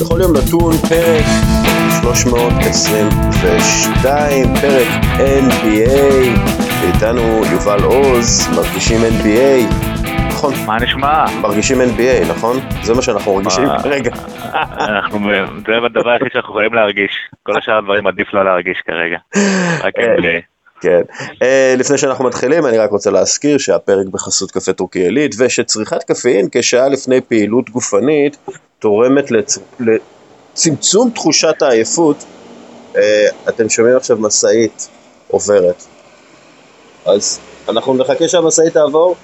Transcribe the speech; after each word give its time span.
בכל 0.00 0.20
יום 0.20 0.32
נתון 0.36 0.72
פרק 0.88 1.24
322, 2.02 4.46
פרק 4.60 4.88
NBA, 5.18 6.00
ואיתנו 6.80 7.42
יובל 7.52 7.82
עוז, 7.84 8.48
מרגישים 8.56 9.00
NBA, 9.00 9.62
נכון? 10.28 10.54
מה 10.66 10.76
נשמע? 10.80 11.24
מרגישים 11.40 11.80
NBA, 11.80 12.24
נכון? 12.30 12.56
זה 12.82 12.94
מה 12.94 13.02
שאנחנו 13.02 13.34
מרגישים 13.34 13.64
אה, 13.64 13.82
כרגע. 13.82 14.10
אנחנו, 14.80 15.18
זה 15.66 15.72
הדבר 15.86 16.10
היחיד 16.10 16.32
שאנחנו 16.32 16.50
יכולים 16.50 16.74
להרגיש. 16.74 17.12
כל 17.42 17.58
השאר 17.58 17.78
הדברים 17.78 18.06
עדיף 18.06 18.34
לא 18.34 18.44
להרגיש 18.44 18.82
כרגע. 18.86 19.18
רק 19.84 19.94
NBA. 19.96 20.55
כן. 20.80 21.00
אה, 21.42 21.74
לפני 21.78 21.98
שאנחנו 21.98 22.24
מתחילים, 22.24 22.66
אני 22.66 22.78
רק 22.78 22.90
רוצה 22.90 23.10
להזכיר 23.10 23.58
שהפרק 23.58 24.06
בחסות 24.06 24.50
קפה 24.50 24.72
טורקי 24.72 24.98
עילית, 24.98 25.34
ושצריכת 25.38 26.02
קפאין 26.04 26.48
כשעה 26.52 26.88
לפני 26.88 27.20
פעילות 27.20 27.70
גופנית 27.70 28.36
תורמת 28.78 29.30
לצ... 29.30 29.58
לצמצום 29.80 31.10
תחושת 31.10 31.62
העייפות. 31.62 32.24
אה, 32.96 33.28
אתם 33.48 33.68
שומעים 33.68 33.96
עכשיו 33.96 34.16
משאית 34.20 34.88
עוברת. 35.28 35.84
אז 37.06 37.38
אנחנו 37.68 37.94
נחכה 37.94 38.28
שהמשאית 38.28 38.72
תעבור? 38.72 39.16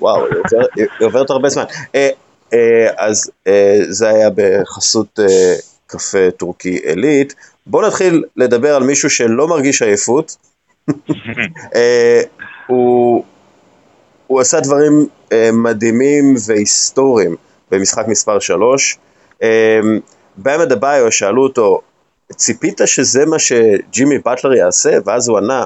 וואו, 0.00 0.24
היא 0.26 0.34
עוברת, 0.44 0.68
היא 0.76 1.06
עוברת 1.06 1.30
הרבה 1.30 1.48
זמן. 1.48 1.64
אה, 1.94 2.08
אה, 2.52 2.90
אז 2.96 3.30
אה, 3.46 3.78
זה 3.88 4.08
היה 4.08 4.28
בחסות 4.34 5.20
אה, 5.20 5.54
קפה 5.86 6.30
טורקי 6.36 6.78
עילית. 6.84 7.34
בואו 7.66 7.86
נתחיל 7.86 8.24
לדבר 8.36 8.74
על 8.74 8.82
מישהו 8.82 9.10
שלא 9.10 9.48
מרגיש 9.48 9.82
עייפות. 9.82 10.36
אה, 11.74 12.20
הוא, 12.66 13.24
הוא 14.26 14.40
עשה 14.40 14.60
דברים 14.60 15.06
אה, 15.32 15.50
מדהימים 15.52 16.34
והיסטוריים 16.46 17.36
במשחק 17.70 18.08
מספר 18.08 18.38
3. 18.38 18.98
אה, 19.42 19.80
בהם 20.36 20.60
אדבאיו 20.60 21.12
שאלו 21.12 21.42
אותו, 21.42 21.80
ציפית 22.32 22.80
שזה 22.84 23.26
מה 23.26 23.38
שג'ימי 23.38 24.18
באטלר 24.18 24.54
יעשה? 24.54 24.98
ואז 25.04 25.28
הוא 25.28 25.38
ענה, 25.38 25.64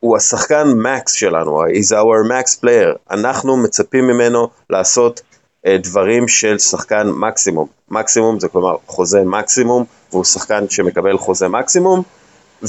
הוא 0.00 0.16
השחקן 0.16 0.68
מקס 0.68 1.12
שלנו, 1.12 1.64
he's 1.64 1.92
our 1.92 2.28
max 2.30 2.60
player, 2.60 2.96
אנחנו 3.10 3.56
מצפים 3.56 4.06
ממנו 4.06 4.48
לעשות 4.70 5.20
דברים 5.66 6.28
של 6.28 6.58
שחקן 6.58 7.06
מקסימום. 7.08 7.68
מקסימום 7.88 8.40
זה 8.40 8.48
כלומר 8.48 8.76
חוזה 8.86 9.22
מקסימום, 9.24 9.84
והוא 10.12 10.24
שחקן 10.24 10.68
שמקבל 10.68 11.18
חוזה 11.18 11.48
מקסימום, 11.48 12.02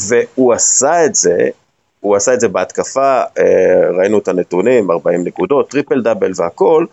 והוא 0.09 0.53
עשה 0.53 1.05
את 1.05 1.15
זה, 1.15 1.37
הוא 1.99 2.15
עשה 2.15 2.33
את 2.33 2.39
זה 2.39 2.47
בהתקפה, 2.47 3.21
אה, 3.37 3.89
ראינו 3.97 4.17
את 4.17 4.27
הנתונים, 4.27 4.91
40 4.91 5.23
נקודות, 5.23 5.69
triple 5.69 6.01
double 6.01 6.31
והכל, 6.35 6.85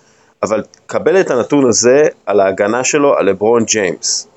אבל 0.42 0.62
קבל 0.86 1.20
את 1.20 1.31
הנתון 1.31 1.69
הזה 1.69 2.09
על 2.27 2.41
ההגנה 2.41 2.84
שלו 2.84 3.19
על 3.19 3.27
לברון 3.27 3.64
ג'יימס. 3.64 4.28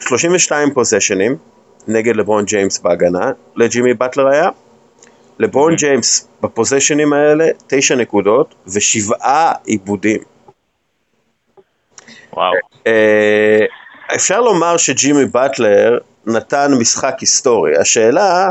32 0.00 0.74
possession 0.74 1.26
ים 1.26 1.36
נגד 1.88 2.16
לברון 2.16 2.44
ג'יימס 2.44 2.78
בהגנה, 2.78 3.32
לג'ימי 3.56 3.94
באטלר 3.94 4.28
היה. 4.28 4.48
לברון 5.38 5.74
ג'יימס 5.74 6.28
ב 6.40 6.46
possession 6.46 7.01
ים 7.01 7.12
האלה, 7.12 7.46
9 7.66 7.94
נקודות 7.94 8.54
ושבעה 8.66 9.52
איבודים. 9.64 10.20
וואו. 12.32 12.52
אפשר 14.14 14.40
לומר 14.40 14.76
שג'ימי 14.76 15.24
באטלר 15.24 15.98
נתן 16.26 16.72
משחק 16.78 17.16
היסטורי. 17.20 17.76
השאלה, 17.76 18.50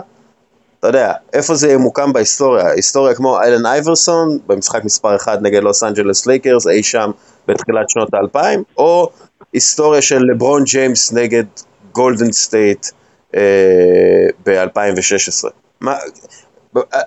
אתה 0.80 0.88
יודע, 0.88 1.14
איפה 1.34 1.56
זה 1.56 1.72
ימוקם 1.72 2.14
בהיסטוריה? 2.14 2.72
היסטוריה 2.72 3.16
כמו 3.16 3.40
אלן 3.42 3.66
אייברסון 3.66 4.38
במשחק 4.48 4.84
מספר 4.84 5.16
1 5.16 5.42
נגד 5.42 5.64
לוס 5.64 5.84
אנג'לס 5.84 6.26
לייקרס 6.26 6.68
אי 6.68 6.84
שם 6.84 7.12
בתחילת 7.48 7.90
שנות 7.90 8.14
האלפיים, 8.14 8.64
או 8.78 9.10
היסטוריה 9.54 10.02
של 10.02 10.20
לברון 10.34 10.64
ג'יימס 10.64 11.12
נגד 11.12 11.44
גולדן 11.92 12.32
סטייט 12.32 12.88
אה, 13.36 13.42
ב-2016. 14.46 15.50
מה, 15.82 15.96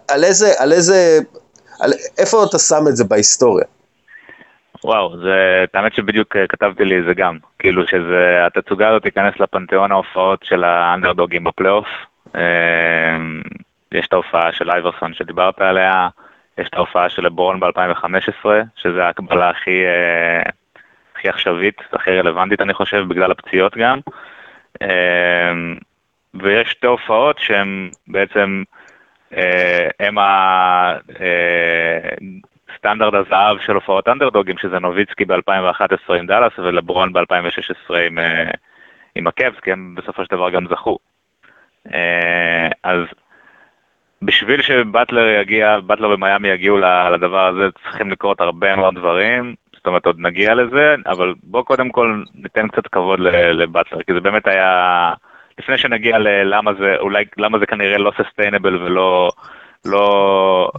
על 0.09 0.25
איזה, 0.25 0.53
על 0.57 0.73
איזה, 0.73 1.19
על, 1.81 1.93
איפה 2.19 2.45
אתה 2.45 2.59
שם 2.59 2.89
את 2.89 2.97
זה 2.97 3.05
בהיסטוריה? 3.05 3.65
וואו, 4.85 5.19
זה, 5.19 5.65
האמת 5.75 5.95
שבדיוק 5.95 6.37
אה, 6.37 6.47
כתבתי 6.47 6.85
לי 6.85 7.03
זה 7.03 7.15
גם, 7.15 7.39
כאילו 7.59 7.87
שזה, 7.87 8.47
התצוגה 8.47 8.89
הזאת 8.89 9.03
תיכנס 9.03 9.41
לפנתיאון 9.41 9.93
ההופעות 9.93 10.45
של 10.45 10.65
האנדרדוגים 10.65 11.45
בפלייאוף. 11.45 11.89
אה, 12.35 13.17
יש 13.93 14.07
את 14.07 14.13
ההופעה 14.13 14.53
של 14.53 14.71
אייברסון 14.71 15.15
שדיברת 15.15 15.61
עליה, 15.61 16.09
יש 16.59 16.69
את 16.69 16.75
ההופעה 16.75 17.09
של 17.09 17.25
לברון 17.25 17.61
ב-2015, 17.61 18.47
שזה 18.77 19.05
ההקבלה 19.05 19.51
הכי, 19.51 19.85
אה, 19.87 20.51
הכי 21.17 21.29
עכשווית, 21.29 21.83
הכי 21.93 22.11
רלוונטית 22.11 22.61
אני 22.61 22.75
חושב, 22.75 23.05
בגלל 23.09 23.31
הפציעות 23.31 23.77
גם. 23.77 23.99
ויש 26.35 26.71
שתי 26.71 26.87
הופעות 26.87 27.39
שהן 27.39 27.91
בעצם, 28.09 28.63
הם 30.01 30.19
סטנדרט 32.83 33.15
הזהב 33.15 33.59
של 33.59 33.75
הופעות 33.75 34.09
אנדרדוגים, 34.09 34.59
שזה 34.59 34.79
נוביצקי 34.79 35.25
ב-2011 35.25 36.13
עם 36.13 36.27
דאלאס 36.27 36.53
ולברון 36.59 37.13
ב-2016 37.13 37.95
עם, 38.07 38.19
אה, 38.19 38.51
עם 39.15 39.27
הקאבס, 39.27 39.61
כי 39.61 39.73
הם 39.73 39.95
בסופו 39.95 40.25
של 40.25 40.37
דבר 40.37 40.51
גם 40.51 40.67
זכו. 40.71 40.99
אה, 41.95 42.69
אז 42.83 43.01
בשביל 44.23 44.63
שבטלר 44.63 45.41
יגיע, 45.41 45.81
באטלר 45.81 46.11
ומיאמי 46.11 46.49
יגיעו 46.49 46.79
לדבר 47.13 47.47
הזה, 47.47 47.69
צריכים 47.83 48.11
לקרות 48.11 48.41
הרבה 48.41 48.77
מאוד 48.77 48.95
דברים, 48.95 49.55
זאת 49.75 49.87
אומרת 49.87 50.07
עוד 50.07 50.17
נגיע 50.19 50.55
לזה, 50.55 50.95
אבל 51.07 51.35
בוא 51.43 51.63
קודם 51.63 51.91
כל 51.91 52.23
ניתן 52.35 52.69
קצת 52.69 52.87
כבוד 52.87 53.21
לבטלר, 53.53 54.03
כי 54.03 54.13
זה 54.13 54.21
באמת 54.21 54.47
היה, 54.47 55.13
לפני 55.59 55.79
שנגיע 55.79 56.19
ללמה 56.19 56.75
זה, 56.75 56.97
אולי, 56.99 57.25
למה 57.37 57.59
זה 57.59 57.67
כנראה 57.67 57.99
לא 57.99 58.13
sustainable 58.17 58.83
ולא... 58.83 59.31
לא, 59.85 60.71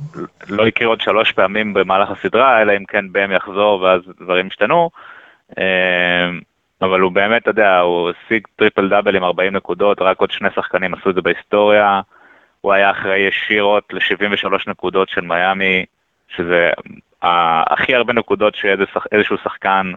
לא 0.50 0.68
יקרה 0.68 0.88
עוד 0.88 1.02
שלוש 1.02 1.31
פעמים 1.31 1.74
במהלך 1.74 2.09
הסדרה, 2.09 2.62
אלא 2.62 2.74
אם 2.78 2.86
כן 2.86 3.12
באם 3.12 3.31
יחזור 3.31 3.81
ואז 3.81 4.02
דברים 4.22 4.47
ישתנו. 4.47 4.90
אמ, 5.58 6.40
אבל 6.81 7.00
הוא 7.00 7.12
באמת, 7.12 7.42
אתה 7.42 7.50
יודע, 7.50 7.80
הוא 7.80 8.09
השיג 8.09 8.47
triple 8.56 8.90
double 8.90 9.16
עם 9.16 9.24
40 9.24 9.56
נקודות, 9.56 10.02
רק 10.02 10.19
עוד 10.19 10.31
שני 10.31 10.50
שחקנים 10.56 10.94
עשו 10.94 11.09
את 11.09 11.16
זה 11.16 11.22
בהיסטוריה. 11.22 12.02
הוא 12.62 12.74
היה 12.74 12.92
אחראי 12.92 13.19
ישירות 13.19 13.94
ל-73 13.94 14.50
נקודות 14.68 15.09
של 15.09 15.22
מיאמי, 15.22 15.86
שזה 16.36 16.69
הכי 17.22 17.96
הרבה 17.96 18.13
נקודות 18.13 18.56
שאיזשהו 18.56 19.38
שחקן 19.44 19.92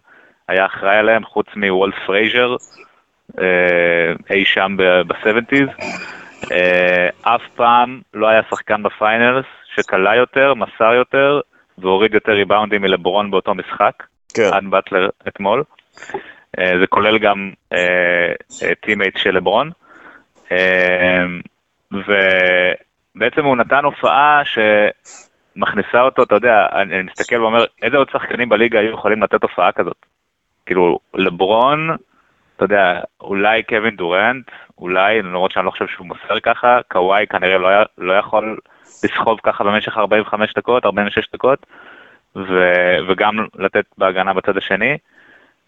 היה 0.49 0.67
אחראי 0.67 0.97
עליהם, 0.97 1.25
חוץ 1.25 1.47
מוולט 1.57 1.95
פרייזר, 2.07 2.57
אה, 3.41 4.13
אי 4.31 4.45
שם 4.45 4.77
ב-70's. 4.77 5.85
אה, 6.53 7.09
אף 7.23 7.43
פעם 7.55 8.01
לא 8.15 8.29
היה 8.29 8.41
שחקן 8.51 8.83
ב 8.83 8.92
finals 8.92 9.47
שקלע 9.75 10.17
יותר, 10.17 10.55
מסר 10.55 10.93
יותר 10.95 11.41
והוריד 11.79 12.15
יותר 12.15 12.33
ריבאונדים 12.33 12.83
מלברון 12.83 13.31
באותו 13.31 13.55
משחק, 13.55 14.03
כן. 14.35 14.51
עד 14.53 14.65
באטלר 14.71 15.09
אתמול. 15.29 15.65
אה, 16.59 16.73
זה 16.81 16.87
כולל 16.87 17.19
גם 17.19 17.51
teammate 18.81 19.17
אה, 19.17 19.23
של 19.23 19.31
לברון. 19.31 19.71
ובעצם 21.93 23.45
הוא 23.45 23.57
נתן 23.57 23.85
הופעה 23.85 24.43
שמכניסה 24.45 26.01
אותו, 26.01 26.23
אתה 26.23 26.35
יודע, 26.35 26.67
אני 26.73 27.03
מסתכל 27.03 27.43
ואומר, 27.43 27.65
איזה 27.83 27.97
עוד 27.97 28.11
שחקנים 28.13 28.49
בליגה 28.49 28.79
היו 28.79 28.93
יכולים 28.93 29.23
לתת 29.23 29.43
הופעה 29.43 29.73
כזאת? 29.73 30.07
כאילו, 30.67 30.99
לברון, 31.15 31.97
אתה 32.57 32.65
יודע, 32.65 33.01
אולי 33.21 33.63
קווין 33.63 33.97
דורנט, 33.97 34.51
אולי, 34.79 35.23
למרות 35.23 35.51
שאני 35.51 35.67
לא 35.67 35.71
חושב 35.71 35.87
שהוא 35.87 36.07
מוסר 36.07 36.41
ככה, 36.41 36.79
קוואי 36.91 37.27
כנראה 37.27 37.59
לא, 37.59 37.69
לא 37.99 38.13
יכול 38.13 38.59
לסחוב 39.05 39.41
ככה 39.43 39.65
במשך 39.65 39.99
45 39.99 40.55
דקות, 40.55 40.87
46 40.87 41.29
דקות, 41.33 41.67
ו, 42.37 42.73
וגם 43.09 43.47
לתת 43.59 43.85
בהגנה 43.99 44.33
בצד 44.33 44.57
השני. 44.57 44.99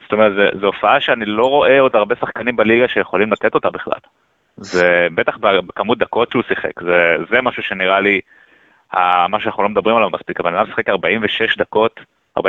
זאת 0.02 0.12
אומרת, 0.12 0.32
זו 0.60 0.66
הופעה 0.66 1.00
שאני 1.00 1.24
לא 1.24 1.46
רואה 1.46 1.80
עוד 1.80 1.96
הרבה 1.96 2.14
שחקנים 2.20 2.56
בליגה 2.56 2.88
שיכולים 2.88 3.32
לתת 3.32 3.54
אותה 3.54 3.70
בכלל. 3.70 3.98
זה 4.56 5.08
בטח 5.14 5.36
בכמות 5.36 5.98
דקות 5.98 6.30
שהוא 6.30 6.42
שיחק, 6.48 6.82
זה, 6.82 7.16
זה 7.30 7.42
משהו 7.42 7.62
שנראה 7.62 8.00
לי, 8.00 8.20
מה 9.28 9.40
שאנחנו 9.40 9.62
לא 9.62 9.68
מדברים 9.68 9.96
עליו 9.96 10.10
מספיק, 10.10 10.40
אבל 10.40 10.56
אני 10.56 10.66
שיחק 10.66 10.88
46 10.88 11.56
דקות, 11.56 12.00
45-46 12.38 12.42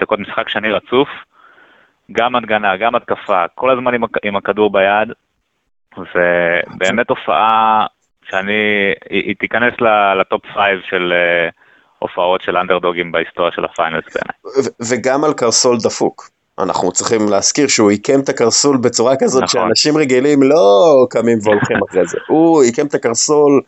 דקות 0.00 0.18
משחק 0.18 0.48
שני 0.48 0.70
רצוף, 0.72 1.08
גם 2.12 2.36
הגנה, 2.36 2.76
גם 2.76 2.94
התקפה, 2.94 3.44
כל 3.54 3.70
הזמן 3.70 3.94
עם, 3.94 4.02
עם 4.22 4.36
הכדור 4.36 4.72
ביד, 4.72 5.12
ובאמת 5.98 7.10
הופעה 7.10 7.86
שאני, 8.30 8.52
היא, 9.10 9.22
היא 9.26 9.34
תיכנס 9.38 9.74
ל 10.20 10.25
top 10.25 10.42
five 10.54 10.80
של 10.90 11.12
אה, 11.12 11.54
הופעות 11.98 12.42
של 12.42 12.56
אנדרדוגים 12.56 13.12
בהיסטוריה 13.12 13.52
של 13.52 13.64
ה 13.64 13.70
finals 13.70 14.04
בעיניי. 14.04 14.70
וגם 14.90 15.24
על 15.24 15.32
קרסול 15.32 15.76
דפוק. 15.82 16.30
אנחנו 16.58 16.92
צריכים 16.92 17.28
להזכיר 17.28 17.68
שהוא 17.68 17.90
עיקם 17.90 18.20
את 18.20 18.28
הקרסול 18.28 18.76
בצורה 18.76 19.16
כזאת 19.16 19.42
נכון. 19.42 19.62
שאנשים 19.62 19.96
רגילים 19.96 20.42
לא 20.42 21.06
קמים 21.10 21.38
והולכים 21.42 21.76
אחרי 21.90 22.06
זה. 22.06 22.18
הוא 22.28 22.62
עיקם 22.62 22.86
את 22.86 22.94
הקרסול 22.94 23.62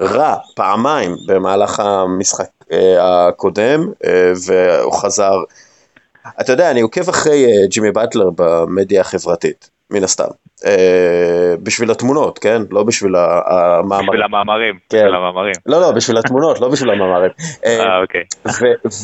רע 0.00 0.36
פעמיים 0.56 1.10
במהלך 1.28 1.80
המשחק 1.80 2.48
uh, 2.62 2.74
הקודם, 3.00 3.80
uh, 3.80 4.06
והוא 4.46 4.92
חזר 4.92 5.34
אתה 6.40 6.52
יודע, 6.52 6.70
אני 6.70 6.80
עוקב 6.80 7.08
אחרי 7.08 7.44
uh, 7.44 7.68
ג'ימי 7.68 7.90
באטלר 7.90 8.30
במדיה 8.36 9.00
החברתית, 9.00 9.70
מן 9.92 10.04
הסתם. 10.04 10.24
Uh, 10.60 10.64
בשביל 11.62 11.90
התמונות, 11.90 12.38
כן? 12.38 12.62
לא 12.70 12.82
בשביל 12.82 13.14
המאמרים. 13.16 14.06
בשביל 14.06 14.22
המאמרים. 14.22 14.78
כן. 14.88 14.98
בשביל 14.98 15.14
המאמרים. 15.14 15.54
לא, 15.66 15.80
לא, 15.80 15.90
בשביל 15.92 16.18
התמונות, 16.18 16.60
לא 16.60 16.68
בשביל 16.68 16.90
המאמרים. 16.90 17.30
אה, 17.64 18.00
אוקיי. 18.02 18.22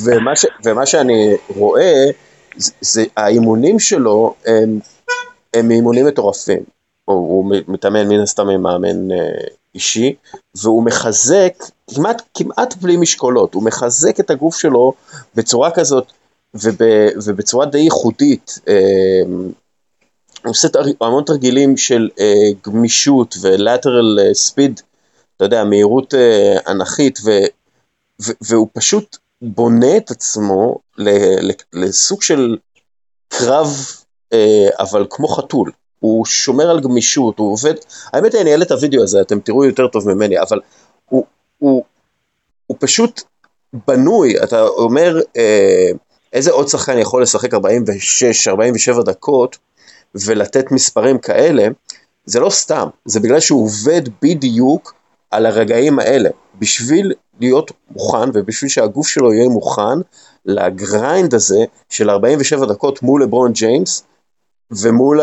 ומה, 0.04 0.36
ש, 0.36 0.46
ומה 0.64 0.86
שאני 0.86 1.34
רואה, 1.48 2.04
זה, 2.56 2.72
זה 2.80 3.04
האימונים 3.16 3.78
שלו 3.78 4.34
הם, 4.46 4.78
הם 5.54 5.70
אימונים 5.70 6.06
מטורפים. 6.06 6.60
הוא, 7.04 7.16
הוא 7.16 7.54
מתאמן 7.68 8.08
מן 8.08 8.20
הסתם 8.20 8.48
עם 8.48 8.62
מאמן 8.62 9.10
uh, 9.10 9.14
אישי, 9.74 10.14
והוא 10.62 10.82
מחזק, 10.82 11.52
כמעט, 11.94 12.22
כמעט 12.34 12.74
בלי 12.76 12.96
משקולות, 12.96 13.54
הוא 13.54 13.62
מחזק 13.62 14.20
את 14.20 14.30
הגוף 14.30 14.58
שלו 14.58 14.92
בצורה 15.34 15.70
כזאת, 15.70 16.12
וב, 16.54 16.76
ובצורה 17.26 17.66
די 17.66 17.78
ייחודית. 17.78 18.58
אה, 20.48 20.50
עושה 20.50 20.68
המון 21.00 21.24
תרגילים 21.24 21.76
של 21.76 22.08
אה, 22.20 22.50
גמישות 22.66 23.34
ולטרל 23.40 24.18
ספיד, 24.32 24.80
אתה 25.36 25.44
יודע, 25.44 25.64
מהירות 25.64 26.14
אה, 26.14 26.56
אנכית, 26.68 27.18
ו, 27.24 27.30
ו, 28.22 28.32
והוא 28.40 28.68
פשוט 28.72 29.16
בונה 29.42 29.96
את 29.96 30.10
עצמו 30.10 30.78
לסוג 31.72 32.22
של 32.22 32.56
קרב, 33.28 33.76
אבל 34.78 35.06
כמו 35.10 35.28
חתול. 35.28 35.70
הוא 36.00 36.26
שומר 36.26 36.70
על 36.70 36.80
גמישות, 36.80 37.38
הוא 37.38 37.52
עובד, 37.52 37.74
האמת 38.12 38.34
היא 38.34 38.42
אני 38.42 38.52
אעלה 38.52 38.64
את 38.64 38.70
הוידאו 38.70 39.02
הזה, 39.02 39.20
אתם 39.20 39.40
תראו 39.40 39.64
יותר 39.64 39.88
טוב 39.88 40.08
ממני, 40.08 40.40
אבל 40.40 40.60
הוא, 41.08 41.24
הוא, 41.58 41.84
הוא 42.66 42.76
פשוט 42.80 43.22
בנוי, 43.86 44.42
אתה 44.42 44.62
אומר 44.62 45.20
אה, 45.36 45.90
איזה 46.32 46.50
עוד 46.50 46.68
שחקן 46.68 46.98
יכול 46.98 47.22
לשחק 47.22 47.54
46-47 47.54 47.58
דקות 49.04 49.58
ולתת 50.14 50.72
מספרים 50.72 51.18
כאלה, 51.18 51.68
זה 52.24 52.40
לא 52.40 52.50
סתם, 52.50 52.88
זה 53.04 53.20
בגלל 53.20 53.40
שהוא 53.40 53.64
עובד 53.64 54.02
בדיוק 54.22 54.94
על 55.30 55.46
הרגעים 55.46 55.98
האלה, 55.98 56.30
בשביל 56.58 57.12
להיות 57.40 57.72
מוכן 57.90 58.30
ובשביל 58.34 58.68
שהגוף 58.68 59.08
שלו 59.08 59.34
יהיה 59.34 59.48
מוכן 59.48 59.98
ל 60.46 60.61
grind 60.61 61.34
הזה 61.34 61.64
של 61.88 62.10
47 62.10 62.66
דקות 62.66 63.02
מול 63.02 63.22
לברון 63.22 63.52
ג'יימס, 63.52 64.04
ומול 64.70 65.20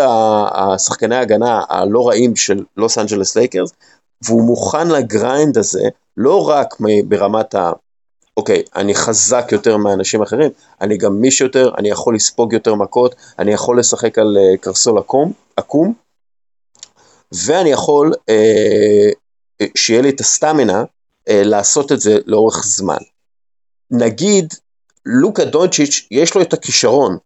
השחקני 0.52 1.16
ההגנה 1.16 1.62
הלא 1.70 2.08
רעים 2.08 2.36
של 2.36 2.64
לוס 2.78 2.98
אנג'לס 2.98 3.36
לייקרס, 3.36 3.72
והוא 4.26 4.44
מוכן 4.44 4.88
ל 4.88 4.99
grind 4.99 5.58
הזה, 5.58 5.84
לא 6.18 6.50
רק 6.50 6.76
ברמת 7.08 7.56
ה... 7.56 7.72
אוקיי, 8.38 8.64
אני 8.76 8.96
חזק 8.96 9.46
יותר 9.52 9.78
מאנשים 9.78 10.22
אחרים, 10.22 10.52
אני 10.82 10.98
גמיש 10.98 11.42
יותר, 11.42 11.72
אני 11.78 11.90
יכול 11.90 12.16
לספוג 12.16 12.54
יותר 12.54 12.76
מכות, 12.76 13.16
אני 13.40 13.54
יכול 13.54 13.80
לשחק 13.80 14.18
על 14.20 14.38
אה, 14.38 14.58
קרסול 14.58 14.98
עקום, 14.98 15.34
עקום, 15.58 15.94
ואני 17.46 17.70
יכול 17.70 18.14
אה, 18.14 19.66
שיהיה 19.76 20.02
לי 20.02 20.10
את 20.10 20.20
ה 20.20 20.28
stamina 20.28 20.84
אה, 20.84 21.32
לעשות 21.32 21.92
את 21.92 22.00
זה 22.00 22.20
לאורך 22.26 22.64
זמן. 22.66 22.98
נגיד, 23.92 24.54
לוקה 25.06 25.46
דונצ'יץ' 25.46 26.08
יש 26.12 26.36
לו 26.36 26.42
את 26.42 26.54
הכישרון 26.54 27.18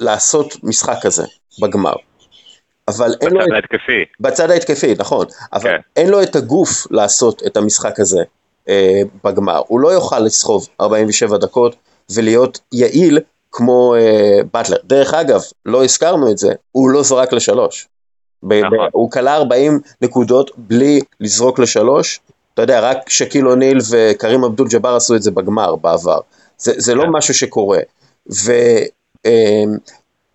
לעשות 0.00 0.54
משחק 0.62 0.96
כזה 1.02 1.24
בגמר. 1.62 1.94
אבל 2.88 3.14
אין 3.20 3.30
לו... 3.30 3.40
בצד 3.40 3.52
ההתקפי. 3.54 4.04
בצד 4.20 4.50
ההתקפי, 4.50 4.94
נכון. 4.98 5.26
אבל 5.52 5.62
כן. 5.62 5.76
אין 5.96 6.08
לו 6.08 6.22
את 6.22 6.36
הגוף 6.36 6.86
לעשות 6.90 7.42
את 7.46 7.56
המשחק 7.56 8.00
הזה 8.00 8.22
אה, 8.68 9.02
בגמר. 9.24 9.62
הוא 9.66 9.80
לא 9.80 9.88
יוכל 9.88 10.18
לסחוב 10.18 10.68
47 10.80 11.38
דקות 11.38 11.76
ולהיות 12.10 12.58
יעיל 12.72 13.18
כמו 13.52 13.94
אה, 13.94 14.38
באטלר. 14.52 14.76
דרך 14.84 15.14
אגב, 15.14 15.40
לא 15.66 15.84
הזכרנו 15.84 16.30
את 16.30 16.38
זה, 16.38 16.52
הוא 16.72 16.90
לא 16.90 17.02
זרק 17.02 17.32
לשלוש. 17.32 17.88
נכון. 18.42 18.88
הוא 18.92 19.10
כלה 19.10 19.36
40 19.36 19.80
נקודות 20.02 20.50
בלי 20.56 21.00
לזרוק 21.20 21.58
לשלוש. 21.58 22.20
אתה 22.54 22.62
יודע, 22.62 22.80
רק 22.80 23.10
שקיל 23.10 23.48
אוניל 23.48 23.78
וקרים 23.90 24.44
אבדול 24.44 24.68
ג'אבר 24.68 24.96
עשו 24.96 25.16
את 25.16 25.22
זה 25.22 25.30
בגמר 25.30 25.76
בעבר. 25.76 26.18
זה, 26.58 26.72
זה 26.76 26.94
לא 26.94 27.02
כן. 27.02 27.08
משהו 27.12 27.34
שקורה. 27.34 27.78
ו... 28.44 28.52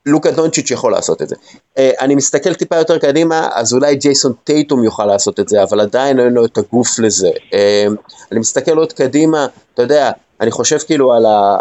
לוקה 0.06 0.31
דונצ'יץ' 0.31 0.71
יכול 0.71 0.92
לעשות 0.92 1.21
את 1.21 1.30
זה. 1.30 1.36
אה, 1.77 1.92
אני 2.00 2.15
מסתכל 2.15 2.53
טיפה 2.53 2.75
יותר 2.75 2.98
קדימה, 2.98 3.50
אז 3.53 3.74
אולי 3.74 3.95
ג'ייסון 3.95 4.33
טייטום 4.44 4.83
יוכל 4.83 5.06
לעשות 5.06 5.39
את 5.39 5.50
זה, 5.50 5.63
אבל 5.63 5.80
עדיין 5.80 6.19
אין 6.19 6.33
לו 6.33 6.45
את 6.45 6.57
הגוף 6.57 7.00
לזה. 7.00 7.30
אמ, 7.53 7.95
אני 8.31 8.39
מסתכל 8.39 8.77
עוד 8.77 8.94
קדימה, 8.94 9.48
אתה 9.74 9.81
יודע, 9.81 10.12
אני 10.42 10.51
חושב 10.51 10.77
כאילו 10.77 11.13
על, 11.13 11.25
ה, 11.25 11.57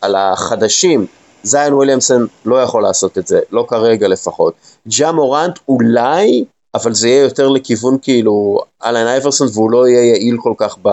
על 0.00 0.16
החדשים, 0.16 1.06
זיין 1.42 1.74
וויליאמסון 1.74 2.26
לא 2.44 2.62
יכול 2.62 2.82
לעשות 2.82 3.18
את 3.18 3.26
זה, 3.26 3.40
לא 3.50 3.64
כרגע 3.68 4.08
לפחות. 4.08 4.54
ג'ה 4.88 5.12
מורנט 5.12 5.58
אולי, 5.68 6.44
אבל 6.74 6.94
זה 6.94 7.08
יהיה 7.08 7.22
יותר 7.22 7.48
לכיוון 7.48 7.98
כאילו 8.02 8.60
אלן 8.84 9.06
אייברסון, 9.06 9.48
והוא 9.52 9.70
לא 9.70 9.88
יהיה 9.88 10.04
יעיל 10.04 10.36
כל 10.42 10.52
כך 10.56 10.76
ב, 10.82 10.88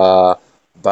ב, 0.85 0.89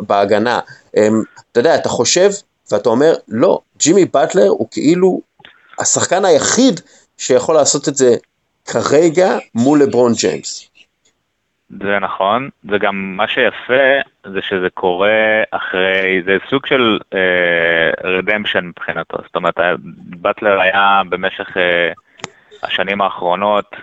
בהגנה. 0.00 0.60
אמ, 0.96 1.22
אתה 1.52 1.60
יודע, 1.60 1.74
אתה 1.74 1.88
חושב 1.88 2.30
ואתה 2.72 2.88
אומר, 2.88 3.12
לא, 3.28 3.60
ג'ימי 3.78 4.04
באטלר 4.04 4.48
הוא 4.48 4.68
כאילו 4.70 5.20
השחקן 5.78 6.24
היחיד 6.24 6.80
שיכול 7.18 7.54
לעשות 7.54 7.88
את 7.88 7.94
זה 7.94 8.16
כרגע 8.72 9.38
מול 9.54 9.82
לברון 9.82 10.12
ג'יימס. 10.12 10.70
זה 11.70 11.98
נכון, 12.00 12.48
זה 12.70 12.78
גם 12.78 13.16
מה 13.16 13.28
שיפה 13.28 14.00
זה 14.32 14.42
שזה 14.42 14.70
קורה 14.74 15.42
אחרי, 15.50 16.22
זה 16.26 16.36
סוג 16.50 16.66
של 16.66 16.98
redemption 18.04 18.58
אה, 18.58 18.62
מבחינתו, 18.62 19.16
זאת 19.22 19.36
אומרת 19.36 19.54
באטלר 20.20 20.60
היה 20.60 21.02
במשך 21.08 21.48
אה, 21.48 22.26
השנים 22.62 23.00
האחרונות 23.00 23.76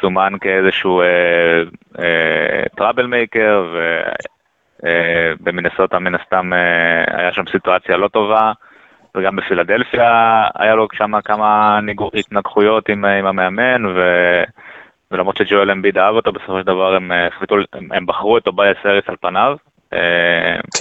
סומן 0.00 0.32
כאיזשהו 0.40 1.02
trouble 2.76 3.04
אה, 3.04 3.06
maker 3.06 3.74
ובמינסוטה 4.82 5.98
מן 5.98 6.14
הסתם 6.14 6.52
אה, 6.52 7.20
היה 7.20 7.32
שם 7.32 7.42
סיטואציה 7.52 7.96
לא 7.96 8.08
טובה 8.08 8.52
וגם 9.16 9.36
בפילדלפיה 9.36 10.42
היה 10.58 10.74
לו 10.74 10.86
שם 10.92 11.20
כמה 11.24 11.78
התנגחויות 12.14 12.88
עם, 12.88 13.04
עם 13.04 13.26
המאמן, 13.26 13.86
ו... 13.86 14.00
ולמרות 15.10 15.36
שג'ואל 15.36 15.70
אמביד 15.70 15.98
אהב 15.98 16.14
אותו, 16.14 16.32
בסופו 16.32 16.58
של 16.60 16.66
דבר 16.66 16.94
הם 16.94 17.12
החליטו, 17.12 17.54
הם, 17.72 17.92
הם 17.92 18.06
בחרו 18.06 18.38
את 18.38 18.42
טוביאס 18.42 18.76
האריס 18.86 19.04
על 19.08 19.16
פניו. 19.20 19.56
אה, 19.92 19.98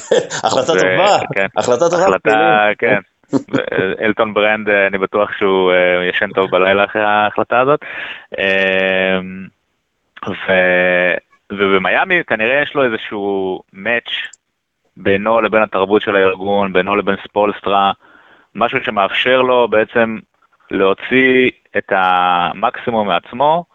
החלטה 0.46 0.74
טובה, 0.74 1.18
כן, 1.36 1.46
החלטה 1.58 1.86
טובה. 1.90 2.04
החלטה, 2.04 2.68
כן. 2.78 3.00
אלטון 4.06 4.34
ברנד, 4.34 4.70
אני 4.70 4.98
בטוח 4.98 5.30
שהוא 5.38 5.72
אה, 5.72 6.10
ישן 6.10 6.30
טוב 6.36 6.52
בלילה 6.52 6.86
אחרי 6.86 7.04
ההחלטה 7.04 7.60
הזאת. 7.62 7.80
ובמיאמי 11.60 12.24
כנראה 12.24 12.62
יש 12.62 12.76
לו 12.76 12.84
איזשהו 12.86 13.62
מאץ' 13.74 14.12
בינו 14.98 15.42
לבין 15.42 15.62
התרבות 15.62 16.02
של 16.02 16.16
הארגון, 16.16 16.74
בינו 16.74 16.96
לבין 16.96 17.16
ספולסטרה. 17.24 17.92
משהו 18.56 18.84
שמאפשר 18.84 19.42
לו 19.42 19.68
בעצם 19.68 20.18
להוציא 20.72 21.50
את 21.78 21.92
המקסימום 21.92 23.08
מעצמו, 23.08 23.66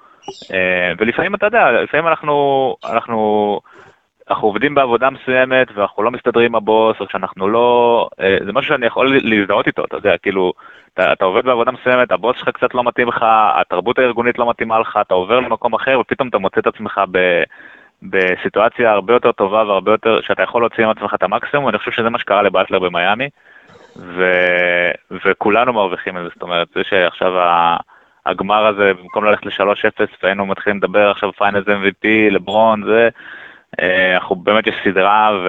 אה, 0.53 0.93
ולפעמים 0.99 1.35
אתה 1.35 1.47
יודע, 1.47 1.71
לפעמים 1.71 2.09
אנחנו, 2.09 2.77
אנחנו, 2.85 3.61
אנחנו 4.31 4.49
עובדים 4.49 4.75
בעבודה 4.75 5.11
מסוימת 5.11 5.69
ואנחנו 5.75 6.03
לא 6.03 6.11
מסתדרים 6.11 6.47
עם 6.47 6.55
הבוס, 6.55 6.97
או 7.01 7.07
שאנחנו 7.09 7.49
לא, 7.49 8.09
אה, 8.21 8.37
זה 8.47 8.53
משהו 8.53 8.69
שאני 8.69 8.87
יכול 8.87 9.21
להזדהות 9.23 9.67
איתו, 9.67 9.85
אתה 9.85 9.97
יודע, 9.97 10.19
כאילו, 10.19 10.53
אתה, 10.95 11.13
אתה 11.13 11.25
עובד 11.25 11.45
בעבודה 11.45 11.71
מסוימת, 11.71 12.13
הבוס 12.13 12.37
שלך 12.39 12.49
קצת 12.49 12.75
לא 12.75 12.85
מתאים 12.85 13.09
לך, 13.09 13.25
התרבות 13.61 13.99
הארגונית 13.99 14.39
לא 14.39 14.51
מתאימה 14.51 14.79
לך, 14.79 14.99
אתה 15.01 15.15
עובר 15.15 15.41
למקום 15.41 15.75
אחר 15.75 16.01
ופתאום 16.01 16.29
אתה 16.29 16.39
מוצא 16.39 16.61
את 16.61 16.67
עצמך 16.67 17.01
ב... 17.11 17.43
בסיטואציה 18.02 18.90
הרבה 18.90 19.12
יותר 19.12 19.33
טובה 19.33 19.64
והרבה 19.64 19.93
יותר, 19.93 20.21
שאתה 20.21 20.43
יכול 20.43 20.62
להוציא 20.62 20.85
עם 20.85 20.90
עצמך 20.90 21.14
את 21.14 21.23
המקסימום, 21.23 21.69
אני 21.69 21.78
חושב 21.78 21.90
שזה 21.90 22.11
מה 22.11 22.19
שקרה 22.19 22.43
לבטלר 22.43 22.78
במיאמי. 22.78 23.28
ו... 23.97 24.33
וכולנו 25.11 25.73
מרוויחים 25.73 26.14
מזה, 26.14 26.28
זאת 26.35 26.43
אומרת, 26.43 26.69
זה 26.75 26.81
שעכשיו 26.85 27.33
הגמר 28.26 28.67
הזה, 28.67 28.93
במקום 28.95 29.25
ללכת 29.25 29.47
ל-3-0 29.47 30.07
והיינו 30.23 30.47
מתחילים 30.47 30.78
לדבר 30.78 31.11
עכשיו 31.11 31.33
Finals 31.33 31.67
MVP, 31.67 32.09
לברון, 32.31 32.85
זה, 32.85 33.09
אה, 33.81 34.14
אנחנו 34.14 34.37
באמת 34.37 34.67
יש 34.67 34.75
סדרה 34.85 35.38
ו... 35.45 35.49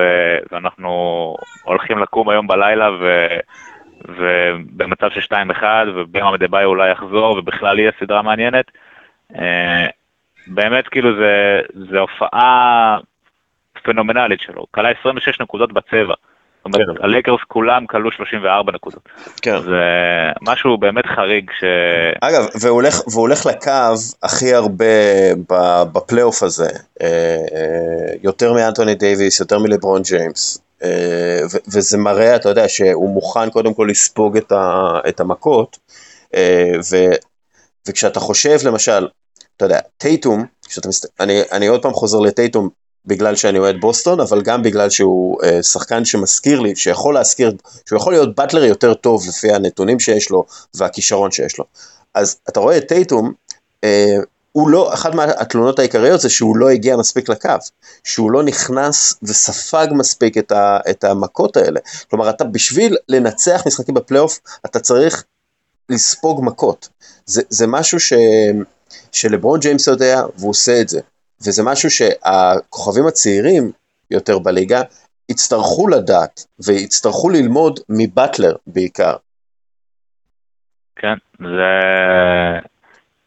ואנחנו 0.52 1.36
הולכים 1.64 2.00
לקום 2.00 2.30
היום 2.30 2.48
בלילה 2.48 2.92
ו... 2.92 3.28
ובמצב 4.08 5.10
של 5.10 5.36
2-1 5.62 5.64
ובאם 5.96 6.32
אדבאיו 6.32 6.48
אולי 6.64 6.92
יחזור 6.92 7.38
ובכלל 7.38 7.80
יהיה 7.80 7.92
סדרה 8.00 8.22
מעניינת. 8.22 8.72
באמת 10.48 10.88
כאילו 10.88 11.10
זה, 11.16 11.60
זה 11.92 12.00
הופעה 12.00 12.98
פנומנלית 13.84 14.40
שלו, 14.42 14.66
קלע 14.72 14.90
26 15.00 15.42
נקודות 15.42 15.74
בצבע. 15.74 16.14
זאת 16.60 16.66
אומרת, 16.66 16.98
כן. 16.98 17.04
הלייקרס 17.04 17.40
כולם 17.48 17.86
קלעו 17.86 18.12
34 18.12 18.72
נקודות. 18.72 19.10
כן. 19.42 19.62
זה 19.62 19.84
משהו 20.42 20.78
באמת 20.78 21.06
חריג 21.06 21.52
ש... 21.60 21.64
אגב, 22.22 22.46
והוא 22.62 22.76
הולך, 22.76 23.02
והוא 23.08 23.22
הולך 23.22 23.46
לקו 23.46 23.72
הכי 24.24 24.54
הרבה 24.54 24.86
בפלייאוף 25.94 26.44
הזה, 26.44 26.70
אה, 27.02 27.08
אה, 27.56 28.14
יותר 28.24 28.54
מאנטוני 28.54 28.96
דייוויס, 28.96 29.40
יותר 29.40 29.60
מלברון 29.60 30.02
ג'יימס. 30.02 30.62
אה, 30.84 31.40
וזה 31.68 31.98
מראה, 31.98 32.36
אתה 32.36 32.50
יודע, 32.50 32.68
שהוא 32.68 33.10
מוכן 33.10 33.50
קודם 33.50 33.74
כל 33.74 33.88
לספוג 33.90 34.38
את, 34.38 34.52
ה, 34.52 35.00
את 35.10 35.20
המכות, 35.20 35.78
ו, 36.92 36.96
וכשאתה 37.88 38.20
חושב 38.20 38.58
למשל, 38.66 39.08
אתה 39.60 39.66
יודע, 39.66 39.80
טייטום, 39.98 40.46
מסת... 40.86 41.06
אני, 41.20 41.42
אני 41.52 41.68
עוד 41.68 41.82
פעם 41.82 41.94
חוזר 41.94 42.20
לטייטום 42.20 42.70
בגלל 43.06 43.36
שאני 43.36 43.60
אוהד 43.60 43.76
בוסטון, 43.82 44.20
אבל 44.20 44.42
גם 44.42 44.64
בגלל 44.64 44.90
שהוא 44.90 45.44
אה, 45.44 45.64
שחקן 45.64 46.06
שמזכיר 46.06 46.60
לי, 46.60 46.76
שיכול 46.76 47.14
להזכיר, 47.14 47.54
שהוא 47.86 47.98
יכול 47.98 48.14
להיות 48.14 48.36
באטלר 48.36 48.64
יותר 48.64 48.94
טוב 48.94 49.28
לפי 49.28 49.52
הנתונים 49.52 50.00
שיש 50.00 50.30
לו 50.30 50.46
והכישרון 50.74 51.32
שיש 51.32 51.58
לו. 51.58 51.66
אז 52.14 52.38
אתה 52.50 52.60
רואה 52.60 52.78
את 52.78 52.88
טייטום, 52.88 53.34
אה, 53.84 54.16
הוא 54.52 54.70
לא, 54.70 54.94
אחת 54.94 55.16
מהתלונות 55.16 55.80
העיקריות 55.80 56.22
זה 56.22 56.30
שהוא 56.30 56.58
לא 56.58 56.70
הגיע 56.70 56.98
מספיק 56.98 57.30
לקו, 57.30 57.50
שהוא 58.04 58.32
לא 58.32 58.44
נכנס 58.44 59.14
וספג 59.24 59.88
מספיק 59.92 60.38
את, 60.38 60.52
ה, 60.52 60.80
את 60.90 61.04
המכות 61.04 61.58
האלה. 61.58 61.80
כלומר, 62.10 62.30
אתה 62.30 62.44
בשביל 62.44 62.98
לנצח 63.10 63.64
משחקים 63.68 63.96
בפלייאוף, 63.96 64.40
אתה 64.66 64.80
צריך 64.80 65.24
לספוג 65.90 66.44
מכות. 66.44 66.90
זה, 67.26 67.42
זה 67.50 67.68
משהו 67.68 68.00
ש, 68.00 68.14
שלברון 69.12 69.60
ג'יימס 69.60 69.88
יודע, 69.88 70.22
והוא 70.38 70.50
עושה 70.50 70.82
את 70.82 70.90
זה. 70.90 71.02
וזה 71.42 71.64
משהו 71.64 71.90
שהכוכבים 71.90 73.08
הצעירים 73.08 73.72
יותר 74.12 74.40
בליגה 74.40 74.82
יצטרכו 75.30 75.88
לדעת, 75.88 76.46
ויצטרכו 76.66 77.30
ללמוד 77.30 77.80
מבטלר 77.90 78.56
בעיקר. 78.68 79.16
כן, 80.96 81.14
זה... 81.40 81.72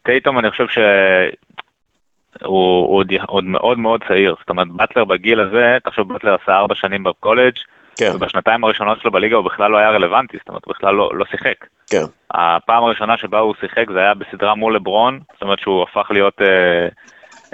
טייטום 0.03 0.39
אני 0.39 0.51
חושב 0.51 0.67
שהוא 0.67 2.97
עוד, 2.97 3.11
עוד 3.27 3.43
מאוד 3.43 3.79
מאוד 3.79 4.03
צעיר, 4.07 4.35
זאת 4.39 4.49
אומרת 4.49 4.67
באטלר 4.67 5.05
בגיל 5.05 5.39
הזה, 5.39 5.77
תחשוב 5.83 6.13
באטלר 6.13 6.35
עשה 6.43 6.51
ארבע 6.51 6.75
שנים 6.75 7.03
בקולג' 7.03 7.55
כן. 7.95 8.11
ובשנתיים 8.15 8.63
הראשונות 8.63 9.01
שלו 9.01 9.11
בליגה 9.11 9.35
הוא 9.35 9.45
בכלל 9.45 9.71
לא 9.71 9.77
היה 9.77 9.89
רלוונטי, 9.89 10.37
זאת 10.37 10.49
אומרת 10.49 10.65
הוא 10.65 10.73
בכלל 10.73 10.95
לא, 10.95 11.11
לא 11.13 11.25
שיחק. 11.25 11.65
כן. 11.89 12.03
הפעם 12.31 12.83
הראשונה 12.83 13.17
שבה 13.17 13.39
הוא 13.39 13.55
שיחק 13.59 13.85
זה 13.93 13.99
היה 13.99 14.13
בסדרה 14.13 14.55
מול 14.55 14.75
לברון, 14.75 15.19
זאת 15.33 15.41
אומרת 15.41 15.59
שהוא 15.59 15.83
הפך 15.83 16.11
להיות 16.11 16.41
אה, 16.41 16.87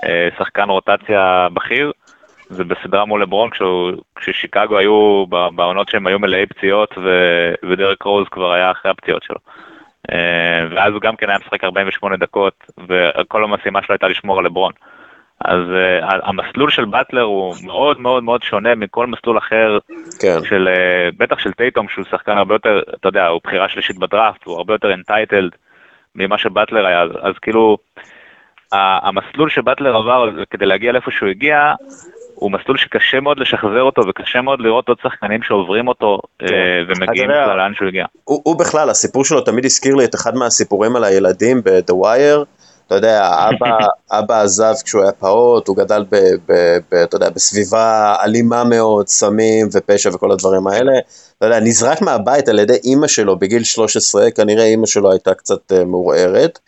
אה, 0.03 0.29
שחקן 0.37 0.69
רוטציה 0.69 1.47
בכיר, 1.53 1.91
זה 2.49 2.63
בסדרה 2.63 3.05
מול 3.05 3.21
לברון 3.21 3.49
כשהוא, 3.49 3.91
כששיקגו 4.15 4.77
היו 4.77 5.25
בעונות 5.55 5.89
שהם 5.89 6.07
היו 6.07 6.19
מלאי 6.19 6.45
פציעות 6.45 6.97
ו, 6.97 7.09
ודרק 7.69 8.03
רוז 8.03 8.27
כבר 8.31 8.51
היה 8.51 8.71
אחרי 8.71 8.91
הפציעות 8.91 9.23
שלו. 9.23 9.37
אה, 10.11 10.67
ואז 10.71 10.93
הוא 10.93 11.01
גם 11.01 11.15
כן 11.15 11.29
היה 11.29 11.39
משחק 11.39 11.63
48 11.63 12.17
דקות, 12.17 12.53
וכל 12.87 13.43
המשימה 13.43 13.81
שלו 13.81 13.93
הייתה 13.93 14.07
לשמור 14.07 14.39
על 14.39 14.45
לברון. 14.45 14.73
אז 15.45 15.59
uh, 15.59 16.15
המסלול 16.23 16.69
של 16.69 16.85
באטלר 16.85 17.21
הוא 17.21 17.55
מאוד 17.63 17.99
מאוד 17.99 18.23
מאוד 18.23 18.43
שונה 18.43 18.75
מכל 18.75 19.07
מסלול 19.07 19.37
אחר, 19.37 19.77
כן. 20.21 20.37
של, 20.49 20.69
uh, 20.73 21.15
בטח 21.17 21.39
של 21.39 21.51
טייטום 21.51 21.87
שהוא 21.89 22.05
שחקן 22.11 22.37
הרבה 22.37 22.55
יותר, 22.55 22.81
אתה 22.99 23.07
יודע, 23.07 23.27
הוא 23.27 23.41
בחירה 23.43 23.69
שלישית 23.69 23.97
בדראפט, 23.97 24.43
הוא 24.43 24.57
הרבה 24.57 24.73
יותר 24.73 24.93
אנטייטלד 24.93 25.51
ממה 26.15 26.37
שבאטלר 26.37 26.85
היה, 26.85 27.01
אז, 27.01 27.09
אז 27.21 27.33
כאילו, 27.41 27.77
המסלול 28.71 29.49
שבאטלר 29.49 29.95
עבר 29.95 30.29
כדי 30.49 30.65
להגיע 30.65 30.91
לאיפה 30.91 31.11
שהוא 31.11 31.29
הגיע, 31.29 31.73
הוא 32.35 32.51
מסלול 32.51 32.77
שקשה 32.77 33.19
מאוד 33.19 33.39
לשחזר 33.39 33.81
אותו 33.81 34.01
וקשה 34.09 34.41
מאוד 34.41 34.59
לראות 34.61 34.89
עוד 34.89 34.97
שחקנים 35.03 35.43
שעוברים 35.43 35.87
אותו 35.87 36.19
כן. 36.39 36.45
אה, 36.45 36.81
ומגיעים 36.87 37.29
לאן 37.29 37.73
שהוא 37.75 37.87
הגיע. 37.87 38.05
הוא, 38.23 38.41
הוא 38.43 38.59
בכלל, 38.59 38.89
הסיפור 38.89 39.25
שלו 39.25 39.41
תמיד 39.41 39.65
הזכיר 39.65 39.95
לי 39.95 40.05
את 40.05 40.15
אחד 40.15 40.35
מהסיפורים 40.35 40.95
על 40.95 41.03
הילדים 41.03 41.61
ב-The 41.61 41.93
Wire. 41.93 42.58
אתה 42.89 42.97
יודע, 42.97 43.49
אבא, 43.49 43.77
אבא 44.11 44.41
עזב 44.41 44.73
כשהוא 44.83 45.01
היה 45.01 45.11
פעוט, 45.11 45.67
הוא 45.67 45.77
גדל 45.77 46.05
ב, 46.11 46.15
ב, 46.47 46.77
ב, 46.91 46.95
אתה 46.95 47.15
יודע, 47.15 47.29
בסביבה 47.29 48.15
אלימה 48.23 48.63
מאוד, 48.63 49.07
סמים 49.07 49.69
ופשע 49.71 50.09
וכל 50.13 50.31
הדברים 50.31 50.67
האלה. 50.67 50.91
אתה 51.37 51.45
יודע, 51.45 51.59
נזרק 51.59 52.01
מהבית 52.01 52.49
על 52.49 52.59
ידי 52.59 52.75
אימא 52.83 53.07
שלו 53.07 53.39
בגיל 53.39 53.63
13, 53.63 54.31
כנראה 54.31 54.65
אימא 54.65 54.85
שלו 54.85 55.11
הייתה 55.11 55.33
קצת 55.33 55.71
uh, 55.71 55.83
מעורערת. 55.85 56.59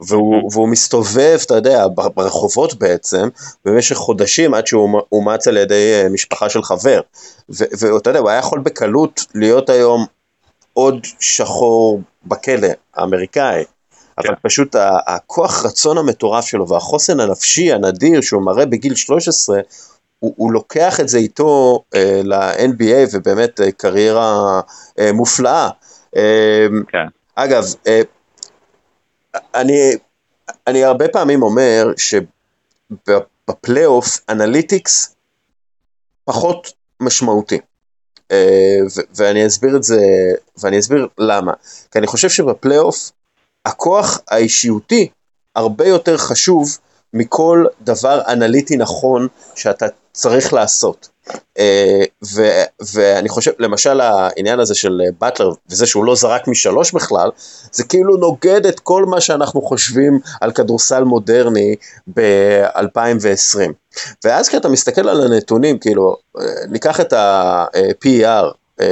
והוא, 0.00 0.50
והוא 0.52 0.68
מסתובב, 0.68 1.38
אתה 1.46 1.54
יודע, 1.54 1.86
ברחובות 2.14 2.74
בעצם, 2.74 3.28
במשך 3.64 3.96
חודשים 3.96 4.54
עד 4.54 4.66
שהוא 4.66 5.00
אומץ 5.12 5.48
על 5.48 5.56
ידי 5.56 5.92
אה, 5.94 6.08
משפחה 6.08 6.48
של 6.48 6.62
חבר. 6.62 7.00
ואתה 7.48 8.10
יודע, 8.10 8.20
הוא 8.20 8.30
היה 8.30 8.38
יכול 8.38 8.60
בקלות 8.60 9.20
להיות 9.34 9.70
היום 9.70 10.06
עוד 10.72 11.06
שחור 11.20 12.00
בכלא 12.26 12.68
האמריקאי. 12.94 13.64
אבל 14.18 14.28
כן. 14.28 14.34
פשוט 14.42 14.76
הכוח 15.06 15.64
רצון 15.64 15.98
המטורף 15.98 16.46
שלו 16.46 16.68
והחוסן 16.68 17.20
הנפשי 17.20 17.72
הנדיר 17.72 18.20
שהוא 18.20 18.42
מראה 18.42 18.66
בגיל 18.66 18.94
13, 18.94 19.60
הוא, 20.18 20.34
הוא 20.36 20.52
לוקח 20.52 21.00
את 21.00 21.08
זה 21.08 21.18
איתו 21.18 21.82
אה, 21.94 22.20
ל-NBA 22.24 23.08
ובאמת 23.12 23.60
אה, 23.60 23.72
קריירה 23.72 24.60
אה, 24.98 25.12
מופלאה. 25.12 25.70
אה, 26.16 26.66
כן. 26.88 27.06
אגב, 27.34 27.64
אה, 27.86 28.00
אני, 29.54 29.92
אני 30.66 30.84
הרבה 30.84 31.08
פעמים 31.08 31.42
אומר 31.42 31.92
שבפלייאוף 32.90 34.20
אנליטיקס 34.28 35.14
פחות 36.24 36.72
משמעותי. 37.00 37.58
אה, 38.30 38.78
ואני 39.14 39.46
אסביר 39.46 39.76
את 39.76 39.82
זה, 39.82 40.00
ואני 40.60 40.78
אסביר 40.78 41.08
למה. 41.18 41.52
כי 41.90 41.98
אני 41.98 42.06
חושב 42.06 42.28
שבפלייאוף 42.28 43.10
הכוח 43.66 44.20
האישיותי 44.28 45.08
הרבה 45.56 45.86
יותר 45.86 46.16
חשוב 46.16 46.78
מכל 47.12 47.64
דבר 47.80 48.20
אנליטי 48.28 48.76
נכון 48.76 49.28
שאתה 49.54 49.86
צריך 50.12 50.52
לעשות. 50.52 51.08
אה, 51.58 52.02
ו, 52.34 52.42
ואני 52.94 53.28
חושב, 53.28 53.50
למשל 53.58 54.00
העניין 54.00 54.60
הזה 54.60 54.74
של 54.74 55.00
באטלר, 55.20 55.50
וזה 55.70 55.86
שהוא 55.86 56.04
לא 56.04 56.14
זרק 56.14 56.48
משלוש 56.48 56.92
בכלל, 56.92 57.30
זה 57.72 57.84
כאילו 57.84 58.16
נוגד 58.16 58.66
את 58.66 58.80
כל 58.80 59.04
מה 59.04 59.20
שאנחנו 59.20 59.62
חושבים 59.62 60.20
על 60.40 60.52
כדורסל 60.52 61.04
מודרני 61.04 61.74
ב-2020. 62.16 63.58
ואז 64.24 64.48
כשאתה 64.48 64.68
מסתכל 64.68 65.08
על 65.08 65.32
הנתונים, 65.32 65.78
כאילו, 65.78 66.16
אה, 66.38 66.44
ניקח 66.70 67.00
את 67.00 67.12
ה-PER, 67.12 68.24
אה, 68.24 68.50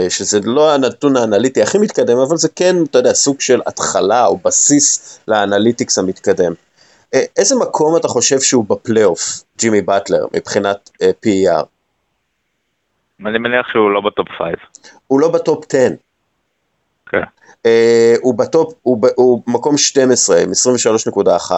שזה 0.09 0.41
לא 0.45 0.75
הנתון 0.75 1.17
האנליטי 1.17 1.63
הכי 1.63 1.79
מתקדם, 1.79 2.19
אבל 2.19 2.37
זה 2.37 2.49
כן, 2.57 2.77
אתה 2.91 2.99
יודע, 2.99 3.13
סוג 3.13 3.41
של 3.41 3.61
התחלה 3.67 4.27
או 4.27 4.37
בסיס 4.37 5.21
לאנליטיקס 5.29 5.99
המתקדם. 5.99 6.53
איזה 7.37 7.55
מקום 7.57 7.97
אתה 7.97 8.09
חושב 8.09 8.41
שהוא 8.41 8.65
בפלייאוף, 8.69 9.45
ג'ימי 9.59 9.83
באטלר, 9.83 10.27
מבחינת 10.33 10.91
PER? 11.03 11.65
אני 13.27 13.39
מניח 13.39 13.67
שהוא 13.73 13.91
לא 13.91 14.01
ב 14.01 14.08
top 14.08 14.29
5. 14.39 14.49
הוא 15.07 15.21
לא 15.21 15.29
ב 15.29 15.38
top 15.38 15.65
10. 15.69 15.79
כן. 17.07 17.23
Uh, 17.67 17.67
הוא 18.21 18.39
ב 18.39 18.46
top, 18.46 18.75
הוא, 18.83 18.99
הוא 19.15 19.43
מקום 19.47 19.79
12 19.79 20.41
עם 20.41 20.51
23.1, 21.49 21.53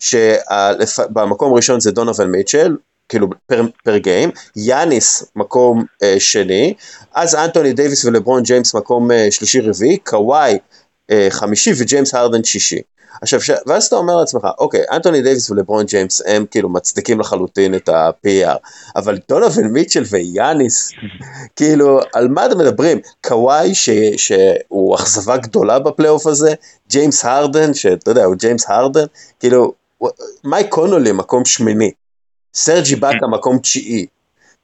שבמקום 0.00 1.52
ראשון 1.52 1.80
זה 1.80 1.92
דונובן 1.92 2.26
מיטשל, 2.26 2.76
כאילו 3.10 3.26
per, 3.46 3.62
per 3.84 3.96
game, 3.96 4.30
יאניס 4.56 5.24
מקום 5.36 5.80
אה, 5.82 6.06
שני, 6.18 6.74
אז 7.14 7.34
אנטוני 7.34 7.72
דייוויס 7.72 8.04
ולברון 8.04 8.42
ג'יימס 8.42 8.74
מקום 8.74 9.10
אה, 9.10 9.14
שלישי 9.30 9.60
רביעי, 9.60 9.98
קוואי 9.98 10.58
אה, 11.10 11.14
חמישי 11.30 11.72
וג'יימס 11.78 12.14
הרדן 12.14 12.44
שישי. 12.44 12.80
עכשיו, 13.22 13.40
ש... 13.40 13.50
ואז 13.66 13.86
אתה 13.86 13.96
אומר 13.96 14.16
לעצמך, 14.16 14.46
אוקיי, 14.58 14.80
אנטוני 14.92 15.22
דייוויס 15.22 15.50
ולברון 15.50 15.86
ג'יימס 15.86 16.22
הם 16.26 16.44
כאילו 16.50 16.68
מצדיקים 16.68 17.20
לחלוטין 17.20 17.74
את 17.74 17.88
ה-PER, 17.88 18.56
אבל 18.96 19.18
דונובן 19.28 19.62
מיטשל 19.62 20.04
ויאניס, 20.10 20.90
כאילו, 21.56 22.00
על 22.14 22.28
מה 22.28 22.46
אתם 22.46 22.58
מדברים? 22.58 23.00
קוואי, 23.26 23.74
ש... 23.74 23.90
שהוא 24.16 24.94
אכזבה 24.94 25.36
גדולה 25.36 25.78
בפלייאוף 25.78 26.26
הזה, 26.26 26.54
ג'יימס 26.90 27.24
הרדן, 27.24 27.74
שאתה 27.74 28.10
יודע, 28.10 28.24
הוא 28.24 28.34
ג'יימס 28.34 28.64
הרדן, 28.68 29.04
כאילו, 29.40 29.72
מייק 30.44 30.68
קונולי 30.68 31.12
מקום 31.12 31.44
שמיני, 31.44 31.90
סרג' 32.54 32.96
איבאקה 32.96 33.26
מקום 33.26 33.58
תשיעי, 33.58 34.06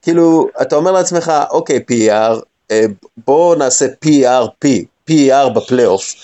כאילו, 0.03 0.49
אתה 0.63 0.77
אומר 0.77 0.93
לעצמך, 0.93 1.33
אוקיי, 1.51 1.81
PER, 1.91 2.41
אה, 2.71 2.85
בואו 3.27 3.55
נעשה 3.55 3.87
PRP, 4.05 4.69
PER 5.11 5.49
בפלייאוף, 5.55 6.15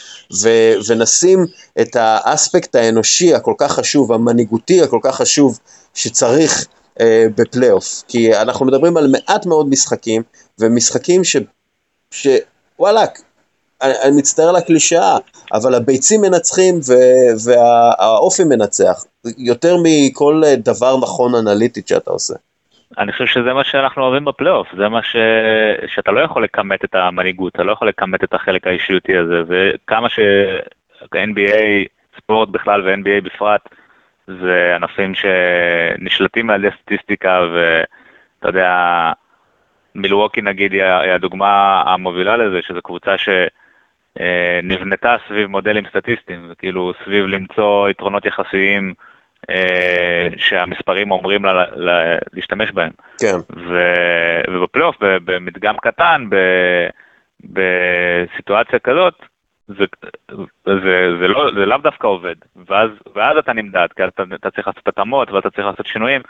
ו- 0.42 0.74
ונשים 0.88 1.46
את 1.80 1.96
האספקט 1.96 2.74
האנושי 2.74 3.34
הכל 3.34 3.54
כך 3.58 3.72
חשוב, 3.72 4.12
המנהיגותי 4.12 4.82
הכל 4.82 4.98
כך 5.02 5.16
חשוב 5.16 5.58
שצריך 5.94 6.66
אה, 7.00 7.26
בפלייאוף, 7.36 8.02
כי 8.08 8.36
אנחנו 8.36 8.66
מדברים 8.66 8.96
על 8.96 9.06
מעט 9.12 9.46
מאוד 9.46 9.68
משחקים, 9.68 10.22
ומשחקים 10.58 11.24
ש... 11.24 11.36
ש... 12.10 12.28
וואלאק, 12.78 13.22
אני, 13.82 13.92
אני 14.04 14.16
מצטער 14.16 14.48
על 14.48 14.56
הקלישאה, 14.56 15.16
אבל 15.52 15.74
הביצים 15.74 16.20
מנצחים 16.20 16.74
והאופי 17.46 18.44
מנצח, 18.44 19.04
יותר 19.38 19.76
מכל 19.82 20.42
דבר 20.58 20.96
נכון 21.02 21.34
אנליטית 21.34 21.88
שאתה 21.88 22.10
עושה. 22.10 22.34
אני 22.98 23.12
חושב 23.12 23.26
שזה 23.26 23.52
מה 23.52 23.64
שאנחנו 23.64 24.02
אוהבים 24.02 24.24
בפלייאוף, 24.24 24.68
זה 24.76 24.88
מה 24.88 25.02
ש... 25.02 25.16
שאתה 25.86 26.12
לא 26.12 26.20
יכול 26.20 26.44
לכמת 26.44 26.84
את 26.84 26.94
המנהיגות, 26.94 27.52
אתה 27.54 27.62
לא 27.62 27.72
יכול 27.72 27.88
לכמת 27.88 28.24
את 28.24 28.34
החלק 28.34 28.66
האישיותי 28.66 29.16
הזה, 29.16 29.42
וכמה 29.48 30.08
ש-NBA, 30.08 31.88
ספורט 32.16 32.48
בכלל 32.48 32.88
ו-NBA 32.88 33.24
בפרט, 33.24 33.68
זה 34.26 34.72
ענפים 34.76 35.12
שנשלטים 35.14 36.50
על 36.50 36.64
ידי 36.64 36.76
סטטיסטיקה, 36.82 37.40
ואתה 37.52 38.48
יודע, 38.48 38.72
מילווקי 39.94 40.42
נגיד 40.42 40.72
היא 40.72 41.12
הדוגמה 41.14 41.82
המובילה 41.86 42.36
לזה, 42.36 42.58
שזו 42.62 42.82
קבוצה 42.82 43.18
שנבנתה 44.18 45.16
סביב 45.28 45.46
מודלים 45.46 45.84
סטטיסטיים, 45.88 46.52
כאילו 46.58 46.92
סביב 47.04 47.26
למצוא 47.26 47.88
יתרונות 47.88 48.24
יחסיים 48.24 48.94
אה, 49.50 50.28
שהמספרים 50.36 51.10
אומרים 51.10 51.44
לה, 51.44 51.64
לה, 51.74 52.16
להשתמש 52.32 52.70
בהם. 52.70 52.90
כן. 53.20 53.36
ו, 53.56 53.78
ובפלייאוף, 54.48 54.96
במדגם 55.00 55.76
קטן, 55.76 56.26
ב, 56.30 56.36
בסיטואציה 57.44 58.78
כזאת, 58.78 59.14
זה, 59.68 59.84
זה, 60.66 61.16
זה, 61.20 61.28
לא, 61.28 61.50
זה 61.54 61.66
לאו 61.66 61.78
דווקא 61.78 62.06
עובד, 62.06 62.34
ואז, 62.68 62.90
ואז 63.14 63.36
אתה 63.36 63.52
נמדד, 63.52 63.86
כי 63.96 64.04
אתה, 64.04 64.22
אתה 64.34 64.50
צריך 64.50 64.66
לעשות 64.66 64.88
התאמות 64.88 65.30
ואתה 65.30 65.50
צריך 65.50 65.66
לעשות 65.66 65.86
שינויים, 65.86 66.20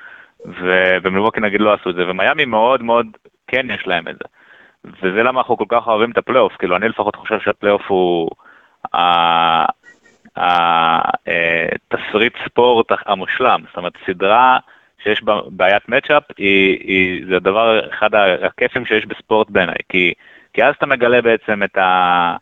ובמילווקי 0.44 1.40
נגיד 1.40 1.60
לא 1.60 1.74
עשו 1.74 1.90
את 1.90 1.94
זה, 1.94 2.02
ומיאמי 2.08 2.44
מאוד 2.44 2.82
מאוד 2.82 3.06
כן 3.46 3.66
יש 3.70 3.86
להם 3.86 4.08
את 4.08 4.14
זה. 4.14 4.24
וזה 4.84 5.22
למה 5.22 5.40
אנחנו 5.40 5.56
כל 5.56 5.64
כך 5.68 5.86
אוהבים 5.86 6.10
את 6.10 6.18
הפלייאוף, 6.18 6.52
כאילו 6.56 6.76
אני 6.76 6.88
לפחות 6.88 7.16
חושב 7.16 7.40
שהפלייאוף 7.40 7.82
הוא 7.88 8.30
התסריט 10.36 12.32
ספורט 12.44 12.86
המושלם, 13.06 13.60
זאת 13.68 13.76
אומרת 13.76 13.92
סדרה 14.06 14.58
שיש 15.02 15.22
בה 15.22 15.40
בעיית 15.46 15.88
מצ'אפ, 15.88 16.22
זה 17.28 17.36
הדבר, 17.36 17.88
אחד 17.90 18.14
הכיפים 18.14 18.86
שיש 18.86 19.06
בספורט 19.06 19.50
בעיניי, 19.50 19.76
כי, 19.88 20.14
כי 20.52 20.64
אז 20.64 20.74
אתה 20.78 20.86
מגלה 20.86 21.22
בעצם 21.22 21.62
את 21.62 21.78
ה... 21.78 22.36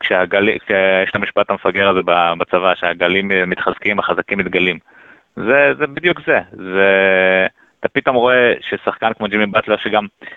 כשהגלים, 0.00 0.58
כשיש 0.58 1.10
את 1.10 1.16
המשפט 1.16 1.50
המפגר 1.50 1.88
הזה 1.88 2.00
בצבא, 2.38 2.74
שהגלים 2.74 3.30
מתחזקים, 3.46 3.98
החזקים 3.98 4.38
מתגלים. 4.38 4.78
זה, 5.36 5.72
זה 5.78 5.86
בדיוק 5.86 6.20
זה, 6.26 6.38
זה, 6.52 7.46
אתה 7.80 7.88
פתאום 7.88 8.16
רואה 8.16 8.52
ששחקן 8.60 9.12
כמו 9.12 9.26
ג'ימי 9.26 9.46
באטלר 9.46 9.76
שגם 9.76 10.04
אה, 10.04 10.28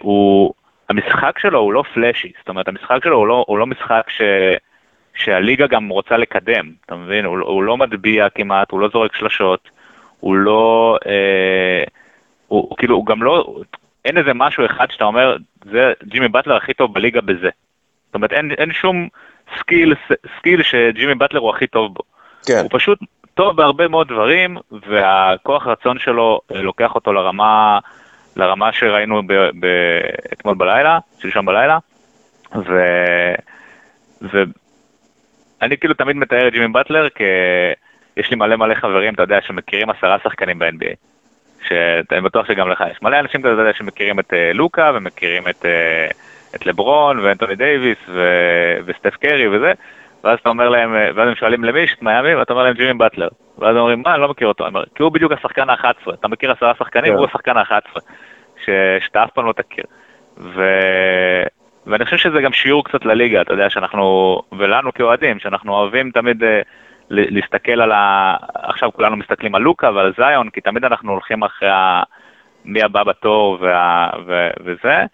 הוא, 0.00 0.54
המשחק 0.88 1.38
שלו 1.38 1.58
הוא 1.58 1.72
לא 1.72 1.82
flashy, 1.94 2.32
זאת 2.38 2.48
אומרת 2.48 2.68
המשחק 2.68 2.98
שלו 3.04 3.16
הוא 3.16 3.26
לא, 3.26 3.44
הוא 3.48 3.58
לא 3.58 3.66
משחק 3.66 4.02
ש, 4.08 4.20
שהליגה 5.14 5.66
גם 5.66 5.88
רוצה 5.88 6.16
לקדם, 6.16 6.72
אתה 6.86 6.94
מבין? 6.94 7.24
הוא, 7.24 7.38
הוא 7.38 7.62
לא 7.62 7.76
מטביע 7.76 8.28
כמעט, 8.28 8.70
הוא 8.70 8.80
לא 8.80 8.88
זורק 8.92 9.16
שלשות, 9.16 9.68
הוא 10.20 10.36
לא, 10.36 10.98
אה, 11.06 11.84
הוא, 12.48 12.66
הוא 12.68 12.76
כאילו 12.76 12.96
הוא 12.96 13.06
גם 13.06 13.22
לא, 13.22 13.60
אין 14.04 14.18
איזה 14.18 14.34
משהו 14.34 14.66
אחד 14.66 14.86
שאתה 14.90 15.04
אומר, 15.04 15.36
זה 15.64 15.92
ג'ימי 16.04 16.28
באטלר 16.28 16.56
הכי 16.56 16.74
טוב 16.74 16.94
בליגה 16.94 17.20
בזה. 17.20 17.48
זאת 18.06 18.14
אומרת 18.14 18.32
אין, 18.32 18.50
אין 18.58 18.72
שום 18.72 19.08
skill, 19.58 19.94
skill 20.38 20.62
שג'ימי 20.62 21.14
באטלר 21.14 21.40
הוא 21.40 21.50
הכי 21.50 21.66
טוב 21.66 21.94
בו. 21.94 22.02
כן. 22.46 22.58
הוא 22.62 22.68
פשוט 22.72 22.98
טוב 23.34 23.56
בהרבה 23.56 23.88
מאוד 23.88 24.08
דברים, 24.08 24.56
והכוח 24.88 25.66
רצון 25.66 25.98
שלו 25.98 26.40
אה, 26.54 26.62
לוקח 26.62 26.94
אותו 26.94 27.12
לרמה, 27.12 27.78
לרמה 28.36 28.72
שראינו 28.72 29.22
ב, 29.26 29.32
ב, 29.32 29.66
אתמול 30.32 30.54
בלילה, 30.54 30.98
שלשום 31.18 31.46
בלילה, 31.46 31.78
ו, 32.54 32.84
ואני 34.22 35.76
כאילו 35.78 35.94
תמיד 35.94 36.16
מתאר 36.16 36.48
את 36.48 36.52
ג'ימי 36.52 36.68
באטלר 36.68 37.08
כי 37.08 37.24
יש 38.16 38.30
לי 38.30 38.36
מלא 38.36 38.56
מלא 38.56 38.74
חברים, 38.74 39.14
אתה 39.14 39.22
יודע, 39.22 39.40
שמכירים 39.42 39.90
עשרה 39.90 40.16
שחקנים 40.24 40.58
ב-NBA. 40.58 40.94
שאני 41.68 42.20
בטוח 42.20 42.46
שגם 42.46 42.68
לך 42.68 42.84
יש 42.90 43.02
מלא 43.02 43.20
אנשים, 43.20 43.40
אתה 43.40 43.48
יודע, 43.48 43.72
שמכירים 43.74 44.20
את 44.20 44.32
uh, 44.32 44.36
לוקה 44.54 44.92
ומכירים 44.94 45.48
את, 45.48 45.64
uh, 45.64 46.14
את 46.54 46.66
לברון 46.66 47.18
ואנטוני 47.18 47.56
דייוויס 47.56 47.98
ו, 48.08 48.22
וסטף 48.84 49.16
קרי 49.16 49.48
וזה, 49.48 49.72
ואז 50.24 50.38
אתה 50.38 50.48
אומר 50.48 50.68
להם, 50.68 50.94
ואז 51.14 51.28
הם 51.28 51.34
שואלים 51.34 51.64
למי 51.64 51.80
יש 51.80 51.94
את 51.94 52.02
מיאמי, 52.02 52.34
ואתה 52.34 52.52
אומר 52.52 52.64
להם 52.64 52.74
ג'ימי 52.74 52.94
באטלר. 52.94 53.28
ואז 53.58 53.70
הם 53.70 53.80
אומרים, 53.80 54.02
מה, 54.02 54.14
אני 54.14 54.22
לא 54.22 54.28
מכיר 54.28 54.48
אותו. 54.48 54.66
אומר, 54.66 54.84
כי 54.94 55.02
הוא 55.02 55.12
בדיוק 55.12 55.32
השחקן 55.32 55.70
ה-11. 55.70 56.14
אתה 56.14 56.28
מכיר 56.28 56.52
עשרה 56.52 56.72
שחקנים, 56.78 57.12
כן. 57.12 57.18
הוא 57.18 57.26
השחקן 57.26 57.56
ה-11. 57.56 58.00
שאתה 58.64 59.24
אף 59.24 59.30
פעם 59.30 59.46
לא 59.46 59.52
תכיר. 59.52 59.84
ו... 60.38 60.62
ואני 61.86 62.04
חושב 62.04 62.16
שזה 62.16 62.40
גם 62.40 62.52
שיעור 62.52 62.84
קצת 62.84 63.04
לליגה, 63.04 63.40
אתה 63.40 63.52
יודע, 63.52 63.70
שאנחנו, 63.70 64.42
ולנו 64.58 64.92
כאוהדים, 64.92 65.38
שאנחנו 65.38 65.74
אוהבים 65.74 66.10
תמיד 66.10 66.42
uh, 66.42 66.46
להסתכל 67.10 67.80
על 67.80 67.92
ה... 67.92 68.36
עכשיו 68.54 68.92
כולנו 68.92 69.16
מסתכלים 69.16 69.54
על 69.54 69.62
לוקה 69.62 69.90
ועל 69.94 70.12
זיון, 70.16 70.50
כי 70.50 70.60
תמיד 70.60 70.84
אנחנו 70.84 71.12
הולכים 71.12 71.42
אחרי 71.42 71.68
ה... 71.68 72.02
מי 72.64 72.82
הבא 72.82 73.02
בתור 73.02 73.58
וה... 73.60 74.10
ו... 74.26 74.48
וזה, 74.64 75.04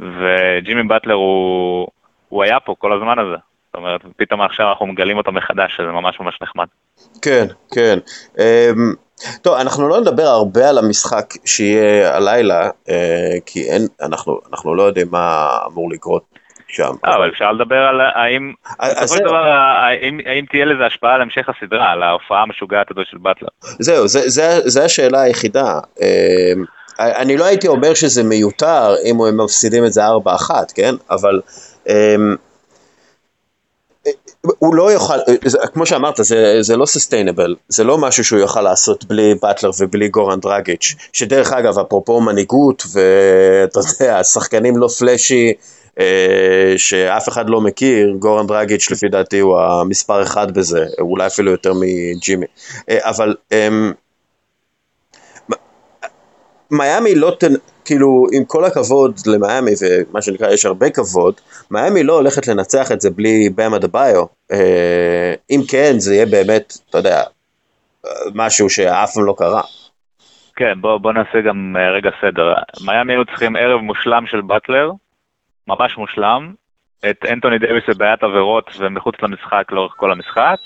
וג'ימי 0.00 0.82
באטלר 0.82 1.14
הוא... 1.14 1.88
הוא 2.28 2.42
היה 2.42 2.60
פה 2.60 2.74
כל 2.78 2.92
הזמן 2.92 3.18
הזה. 3.18 3.36
זאת 3.72 3.78
אומרת, 3.78 4.00
פתאום 4.16 4.40
עכשיו 4.40 4.68
אנחנו 4.68 4.86
מגלים 4.86 5.16
אותו 5.16 5.32
מחדש, 5.32 5.76
שזה 5.76 5.86
ממש 5.86 6.20
ממש 6.20 6.38
נחמד. 6.42 6.66
כן, 7.22 7.46
כן. 7.74 7.98
אמ, 8.38 8.94
טוב, 9.42 9.54
אנחנו 9.54 9.88
לא 9.88 10.00
נדבר 10.00 10.22
הרבה 10.22 10.68
על 10.68 10.78
המשחק 10.78 11.24
שיהיה 11.44 12.16
הלילה, 12.16 12.70
אה, 12.88 13.36
כי 13.46 13.62
אין, 13.70 13.82
אנחנו, 14.02 14.40
אנחנו 14.52 14.74
לא 14.74 14.82
יודעים 14.82 15.06
מה 15.10 15.48
אמור 15.66 15.90
לקרות 15.90 16.22
שם. 16.68 16.92
אה, 17.04 17.16
אבל 17.16 17.28
אפשר 17.28 17.52
לדבר 17.52 17.76
על 17.76 18.00
האם, 18.00 18.52
בסופו 18.80 19.16
של 19.16 19.24
דבר, 19.24 19.46
האם, 19.46 20.18
האם 20.26 20.44
תהיה 20.50 20.64
לזה 20.64 20.86
השפעה 20.86 21.14
על 21.14 21.22
המשך 21.22 21.48
הסדרה, 21.48 21.90
על 21.90 22.02
ההופעה 22.02 22.42
המשוגעת 22.42 22.90
הזו 22.90 23.00
של 23.10 23.18
באטלר. 23.18 23.48
זהו, 23.60 24.08
זה, 24.08 24.28
זה, 24.28 24.60
זה 24.64 24.84
השאלה 24.84 25.20
היחידה. 25.20 25.80
אמ, 26.00 26.64
אני 27.00 27.36
לא 27.36 27.44
הייתי 27.44 27.68
אומר 27.68 27.94
שזה 27.94 28.22
מיותר 28.24 28.94
אם 29.04 29.16
הם 29.28 29.40
מפסידים 29.44 29.84
את 29.84 29.92
זה 29.92 30.00
4-1, 30.06 30.08
כן? 30.74 30.94
אבל... 31.10 31.40
הוא 34.58 34.74
לא 34.74 34.92
יוכל, 34.92 35.18
כמו 35.74 35.86
שאמרת, 35.86 36.16
זה, 36.22 36.58
זה 36.60 36.76
לא 36.76 36.86
סוסטיינבל, 36.86 37.56
זה 37.68 37.84
לא 37.84 37.98
משהו 37.98 38.24
שהוא 38.24 38.40
יוכל 38.40 38.62
לעשות 38.62 39.04
בלי 39.04 39.34
באטלר 39.42 39.70
ובלי 39.78 40.08
גורן 40.08 40.40
דרגיץ', 40.40 40.94
שדרך 41.12 41.52
אגב, 41.52 41.78
אפרופו 41.78 42.20
מנהיגות, 42.20 42.82
ואתה 42.92 43.80
יודע, 44.00 44.18
השחקנים 44.18 44.76
לא 44.76 44.88
פלאשי, 44.88 45.52
אה, 46.00 46.74
שאף 46.76 47.28
אחד 47.28 47.50
לא 47.50 47.60
מכיר, 47.60 48.14
גורן 48.18 48.46
דרגיץ' 48.46 48.90
לפי 48.90 49.08
דעתי 49.08 49.38
הוא 49.38 49.60
המספר 49.60 50.22
אחד 50.22 50.54
בזה, 50.54 50.84
אולי 51.00 51.26
אפילו 51.26 51.50
יותר 51.50 51.72
מג'ימי, 51.74 52.46
אה, 52.90 52.98
אבל 53.02 53.34
אה, 53.52 53.68
מיאמי 56.70 57.14
לא. 57.14 57.36
כאילו, 57.84 58.26
עם 58.32 58.44
כל 58.44 58.64
הכבוד 58.64 59.14
למיאמי, 59.26 59.70
ומה 59.80 60.22
שנקרא, 60.22 60.50
יש 60.50 60.64
הרבה 60.64 60.90
כבוד, 60.90 61.34
מיאמי 61.70 62.02
לא 62.02 62.12
הולכת 62.12 62.48
לנצח 62.48 62.92
את 62.92 63.00
זה 63.00 63.10
בלי 63.10 63.50
באם 63.54 63.78
אדבאיו. 63.78 64.24
אם 65.50 65.60
כן, 65.70 65.92
זה 65.98 66.14
יהיה 66.14 66.26
באמת, 66.26 66.72
אתה 66.90 66.98
יודע, 66.98 67.22
משהו 68.34 68.70
שאף 68.70 69.14
פעם 69.14 69.24
לא 69.24 69.34
קרה. 69.38 69.62
כן, 70.56 70.80
בוא, 70.80 70.98
בוא 70.98 71.12
נעשה 71.12 71.40
גם 71.40 71.76
אה, 71.78 71.90
רגע 71.90 72.10
סדר. 72.20 72.54
מיאמי 72.86 73.12
היו 73.12 73.24
צריכים 73.24 73.56
ערב 73.56 73.80
מושלם 73.80 74.26
של 74.26 74.40
באטלר, 74.40 74.90
ממש 75.68 75.96
מושלם, 75.98 76.54
את 77.10 77.24
אנטוני 77.32 77.58
דייוויס 77.58 77.84
בבעיית 77.88 78.22
עבירות 78.22 78.70
ומחוץ 78.78 79.14
למשחק 79.22 79.64
לאורך 79.72 79.92
כל 79.96 80.12
המשחק, 80.12 80.56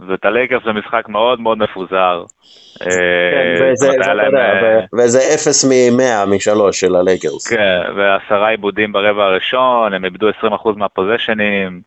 ואת 0.00 0.24
הלייקרס 0.24 0.62
זה 0.64 0.72
משחק 0.72 1.08
מאוד 1.08 1.40
מאוד 1.40 1.58
מפוזר. 1.58 2.24
כן, 2.80 2.90
אה, 4.36 4.80
וזה 4.98 5.18
אפס 5.18 5.64
מ-100 5.64 6.34
משלוש 6.34 6.80
של 6.80 6.96
הלייקרס. 6.96 7.48
כן, 7.48 7.80
ועשרה 7.96 8.48
עיבודים 8.48 8.92
ברבע 8.92 9.24
הראשון, 9.24 9.94
הם 9.94 10.04
איבדו 10.04 10.28
20% 10.28 10.76
מהפוזיישנים. 10.76 11.80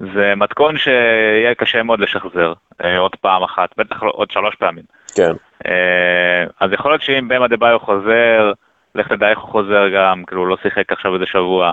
זה 0.00 0.34
מתכון 0.36 0.78
שיהיה 0.78 1.54
קשה 1.54 1.82
מאוד 1.82 2.00
לשחזר 2.00 2.52
אה, 2.84 2.98
עוד 2.98 3.16
פעם 3.20 3.42
אחת, 3.42 3.68
בטח 3.76 4.02
עוד 4.02 4.30
שלוש 4.30 4.54
פעמים. 4.54 4.84
כן. 5.14 5.32
אה, 5.66 6.44
אז 6.60 6.72
יכול 6.72 6.90
להיות 6.90 7.02
שאם 7.02 7.28
במה 7.28 7.48
דה 7.48 7.56
ביו 7.56 7.78
חוזר, 7.78 8.52
לך 8.94 9.08
תדע 9.08 9.30
איך 9.30 9.38
הוא 9.38 9.50
חוזר 9.50 9.88
גם, 9.88 10.24
כאילו 10.26 10.40
הוא 10.40 10.48
לא 10.48 10.56
שיחק 10.62 10.92
עכשיו 10.92 11.14
איזה 11.14 11.26
שבוע. 11.26 11.72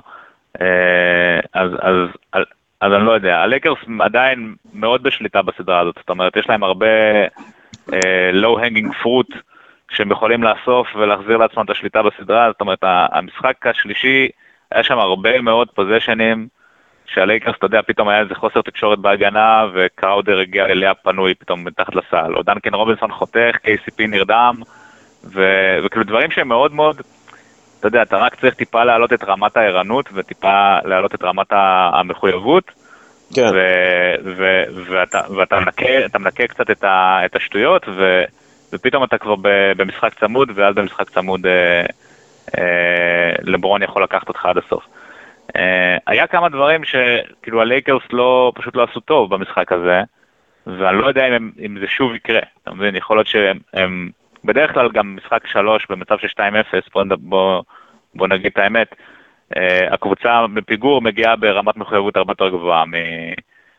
אז, 1.53 1.71
אז 1.81 2.43
אז 2.81 2.93
אני 2.93 3.05
לא 3.05 3.11
יודע, 3.11 3.37
הלקרס 3.37 3.77
עדיין 3.99 4.55
מאוד 4.73 5.03
בשליטה 5.03 5.41
בסדרה 5.41 5.79
הזאת, 5.79 5.95
זאת 5.97 6.09
אומרת, 6.09 6.37
יש 6.37 6.49
להם 6.49 6.63
הרבה 6.63 7.25
uh, 7.89 7.93
low 8.33 8.59
hanging 8.59 9.03
fruit 9.03 9.37
שהם 9.89 10.11
יכולים 10.11 10.43
לאסוף 10.43 10.87
ולהחזיר 10.95 11.37
לעצמם 11.37 11.65
את 11.65 11.69
השליטה 11.69 12.01
בסדרה, 12.03 12.51
זאת 12.51 12.61
אומרת, 12.61 12.79
המשחק 12.83 13.67
השלישי, 13.67 14.27
היה 14.71 14.83
שם 14.83 14.99
הרבה 14.99 15.41
מאוד 15.41 15.67
פוזיישנים, 15.75 16.47
שהלייקרס, 17.05 17.55
אתה 17.57 17.65
יודע, 17.65 17.81
פתאום 17.81 18.07
היה 18.07 18.19
איזה 18.19 18.35
חוסר 18.35 18.61
תקשורת 18.61 18.99
בהגנה, 18.99 19.65
וקראודר 19.73 20.39
הגיע 20.39 20.65
אליה 20.65 20.93
פנוי 20.93 21.35
פתאום 21.35 21.65
מתחת 21.65 21.95
לסל, 21.95 22.35
או 22.35 22.43
דנקן 22.43 22.73
רובינסון 22.73 23.11
חותך, 23.11 23.55
KCP 23.65 24.07
נרדם, 24.07 24.55
ו- 25.23 25.79
וכאילו 25.83 26.05
דברים 26.05 26.31
שהם 26.31 26.47
מאוד 26.47 26.73
מאוד... 26.73 27.01
אתה 27.79 27.87
יודע, 27.87 28.01
אתה 28.01 28.17
רק 28.17 28.35
צריך 28.35 28.53
טיפה 28.53 28.83
להעלות 28.83 29.13
את 29.13 29.23
רמת 29.23 29.57
הערנות 29.57 30.09
וטיפה 30.13 30.77
להעלות 30.85 31.15
את 31.15 31.23
רמת 31.23 31.47
המחויבות. 31.93 32.71
כן. 33.35 33.51
ו- 33.53 34.35
ו- 34.37 34.63
ואתה, 34.91 35.21
ואתה 35.37 35.59
מנקה, 35.59 36.19
מנקה 36.19 36.47
קצת 36.47 36.71
את, 36.71 36.83
ה- 36.83 37.19
את 37.25 37.35
השטויות, 37.35 37.85
ו- 37.87 38.23
ופתאום 38.73 39.03
אתה 39.03 39.17
כבר 39.17 39.35
במשחק 39.77 40.19
צמוד, 40.19 40.51
ואז 40.55 40.75
במשחק 40.75 41.09
צמוד 41.09 41.45
אה, 41.45 41.85
אה, 42.57 43.35
לברון 43.41 43.83
יכול 43.83 44.03
לקחת 44.03 44.27
אותך 44.27 44.45
עד 44.45 44.57
הסוף. 44.57 44.83
אה, 45.55 45.97
היה 46.07 46.27
כמה 46.27 46.49
דברים 46.49 46.81
שכאילו 46.83 47.61
הלייקרס 47.61 48.03
לא, 48.11 48.51
פשוט 48.55 48.75
לא 48.75 48.83
עשו 48.83 48.99
טוב 48.99 49.35
במשחק 49.35 49.71
הזה, 49.71 50.01
ואני 50.67 50.97
לא 50.97 51.07
יודע 51.07 51.27
אם, 51.27 51.33
הם, 51.33 51.51
אם 51.65 51.77
זה 51.79 51.87
שוב 51.87 52.15
יקרה, 52.15 52.39
אתה 52.63 52.71
מבין? 52.71 52.95
יכול 52.95 53.17
להיות 53.17 53.27
שהם 53.27 54.09
בדרך 54.43 54.73
כלל 54.73 54.89
גם 54.93 55.15
משחק 55.15 55.47
שלוש 55.47 55.85
במצב 55.89 56.17
של 56.17 56.27
2-0, 56.27 56.41
בוא, 56.93 57.03
בוא, 57.19 57.63
בוא 58.15 58.27
נגיד 58.27 58.51
את 58.51 58.57
האמת, 58.57 58.95
הקבוצה 59.91 60.45
בפיגור 60.53 61.01
מגיעה 61.01 61.35
ברמת 61.35 61.77
מחויבות 61.77 62.17
הרבה 62.17 62.31
יותר 62.31 62.49
גבוהה 62.49 62.83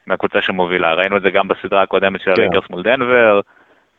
מהקבוצה 0.07 0.43
שמובילה, 0.43 0.95
ראינו 0.95 1.17
את 1.17 1.23
זה 1.23 1.31
גם 1.31 1.49
בסדרה 1.49 1.83
הקודמת 1.83 2.21
של 2.21 2.35
כן. 2.37 2.43
הלייקרס 2.43 2.71
מול 2.71 2.83
דנבר, 2.83 3.41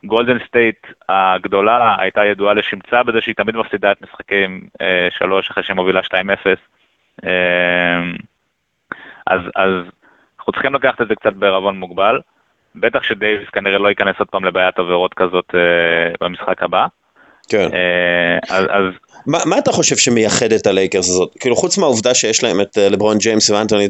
גולדן 0.04 0.38
סטייט 0.48 0.88
הגדולה 1.10 1.96
הייתה 2.00 2.26
ידועה 2.26 2.54
לשמצה 2.54 3.04
בזה 3.04 3.22
שהיא 3.22 3.36
תמיד 3.36 3.56
מפסידה 3.56 3.92
את 3.92 4.02
משחקי 4.02 4.68
שלוש 5.10 5.50
אחרי 5.50 5.64
שהיא 5.64 5.76
מובילה 5.76 6.02
2-0. 6.02 7.26
אז, 9.28 9.42
אז 9.56 9.72
אנחנו 10.40 10.54
צריכים 10.54 10.74
לקחת 10.74 11.02
את 11.02 11.08
זה 11.08 11.16
קצת 11.16 11.34
בערבון 11.34 11.80
מוגבל. 11.80 12.20
בטח 12.76 13.04
שדייוויס 13.04 13.50
כנראה 13.54 13.78
לא 13.78 13.90
ייכנס 13.90 14.16
עוד 14.20 14.28
פעם 14.28 14.46
לבעיית 14.46 14.80
עבירות 14.80 15.14
כזאת 15.14 15.46
אה, 15.54 16.14
במשחק 16.22 16.64
הבא. 16.64 16.86
כן. 17.50 17.70
אה, 17.74 18.58
אז, 18.58 18.66
אז... 18.70 18.84
מה, 19.28 19.38
מה 19.46 19.58
אתה 19.58 19.72
חושב 19.72 19.98
שמייחד 19.98 20.52
את 20.52 20.68
הלייקרס 20.68 21.10
הזאת? 21.10 21.36
כאילו 21.40 21.56
חוץ 21.56 21.78
מהעובדה 21.78 22.14
שיש 22.14 22.44
להם 22.44 22.62
את 22.62 22.78
אה, 22.78 22.90
לברון 22.90 23.18
ג'יימס 23.18 23.50
ואנטוני 23.50 23.88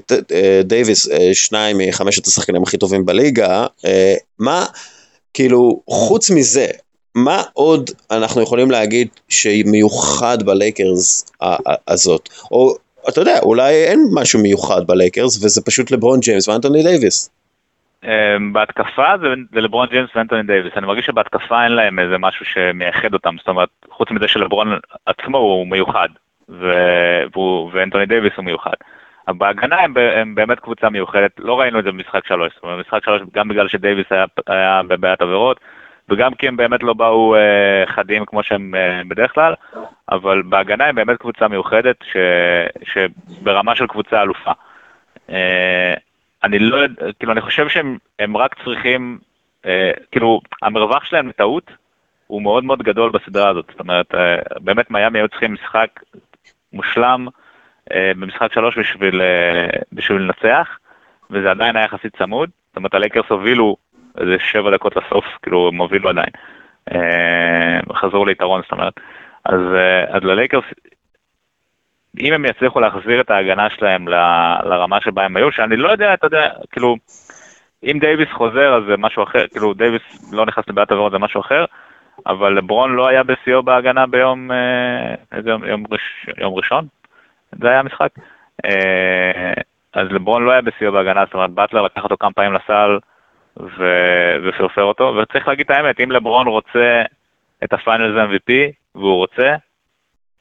דייוויס, 0.64 1.10
שניים 1.34 1.78
מחמשת 1.78 2.28
השחקנים 2.28 2.64
הכי 2.64 2.78
טובים 2.78 3.06
בליגה, 3.06 3.66
מה, 4.40 4.66
כאילו 5.34 5.82
חוץ 5.90 6.32
מזה, 6.32 6.68
מה 7.16 7.44
עוד 7.54 7.90
אנחנו 8.12 8.42
יכולים 8.42 8.72
להגיד 8.72 9.08
שמיוחד 9.30 10.44
בלייקרס 10.44 11.32
הזאת? 11.88 12.30
או 12.52 12.76
אתה 13.10 13.22
יודע, 13.22 13.40
אולי 13.40 13.74
אין 13.74 14.08
משהו 14.14 14.40
מיוחד 14.42 14.88
בלייקרס 14.88 15.44
וזה 15.44 15.62
פשוט 15.62 15.92
לברון 15.92 16.20
ג'יימס 16.20 16.48
ואנטוני 16.48 16.84
דייוויס. 16.84 17.30
אמ, 18.04 18.54
בהתקפה 18.54 19.18
זה 19.18 19.60
לברון 19.60 19.88
ג'יימס 19.88 20.10
ואנטוני 20.16 20.44
דייוויס, 20.44 20.74
אני 20.78 20.86
מרגיש 20.86 21.06
שבהתקפה 21.06 21.64
אין 21.64 21.72
להם 21.72 22.00
איזה 22.00 22.18
משהו 22.18 22.46
שמייחד 22.46 23.14
אותם, 23.14 23.36
זאת 23.38 23.48
אומרת, 23.48 23.70
חוץ 23.90 24.12
מזה 24.12 24.28
שלברון 24.28 24.80
עצמו 25.06 25.38
הוא 25.38 25.68
מיוחד, 25.68 26.10
ואנטוני 27.74 28.06
דייוויס 28.06 28.34
הוא 28.38 28.46
מיוחד. 28.46 28.74
בהגנה 29.28 29.82
הם, 29.82 29.94
הם 29.98 30.36
באמת 30.36 30.60
קבוצה 30.60 30.90
מיוחדת, 30.90 31.32
לא 31.38 31.60
ראינו 31.60 31.80
את 31.80 31.84
זה 31.84 31.92
במשחק 31.92 32.28
שלוש, 32.28 32.54
זאת 32.56 32.64
אומרת, 32.64 32.78
במשחק 32.78 33.06
שלוש 33.06 33.22
גם 33.34 33.48
בגלל 33.48 33.68
שדייוויס 33.68 34.08
היה, 34.10 34.26
היה 34.48 34.82
בבעיית 34.88 35.22
עבירות, 35.22 35.60
וגם 36.10 36.34
כי 36.34 36.48
הם 36.48 36.58
באמת 36.58 36.84
לא 36.84 36.94
באו 36.94 37.36
אה, 37.36 37.84
חדים 37.88 38.26
כמו 38.26 38.44
שהם 38.44 38.76
אה, 38.76 39.02
בדרך 39.08 39.34
כלל, 39.34 39.54
אבל 40.12 40.42
בהגנה 40.42 40.86
הם 40.86 40.96
באמת 40.96 41.18
קבוצה 41.18 41.48
מיוחדת, 41.48 41.96
ש, 42.04 42.18
שברמה 42.84 43.76
של 43.76 43.88
קבוצה 43.88 44.22
אלופה. 44.22 44.52
אה, 45.30 45.94
אני 46.44 46.60
לא 46.60 46.78
יודע, 46.78 47.14
כאילו, 47.20 47.32
אני 47.32 47.42
חושב 47.42 47.68
שהם 47.70 48.38
רק 48.38 48.56
צריכים, 48.64 49.20
אה, 49.66 49.92
כאילו, 50.12 50.42
המרווח 50.62 51.04
שלהם 51.04 51.28
לטעות 51.28 51.72
הוא 52.28 52.42
מאוד 52.42 52.64
מאוד 52.64 52.84
גדול 52.84 53.12
בסדרה 53.12 53.50
הזאת. 53.50 53.66
זאת 53.72 53.80
אומרת, 53.80 54.16
אה, 54.16 54.36
באמת 54.60 54.92
מיאמי 54.92 55.20
היו 55.20 55.28
צריכים 55.28 55.54
משחק 55.54 55.90
מושלם 56.74 57.28
אה, 57.94 58.12
במשחק 58.16 58.54
שלוש 58.54 58.78
בשביל, 58.78 59.22
אה, 59.22 59.68
בשביל 59.94 60.22
לנצח, 60.22 60.80
וזה 61.32 61.52
עדיין 61.52 61.76
היה 61.76 61.86
יחסית 61.86 62.16
צמוד. 62.18 62.50
זאת 62.68 62.78
אומרת, 62.78 62.94
הלייקרס 62.94 63.26
הובילו 63.30 63.78
איזה 64.18 64.36
שבע 64.40 64.72
דקות 64.72 64.96
לסוף, 64.96 65.26
כאילו, 65.42 65.70
הם 65.74 65.82
הובילו 65.82 66.10
עדיין. 66.10 66.30
אה, 66.92 67.80
חזרו 67.94 68.26
ליתרון, 68.26 68.62
זאת 68.62 68.72
אומרת. 68.72 68.94
אז, 69.46 69.60
אה, 69.76 70.18
אז 70.18 70.24
ללייקרס 70.24 70.64
אם 72.20 72.34
הם 72.34 72.46
יצליחו 72.46 72.80
להחזיר 72.80 73.22
את 73.22 73.32
ההגנה 73.32 73.70
שלהם 73.70 74.08
ל, 74.08 74.14
לרמה 74.64 75.02
שבה 75.02 75.26
הם 75.26 75.38
היו, 75.38 75.52
שאני 75.52 75.78
לא 75.78 75.92
יודע, 75.92 76.14
אתה 76.14 76.28
יודע, 76.28 76.50
כאילו, 76.72 76.96
אם 77.84 77.98
דייוויס 78.00 78.30
חוזר 78.34 78.74
אז 78.78 78.84
זה 78.88 78.98
משהו 78.98 79.24
אחר, 79.24 79.48
כאילו 79.48 79.74
דייוויס 79.74 80.34
לא 80.34 80.46
נכנס 80.46 80.66
לבעיית 80.68 80.92
עבירות 80.92 81.12
זה 81.12 81.18
משהו 81.18 81.42
אחר, 81.42 81.66
אבל 82.28 82.58
לברון 82.58 82.96
לא 82.96 83.08
היה 83.08 83.24
בשיאו 83.24 83.64
בהגנה 83.64 84.08
ביום, 84.08 84.52
אה, 84.52 85.16
איזה 85.32 85.50
יום, 85.50 85.64
יום, 85.64 85.84
ראש, 85.92 86.02
יום 86.38 86.54
ראשון? 86.54 86.88
זה 87.52 87.70
היה 87.70 87.80
המשחק. 87.80 88.10
אה, 88.66 89.54
אז 89.94 90.08
לברון 90.12 90.44
לא 90.44 90.52
היה 90.52 90.62
בשיאו 90.62 90.92
בהגנה, 90.92 91.26
זאת 91.26 91.34
אומרת 91.34 91.50
באטלר 91.50 91.82
לקח 91.82 92.04
אותו 92.04 92.16
כמה 92.20 92.32
פעמים 92.32 92.54
לסל 92.54 93.00
ו... 93.60 93.86
ופרפר 94.44 94.84
אותו, 94.84 95.16
וצריך 95.16 95.48
להגיד 95.48 95.66
את 95.66 95.72
האמת, 95.72 96.00
אם 96.00 96.12
לברון 96.12 96.48
רוצה 96.48 97.02
את 97.64 97.74
ה 97.74 97.82
Finals 97.82 98.30
MVP, 98.30 98.54
והוא 98.96 99.16
רוצה, 99.16 99.56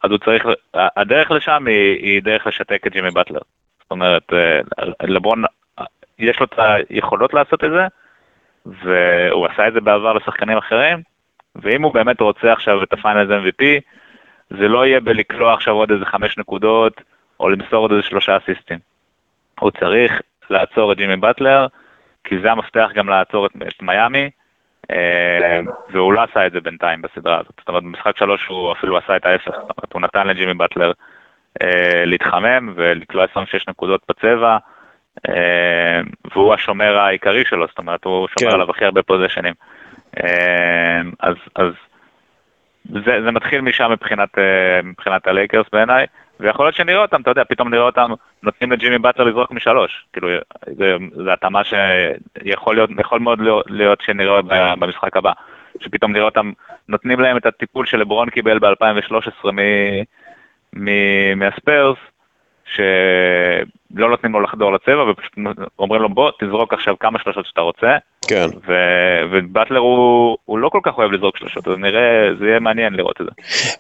אז 0.03 0.11
הוא 0.11 0.19
צריך, 0.19 0.47
הדרך 0.75 1.31
לשם 1.31 1.67
היא, 1.67 1.99
היא 2.03 2.23
דרך 2.23 2.47
לשתק 2.47 2.87
את 2.87 2.93
ג'ימי 2.93 3.11
באטלר. 3.11 3.41
זאת 3.83 3.91
אומרת, 3.91 4.33
אה, 4.33 4.61
לברון, 5.03 5.45
יש 6.19 6.41
לו 6.41 6.47
את 6.47 6.59
היכולות 6.91 7.35
לעשות 7.35 7.65
את 7.65 7.71
זה, 7.71 7.87
והוא 8.67 9.47
עשה 9.47 9.69
את 9.69 9.73
זה 9.73 9.81
בעבר 9.81 10.13
לשחקנים 10.13 10.59
אחרים, 10.59 11.03
ואם 11.57 11.83
הוא 11.83 11.95
באמת 11.95 12.21
רוצה 12.21 12.53
עכשיו 12.53 12.83
את 12.83 12.93
ה 12.93 12.98
Finals 12.98 13.31
MVP, 13.31 13.65
זה 14.51 14.69
לא 14.69 14.87
יהיה 14.87 15.01
בלקלוע 15.01 15.55
עכשיו 15.55 15.75
עוד 15.75 15.91
איזה 15.91 16.05
חמש 16.05 16.39
נקודות, 16.39 17.01
או 17.41 17.49
למסור 17.49 17.77
עוד 17.79 17.93
איזה 17.93 18.03
שלושה 18.03 18.37
אסיסטים. 18.37 18.79
הוא 19.61 19.71
צריך 19.71 20.21
לעצור 20.51 20.93
את 20.93 20.97
ג'ימי 20.97 21.17
באטלר, 21.17 21.67
כי 22.25 22.39
זה 22.39 22.53
המפתח 22.53 22.91
גם 22.95 23.09
לעצור 23.09 23.47
את, 23.47 23.51
את 23.69 23.83
מיאמי, 23.83 24.23
אה, 24.25 24.29
והוא 25.93 26.13
לא 26.13 26.23
עשה 26.23 26.47
את 26.47 26.53
זה 26.53 26.61
בינתיים 26.61 27.03
בסדרה 27.03 27.39
הזאת. 27.41 27.53
זאת 27.59 27.69
אומרת, 27.69 27.83
במשחק 27.83 28.17
שלוש 28.17 28.47
הוא 28.47 28.73
אפילו 28.73 28.99
עשה 28.99 29.17
את 29.17 29.27
ההפך, 29.27 29.51
זאת 29.51 29.61
אומרת, 29.61 29.93
הוא 29.93 30.01
נתן 30.01 30.27
לג'ימי 30.27 30.55
באטלר 30.55 30.93
אה, 31.63 32.05
להתחמם 32.05 32.73
ולקלוע 32.75 33.25
26 33.25 33.69
נקודות 33.69 34.01
בצבע, 34.09 34.59
אה, 35.29 36.01
והוא 36.33 36.55
השומר 36.55 36.99
העיקרי 36.99 37.45
שלו, 37.45 37.67
זאת 37.67 37.79
אומרת, 37.79 38.05
הוא 38.05 38.29
שומר 38.29 38.51
כן. 38.51 38.55
עליו 38.55 38.71
הכי 38.71 38.85
הרבה 38.85 39.03
פוזיישנים. 39.03 39.55
אז, 41.21 41.35
אז 41.55 41.73
זה, 43.05 43.23
זה 43.25 43.31
מתחיל 43.31 43.61
משם 43.61 43.91
מבחינת, 43.93 44.29
מבחינת 44.85 45.27
הלייקרס 45.27 45.67
בעיניי. 45.73 46.07
ויכול 46.41 46.67
להיות 46.67 46.75
שנראה 46.75 47.03
אותם, 47.03 47.21
אתה 47.21 47.31
יודע, 47.31 47.45
פתאום 47.45 47.71
נראה 47.71 47.83
אותם 47.83 48.11
נותנים 48.43 48.73
לג'ימי 48.73 48.99
באטלר 48.99 49.25
לזרוק 49.25 49.51
משלוש. 49.51 50.07
כאילו, 50.13 50.29
זו 51.13 51.31
התאמה 51.31 51.63
שיכול 51.65 52.75
להיות, 52.75 52.91
יכול 53.01 53.21
מאוד 53.21 53.41
להיות 53.67 54.01
שנראה 54.01 54.41
במשחק 54.77 55.17
הבא. 55.17 55.33
שפתאום 55.81 56.13
נראה 56.13 56.25
אותם 56.25 56.53
נותנים 56.89 57.21
להם 57.21 57.37
את 57.37 57.47
הטיפול 57.47 57.87
שלברון 57.87 58.31
קיבל 58.31 58.59
ב-2013 58.59 59.51
מהספיירס, 61.37 61.99
שלא 62.75 64.11
נותנים 64.11 64.33
לו 64.33 64.41
לחדור 64.41 64.73
לצבע 64.73 65.11
ופשוט 65.11 65.33
אומרים 65.79 66.03
לו 66.03 66.09
בוא 66.09 66.31
תזרוק 66.41 66.73
עכשיו 66.73 66.95
כמה 67.01 67.19
שלושות 67.23 67.47
שאתה 67.47 67.61
רוצה. 67.61 67.97
כן. 68.27 68.47
ו- 68.69 69.23
ובטלר 69.33 69.79
הוא, 69.79 70.37
הוא 70.45 70.59
לא 70.59 70.69
כל 70.69 70.81
כך 70.83 70.99
אוהב 70.99 71.13
לזרוק 71.13 71.37
שלושות, 71.37 71.69
אז 71.69 71.75
נראה, 71.79 72.35
זה 72.39 72.47
יהיה 72.47 72.61
מעניין 72.61 72.93
לראות 72.93 73.21
את 73.21 73.27
זה. 73.27 73.33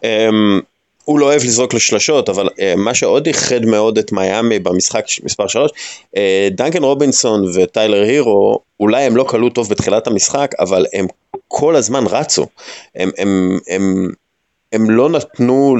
אמ, 0.04 0.60
הוא 1.04 1.18
לא 1.18 1.26
אוהב 1.26 1.40
לזרוק 1.44 1.74
לשלשות, 1.74 2.28
אבל 2.28 2.46
uh, 2.46 2.76
מה 2.76 2.94
שעוד 2.94 3.26
איחד 3.26 3.66
מאוד 3.66 3.98
את 3.98 4.12
מיאמי 4.12 4.58
במשחק 4.58 5.04
מספר 5.24 5.46
3, 5.46 5.70
uh, 5.70 6.18
דנקן 6.50 6.82
רובינסון 6.82 7.44
וטיילר 7.54 8.02
הירו, 8.02 8.60
אולי 8.80 9.02
הם 9.02 9.16
לא 9.16 9.24
כלו 9.24 9.50
טוב 9.50 9.70
בתחילת 9.70 10.06
המשחק, 10.06 10.50
אבל 10.58 10.86
הם 10.92 11.06
כל 11.48 11.76
הזמן 11.76 12.04
רצו. 12.10 12.46
הם, 12.94 13.10
הם, 13.18 13.58
הם, 13.68 14.10
הם 14.72 14.90
לא 14.90 15.08
נתנו 15.08 15.76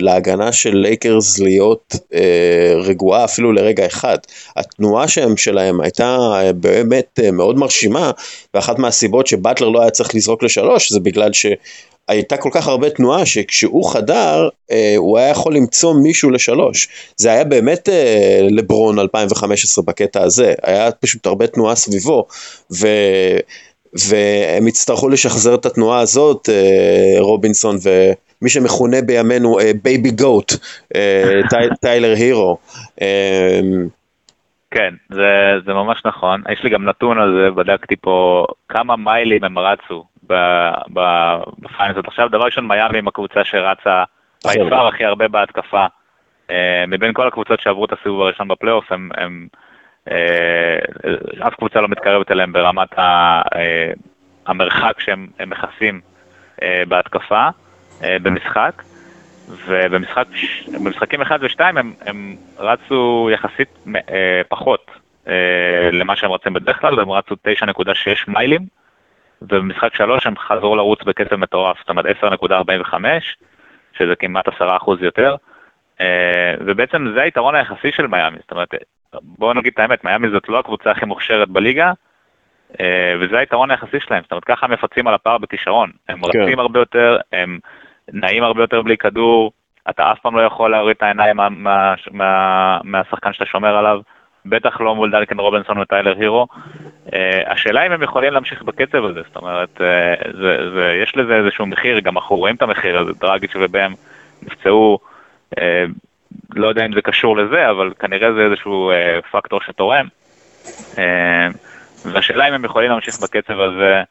להגנה 0.00 0.52
של 0.52 0.76
לייקרס 0.76 1.38
להיות 1.38 1.94
אה, 2.14 2.74
רגועה 2.76 3.24
אפילו 3.24 3.52
לרגע 3.52 3.86
אחד. 3.86 4.18
התנועה 4.56 5.08
שהם 5.08 5.36
שלהם 5.36 5.80
הייתה 5.80 6.16
אה, 6.16 6.52
באמת 6.52 7.20
אה, 7.24 7.30
מאוד 7.30 7.56
מרשימה, 7.56 8.10
ואחת 8.54 8.78
מהסיבות 8.78 9.26
שבטלר 9.26 9.68
לא 9.68 9.80
היה 9.80 9.90
צריך 9.90 10.14
לזרוק 10.14 10.42
לשלוש 10.42 10.92
זה 10.92 11.00
בגלל 11.00 11.32
ש... 11.32 11.46
הייתה 12.08 12.36
כל 12.36 12.50
כך 12.52 12.68
הרבה 12.68 12.90
תנועה 12.90 13.26
שכשהוא 13.26 13.90
חדר 13.90 14.48
אה, 14.70 14.94
הוא 14.96 15.18
היה 15.18 15.28
יכול 15.28 15.56
למצוא 15.56 15.94
מישהו 15.94 16.30
לשלוש. 16.30 16.88
זה 17.16 17.30
היה 17.30 17.44
באמת 17.44 17.88
אה, 17.88 18.40
לברון 18.50 18.98
2015 18.98 19.84
בקטע 19.84 20.22
הזה, 20.22 20.54
היה 20.62 20.92
פשוט 20.92 21.26
הרבה 21.26 21.46
תנועה 21.46 21.74
סביבו 21.74 22.26
ו... 22.72 22.86
והם 24.08 24.68
יצטרכו 24.68 25.08
לשחזר 25.08 25.54
את 25.54 25.66
התנועה 25.66 26.00
הזאת, 26.00 26.48
אה, 26.48 27.20
רובינסון 27.20 27.76
ומי 27.82 28.50
שמכונה 28.50 28.96
בימינו 29.06 29.56
baby 29.82 30.10
GOAT, 30.10 30.52
טיילר 31.80 32.14
הירו. 32.16 32.58
כן, 34.70 34.94
זה, 35.10 35.54
זה 35.66 35.74
ממש 35.74 36.02
נכון. 36.04 36.42
יש 36.52 36.62
לי 36.64 36.70
גם 36.70 36.84
נתון 36.84 37.18
על 37.18 37.34
זה, 37.42 37.50
בדקתי 37.50 37.96
פה 37.96 38.46
כמה 38.68 38.96
מיילים 38.96 39.44
הם 39.44 39.58
רצו 39.58 40.04
ב 40.22 40.47
Finals 40.47 41.96
עכשיו. 42.06 42.28
דבר 42.28 42.44
ראשון, 42.44 42.68
מיאמי 42.68 42.98
עם 42.98 43.08
הקבוצה 43.08 43.44
שרצה 43.44 44.04
בפער 44.44 44.86
הכי 44.86 45.04
הרבה 45.04 45.28
בהתקפה. 45.28 45.86
אה, 46.50 46.84
מבין 46.88 47.12
כל 47.12 47.28
הקבוצות 47.28 47.60
שעברו 47.60 47.84
את 47.84 47.92
הסיבוב 47.92 48.20
הראשון 48.20 48.48
בפלייאוף, 48.48 48.92
הם, 48.92 49.10
הם, 49.16 49.48
אה, 49.54 49.58
אף 51.46 51.54
קבוצה 51.54 51.80
לא 51.80 51.88
מתקרבת 51.88 52.30
אליהם 52.30 52.52
ברמת 52.52 52.98
ה, 52.98 53.02
אה, 53.54 53.92
המרחק 54.46 55.00
שהם 55.00 55.26
מכסים 55.46 56.00
בהתקפה, 56.88 57.48
במשחק. 58.00 58.82
ובמשחקים 59.66 61.22
1 61.22 61.40
ו-2 61.42 61.60
הם, 61.60 61.92
הם 62.06 62.36
רצו 62.58 63.28
יחסית 63.32 63.68
אה, 64.10 64.42
פחות 64.48 64.90
אה, 65.28 65.90
למה 65.92 66.16
שהם 66.16 66.32
רצים 66.32 66.52
בדרך 66.52 66.80
כלל, 66.80 67.00
הם 67.00 67.10
רצו 67.10 67.34
9.6 67.34 67.84
מיילים, 68.28 68.66
ובמשחק 69.42 69.94
3 69.94 70.26
הם 70.26 70.38
חזרו 70.38 70.76
לרוץ 70.76 71.02
בקצב 71.02 71.36
מטורף, 71.36 71.78
זאת 71.78 71.88
אומרת 71.88 72.06
10.45, 72.06 72.94
שזה 73.98 74.16
כמעט 74.16 74.48
10% 74.48 74.60
יותר, 75.00 75.36
ובעצם 76.60 77.12
זה 77.14 77.22
היתרון 77.22 77.54
היחסי 77.54 77.92
של 77.92 78.06
מיאמי, 78.06 78.36
זאת 78.40 78.50
אומרת, 78.50 78.74
בואו 79.22 79.54
נגיד 79.54 79.72
את 79.74 79.78
האמת, 79.78 80.04
מיאמי 80.04 80.30
זאת 80.30 80.48
לא 80.48 80.58
הקבוצה 80.58 80.90
הכי 80.90 81.06
מוכשרת 81.06 81.48
בליגה, 81.48 81.92
וזה 83.20 83.38
היתרון 83.38 83.70
היחסי 83.70 84.00
שלהם, 84.00 84.22
זאת 84.22 84.32
אומרת 84.32 84.44
ככה 84.44 84.66
הם 84.66 84.72
מפצים 84.72 85.08
על 85.08 85.14
הפער 85.14 85.38
בכישרון, 85.38 85.90
הם 86.08 86.20
כן. 86.32 86.42
רצים 86.42 86.58
הרבה 86.58 86.78
יותר, 86.78 87.18
הם 87.32 87.58
נעים 88.12 88.42
הרבה 88.42 88.62
יותר 88.62 88.82
בלי 88.82 88.96
כדור, 88.96 89.52
אתה 89.90 90.12
אף 90.12 90.18
פעם 90.20 90.36
לא 90.36 90.42
יכול 90.42 90.70
להוריד 90.70 90.96
את 90.96 91.02
העיניים 91.02 91.36
מה, 91.36 91.48
מה, 91.48 91.94
מה, 92.10 92.78
מהשחקן 92.84 93.32
שאתה 93.32 93.46
שומר 93.46 93.76
עליו, 93.76 94.00
בטח 94.46 94.80
לא 94.80 94.94
מול 94.94 95.10
דלקן 95.10 95.38
רובינסון 95.38 95.78
וטיילר 95.78 96.14
הירו. 96.18 96.46
Uh, 97.06 97.12
השאלה 97.46 97.86
אם 97.86 97.92
הם 97.92 98.02
יכולים 98.02 98.32
להמשיך 98.32 98.62
בקצב 98.62 99.04
הזה, 99.04 99.20
זאת 99.26 99.36
אומרת, 99.36 99.68
uh, 99.76 100.28
זה, 100.40 100.70
זה, 100.74 100.98
יש 101.02 101.16
לזה 101.16 101.36
איזשהו 101.36 101.66
מחיר, 101.66 102.00
גם 102.00 102.16
אנחנו 102.16 102.36
רואים 102.36 102.56
את 102.56 102.62
המחיר 102.62 102.98
הזה, 102.98 103.12
דרגיץ' 103.20 103.56
ובהם 103.60 103.92
נפצעו, 104.42 104.98
uh, 105.54 105.58
לא 106.54 106.68
יודע 106.68 106.86
אם 106.86 106.94
זה 106.94 107.02
קשור 107.02 107.36
לזה, 107.36 107.70
אבל 107.70 107.92
כנראה 107.98 108.32
זה 108.32 108.40
איזשהו 108.40 108.90
uh, 108.92 109.26
פקטור 109.32 109.60
שתורם. 109.66 110.06
Uh, 110.94 110.98
והשאלה 112.04 112.48
אם 112.48 112.54
הם 112.54 112.64
יכולים 112.64 112.90
להמשיך 112.90 113.18
בקצב 113.20 113.60
הזה 113.60 114.02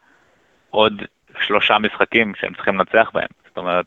עוד 0.70 1.02
שלושה 1.46 1.78
משחקים 1.78 2.32
שהם 2.40 2.54
צריכים 2.54 2.74
לנצח 2.74 3.10
בהם. 3.14 3.28
זאת 3.48 3.56
אומרת, 3.56 3.86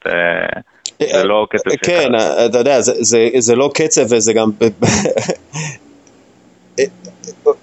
זה 1.00 1.24
לא 1.24 1.48
קצב 1.50 1.70
ש... 1.70 1.76
כן, 1.84 2.16
אתה 2.46 2.58
יודע, 2.58 2.82
זה, 2.82 2.94
זה, 3.00 3.30
זה 3.38 3.56
לא 3.56 3.70
קצב 3.74 4.02
וזה 4.02 4.34
גם... 4.34 4.50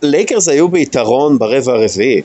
לייקרס 0.02 0.48
היו 0.48 0.68
ביתרון 0.68 1.38
ברבע 1.38 1.72
הרביעי, 1.72 2.22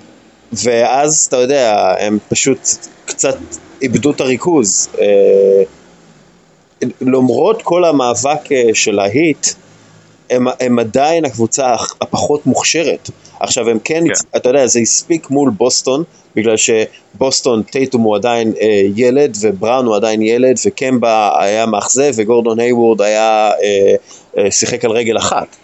ואז 0.64 1.26
אתה 1.30 1.38
יודע, 1.38 1.96
הם 2.00 2.18
פשוט 2.30 2.60
קצת 3.06 3.36
איבדו 3.82 4.12
את 4.12 4.22
הריכוז. 4.22 4.90
אה, 5.02 5.64
למרות 7.02 7.62
כל 7.62 7.86
המאבק 7.86 8.52
אה, 8.52 8.64
של 8.74 9.00
ההיט, 9.00 9.48
הם, 10.30 10.48
הם 10.60 10.80
עדיין 10.80 11.26
הקבוצה 11.26 11.76
הפחות 12.02 12.46
מוכשרת. 12.46 13.10
עכשיו 13.40 13.70
הם 13.70 13.80
כן, 13.84 14.04
כן, 14.08 14.38
אתה 14.38 14.50
יודע, 14.50 14.68
זה 14.68 14.80
הספיק 14.80 15.30
מול 15.30 15.50
בוסטון, 15.50 16.04
בגלל 16.36 16.56
שבוסטון, 16.58 17.64
טייטום 17.64 18.02
הוא 18.02 18.16
עדיין 18.16 18.54
אה, 18.62 18.82
ילד, 18.96 19.38
ובראון 19.42 19.86
הוא 19.86 19.96
עדיין 19.96 20.22
ילד, 20.22 20.56
וקמבה 20.66 21.32
היה 21.40 21.66
מאכזב, 21.66 22.12
וגורדון 22.16 22.60
היוורד 22.60 23.02
היה, 23.02 23.52
אה, 23.64 23.96
אה, 24.38 24.52
שיחק 24.52 24.86
על 24.86 24.92
רגל 24.92 25.18
אחת. 25.18 25.56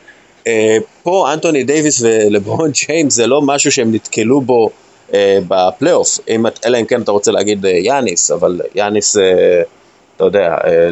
אה, 0.48 0.78
פה 1.04 1.34
אנטוני 1.34 1.64
דייוויס 1.64 2.02
ולברון 2.02 2.72
ג'יימס 2.88 3.14
זה 3.14 3.28
לא 3.28 3.42
משהו 3.42 3.72
שהם 3.72 3.94
נתקלו 3.94 4.42
בו 4.42 4.70
אה, 5.14 5.40
בפלייאוף, 5.48 6.20
אלא 6.66 6.78
אם 6.78 6.86
כן 6.86 7.02
אתה 7.02 7.12
רוצה 7.12 7.32
להגיד 7.32 7.66
אה, 7.66 7.72
יאניס, 7.72 8.32
אבל 8.32 8.62
יאניס, 8.76 9.18
אה, 9.18 9.62
אתה 10.20 10.28
יודע, 10.28 10.58
אה, 10.66 10.90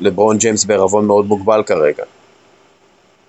לברון 0.00 0.38
ג'יימס 0.38 0.64
בערבון 0.64 1.06
מאוד 1.06 1.26
מוגבל 1.26 1.62
כרגע. 1.66 2.04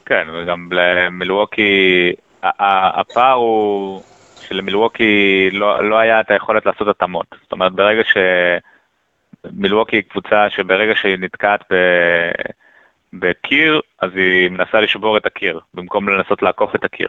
כן, 0.06 0.28
וגם 0.34 0.70
למילווקי, 0.72 2.12
הפער 2.44 3.34
הוא 3.34 4.02
שלמילווקי 4.40 5.50
לא, 5.52 5.90
לא 5.90 5.98
היה 5.98 6.22
את 6.22 6.32
היכולת 6.32 6.66
לעשות 6.66 6.88
התאמות. 6.88 7.26
זאת 7.44 7.52
אומרת, 7.52 7.72
ברגע 7.72 8.02
שמילווקי 9.46 9.96
היא 9.96 10.04
קבוצה 10.04 10.50
שברגע 10.50 10.94
שהיא 10.96 11.18
נתקעת 11.20 11.62
ב... 11.72 11.76
בקיר, 13.14 13.82
אז 14.02 14.10
היא 14.16 14.50
מנסה 14.50 14.82
לשבור 14.82 15.18
את 15.18 15.26
הקיר, 15.26 15.60
במקום 15.74 16.10
לנסות 16.10 16.42
לעקוף 16.42 16.76
את 16.76 16.84
הקיר. 16.84 17.08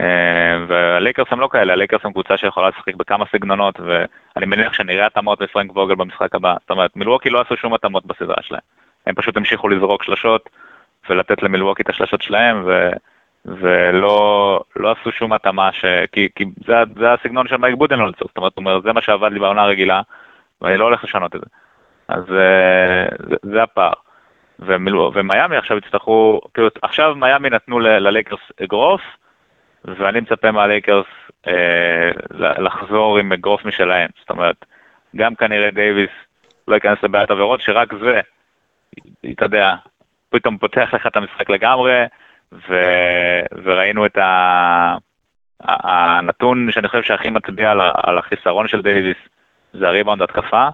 אה, 0.00 0.64
והלייקרס 0.68 1.26
הם 1.30 1.40
לא 1.40 1.48
כאלה, 1.52 1.72
הלייקרס 1.72 2.00
הם 2.04 2.12
קבוצה 2.12 2.36
שיכולה 2.36 2.68
לשחק 2.68 2.94
בכמה 2.94 3.24
סגנונות, 3.32 3.80
ואני 3.80 4.46
מניח 4.46 4.72
שנראה 4.72 5.06
התאמות 5.06 5.40
לפרנק 5.40 5.76
ווגל 5.76 5.94
במשחק 5.94 6.34
הבא. 6.34 6.54
זאת 6.60 6.70
אומרת, 6.70 6.96
מילווקי 6.96 7.30
לא 7.30 7.40
עשו 7.40 7.56
שום 7.56 7.74
התאמות 7.74 8.06
בסדרה 8.06 8.42
שלהם. 8.42 8.60
הם 9.06 9.14
פשוט 9.14 9.36
המשיכו 9.36 9.68
לזרוק 9.68 10.02
שלשות, 10.02 10.50
ולתת 11.10 11.42
למילווקי 11.42 11.82
את 11.82 11.88
השלשות 11.88 12.22
שלהם, 12.22 12.62
ו... 12.66 12.90
ולא 13.46 14.60
לא 14.76 14.92
עשו 14.92 15.12
שום 15.12 15.32
התאמה, 15.32 15.72
ש... 15.72 15.84
כי, 16.12 16.28
כי 16.34 16.44
זה, 16.66 16.74
זה 16.98 17.12
הסגנון 17.12 17.48
של 17.48 17.56
מייק 17.56 17.74
בודנהולצר, 17.74 18.24
זאת 18.28 18.36
אומרת, 18.36 18.56
אומר, 18.56 18.80
זה 18.80 18.92
מה 18.92 19.02
שעבד 19.02 19.32
לי 19.32 19.40
בעונה 19.40 19.62
הרגילה, 19.62 20.00
ואני 20.62 20.76
לא 20.76 20.84
הולך 20.84 21.04
לשנות 21.04 21.34
את 21.34 21.40
זה. 21.40 21.46
אז 22.08 22.24
אה, 22.32 23.06
זה, 23.28 23.36
זה 23.42 23.62
הפער. 23.62 23.92
ומיאמי 24.58 25.56
עכשיו 25.56 25.78
יצטרכו, 25.78 26.40
כאילו 26.54 26.68
עכשיו 26.82 27.14
מיאמי 27.14 27.50
נתנו 27.50 27.78
ללייקרס 27.78 28.40
אגרוף, 28.64 29.00
ואני 29.84 30.20
מצפה 30.20 30.50
מהלייקרס 30.50 31.06
אה, 31.46 32.10
לחזור 32.58 33.18
עם 33.18 33.32
אגרוף 33.32 33.64
משלהם, 33.64 34.08
זאת 34.20 34.30
אומרת, 34.30 34.64
גם 35.16 35.34
כנראה 35.34 35.70
דייוויס 35.70 36.10
לא 36.68 36.74
ייכנס 36.74 36.98
לבעיית 37.02 37.30
עבירות, 37.30 37.60
שרק 37.60 37.94
זה, 37.94 38.20
אתה 39.32 39.44
יודע, 39.44 39.74
פתאום 40.30 40.58
פותח 40.58 40.88
לך 40.92 41.06
את 41.06 41.16
המשחק 41.16 41.50
לגמרי, 41.50 42.04
ו, 42.52 42.74
וראינו 43.64 44.06
את 44.06 44.18
ה, 44.18 44.96
הנתון 45.60 46.68
שאני 46.70 46.88
חושב 46.88 47.02
שהכי 47.02 47.30
מצביע 47.30 47.70
על, 47.70 47.80
על 47.80 48.18
החיסרון 48.18 48.68
של 48.68 48.82
דייוויס, 48.82 49.16
זה 49.72 49.88
הריבאונד 49.88 50.22
התקפה. 50.22 50.68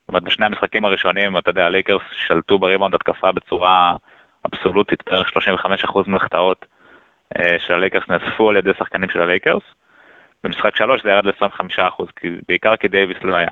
זאת 0.00 0.08
אומרת, 0.08 0.22
בשני 0.22 0.46
המשחקים 0.46 0.84
הראשונים, 0.84 1.38
אתה 1.38 1.50
יודע, 1.50 1.66
הלייקרס 1.66 2.02
שלטו 2.12 2.58
בריבאונד 2.58 2.94
התקפה 2.94 3.32
בצורה 3.32 3.96
אבסולוטית, 4.46 5.02
בערך 5.06 5.28
35% 5.84 5.98
מהחטאות 6.06 6.66
של 7.58 7.74
הלייקרס 7.74 8.02
נאספו 8.08 8.50
על 8.50 8.56
ידי 8.56 8.70
שחקנים 8.78 9.10
של 9.10 9.22
הלייקרס. 9.22 9.62
במשחק 10.44 10.76
3 10.76 11.02
זה 11.02 11.10
ירד 11.10 11.26
ל-25%, 11.26 12.04
בעיקר 12.48 12.76
כי 12.76 12.88
דייוויס 12.88 13.18
לא 13.22 13.36
היה. 13.36 13.48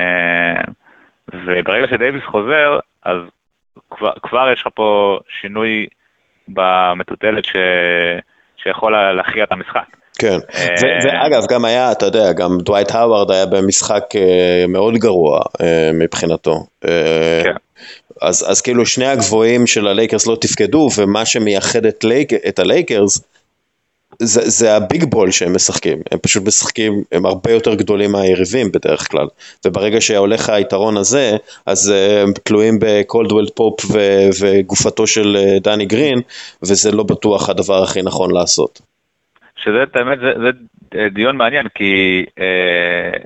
אה, 0.00 0.62
וברגע 1.32 1.88
שדייוויס 1.88 2.24
חוזר, 2.24 2.78
אז 3.02 3.18
כבר, 3.90 4.12
כבר 4.22 4.50
יש 4.52 4.60
לך 4.60 4.68
פה 4.74 5.18
שינוי 5.28 5.86
במטוטלת 6.48 7.44
ש... 7.44 7.56
שיכול 8.56 9.12
להכריע 9.12 9.44
את 9.44 9.52
המשחק. 9.52 9.96
כן, 10.20 10.38
אה, 10.54 10.66
ואגב 11.04 11.46
גם 11.48 11.64
היה, 11.64 11.92
אתה 11.92 12.06
יודע, 12.06 12.32
גם 12.32 12.58
דווייט 12.60 12.90
האווארד 12.90 13.30
היה 13.30 13.46
במשחק 13.46 14.04
אה, 14.16 14.64
מאוד 14.68 14.94
גרוע 14.94 15.40
אה, 15.60 15.90
מבחינתו. 15.94 16.64
כן. 16.80 17.52
אז, 18.20 18.44
אז 18.48 18.60
כאילו 18.60 18.86
שני 18.86 19.06
הגבוהים 19.06 19.66
של 19.66 19.86
הלייקרס 19.86 20.26
לא 20.26 20.36
תפקדו, 20.40 20.88
ומה 20.96 21.24
שמייחד 21.24 21.86
את 22.48 22.58
הלייקרס 22.58 23.18
זה, 24.22 24.50
זה 24.50 24.76
ה 24.76 24.83
big 24.83 25.04
ball 25.04 25.30
שהם 25.30 25.54
משחקים, 25.54 25.98
הם 26.12 26.18
פשוט 26.18 26.46
משחקים, 26.46 27.02
הם 27.12 27.26
הרבה 27.26 27.52
יותר 27.52 27.74
גדולים 27.74 28.12
מהיריבים 28.12 28.72
בדרך 28.72 29.10
כלל, 29.10 29.26
וברגע 29.66 30.00
שהולך 30.00 30.48
היתרון 30.48 30.96
הזה, 30.96 31.36
אז 31.66 31.92
הם 32.22 32.32
תלויים 32.42 32.78
בקולדוול 32.80 33.50
פופ 33.50 33.80
וגופתו 34.40 35.06
של 35.06 35.56
דני 35.62 35.86
גרין, 35.86 36.20
וזה 36.62 36.92
לא 36.92 37.02
בטוח 37.02 37.48
הדבר 37.48 37.82
הכי 37.82 38.02
נכון 38.02 38.30
לעשות. 38.30 38.89
שזה, 39.60 39.84
האמת, 39.94 40.18
זה, 40.18 40.32
זה 40.36 40.50
דיון 41.10 41.36
מעניין, 41.36 41.68
כי 41.68 42.24
אה, 42.38 43.18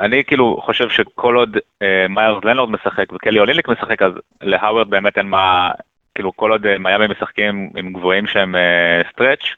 אני 0.00 0.24
כאילו 0.24 0.60
חושב 0.60 0.88
שכל 0.88 1.36
עוד 1.36 1.56
אה, 1.82 2.06
מאיירס 2.08 2.44
לאונרד 2.44 2.70
משחק 2.70 3.12
וקלי 3.12 3.40
אוליניק 3.40 3.68
משחק, 3.68 4.02
אז 4.02 4.12
להאוורד 4.42 4.90
באמת 4.90 5.18
אין 5.18 5.26
מה, 5.26 5.70
כאילו 6.14 6.36
כל 6.36 6.50
עוד 6.50 6.66
אה, 6.66 6.78
מיאמי 6.78 7.06
משחקים 7.06 7.70
עם 7.76 7.92
גבוהים 7.92 8.26
שהם 8.26 8.56
אה, 8.56 9.02
stretch, 9.12 9.54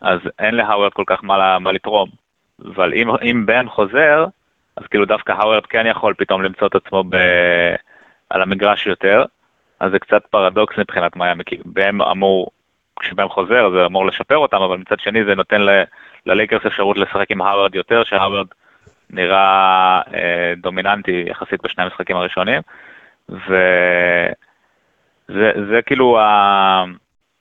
אז 0.00 0.18
אין 0.38 0.54
להאוורד 0.54 0.92
כל 0.92 1.04
כך 1.06 1.24
מה, 1.24 1.58
מה 1.58 1.72
לתרום. 1.72 2.08
אבל 2.74 2.94
אם, 2.94 3.10
אם 3.10 3.46
באם 3.46 3.68
חוזר, 3.68 4.26
אז 4.76 4.86
כאילו 4.86 5.04
דווקא 5.04 5.32
האוורד 5.32 5.66
כן 5.66 5.86
יכול 5.86 6.14
פתאום 6.14 6.42
למצוא 6.42 6.66
את 6.66 6.74
עצמו 6.74 7.04
ב, 7.04 7.16
על 8.30 8.42
המגרש 8.42 8.86
יותר, 8.86 9.24
אז 9.80 9.92
זה 9.92 9.98
קצת 9.98 10.26
פרדוקס 10.30 10.78
מבחינת 10.78 11.16
מיאמי, 11.16 11.44
כי 11.44 11.56
באם 11.64 12.00
אמור 12.00 12.50
כשבאם 13.00 13.28
חוזר 13.28 13.70
זה 13.70 13.86
אמור 13.86 14.06
לשפר 14.06 14.36
אותם, 14.36 14.62
אבל 14.62 14.76
מצד 14.76 15.00
שני 15.00 15.24
זה 15.24 15.34
נותן 15.34 15.60
ללייקרס 16.26 16.66
אפשרות 16.66 16.98
לשחק 16.98 17.30
עם 17.30 17.40
הרווארד 17.40 17.74
יותר, 17.74 18.04
שהרווארד 18.04 18.46
נראה 19.10 20.00
אה, 20.14 20.52
דומיננטי 20.56 21.24
יחסית 21.26 21.62
בשני 21.62 21.84
המשחקים 21.84 22.16
הראשונים, 22.16 22.62
וזה 25.28 25.80
כאילו 25.86 26.18
ה, 26.18 26.84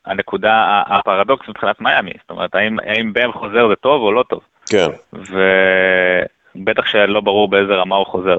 הנקודה, 0.05 0.83
הפרדוקס 0.87 1.49
מבחינת 1.49 1.81
מיאמי, 1.81 2.11
זאת 2.21 2.29
אומרת, 2.29 2.55
האם, 2.55 2.79
האם 2.79 3.13
בהם 3.13 3.31
חוזר 3.31 3.67
זה 3.67 3.75
טוב 3.75 4.01
או 4.01 4.11
לא 4.11 4.23
טוב. 4.23 4.41
כן. 4.69 4.87
ובטח 5.13 6.85
שלא 6.85 7.21
ברור 7.21 7.47
באיזה 7.49 7.73
רמה 7.73 7.95
הוא 7.95 8.05
חוזר. 8.05 8.37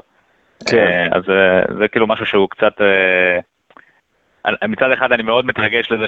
כן. 0.69 0.77
אה, 0.77 1.07
אז 1.11 1.23
זה, 1.25 1.61
זה 1.79 1.87
כאילו 1.87 2.07
משהו 2.07 2.25
שהוא 2.25 2.49
קצת... 2.49 2.81
אה, 2.81 3.39
מצד 4.47 4.91
אחד 4.93 5.11
אני 5.11 5.23
מאוד 5.23 5.45
מתרגש 5.45 5.91
לזה 5.91 6.03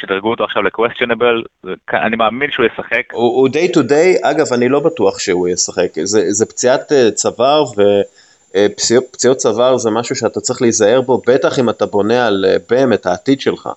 שדרגו 0.00 0.30
אותו 0.30 0.44
עכשיו 0.44 0.62
ל-questionable, 0.62 1.68
אני 1.92 2.16
מאמין 2.16 2.50
שהוא 2.50 2.66
ישחק. 2.66 3.02
הוא 3.12 3.48
day 3.48 3.74
to 3.74 3.78
day, 3.78 4.30
אגב 4.30 4.52
אני 4.52 4.68
לא 4.68 4.80
בטוח 4.80 5.18
שהוא 5.18 5.48
ישחק, 5.48 5.88
זה, 6.04 6.32
זה 6.32 6.46
פציעת 6.46 6.92
אה, 6.92 7.10
צוואר 7.10 7.64
ופציעות 7.64 9.26
אה, 9.26 9.34
צוואר 9.34 9.76
זה 9.76 9.90
משהו 9.90 10.16
שאתה 10.16 10.40
צריך 10.40 10.62
להיזהר 10.62 11.00
בו, 11.00 11.22
בטח 11.26 11.58
אם 11.58 11.70
אתה 11.70 11.86
בונה 11.86 12.26
על 12.26 12.44
בם 12.70 12.90
אה, 12.90 12.94
את 12.94 13.06
העתיד 13.06 13.40
שלך. 13.40 13.68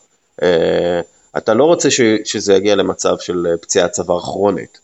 אתה 1.37 1.53
לא 1.53 1.63
רוצה 1.63 1.91
ש, 1.91 2.01
שזה 2.25 2.53
יגיע 2.53 2.75
למצב 2.75 3.15
של 3.19 3.45
פציעת 3.61 3.91
צוואר 3.91 4.19
כרונית, 4.19 4.79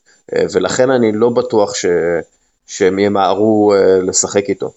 ולכן 0.53 0.89
אני 0.89 1.11
לא 1.11 1.29
בטוח 1.29 1.75
ש, 1.75 1.85
שהם 2.67 2.99
ימהרו 2.99 3.73
לשחק 4.07 4.49
איתו. 4.49 4.71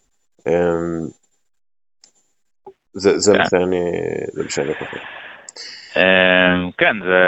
זה, 2.94 3.18
זה. 3.18 3.38
מה 3.38 3.44
שאני, 4.48 4.74
חושב. 4.78 4.98
אמ, 5.96 6.70
כן, 6.78 6.96
זה, 7.02 7.22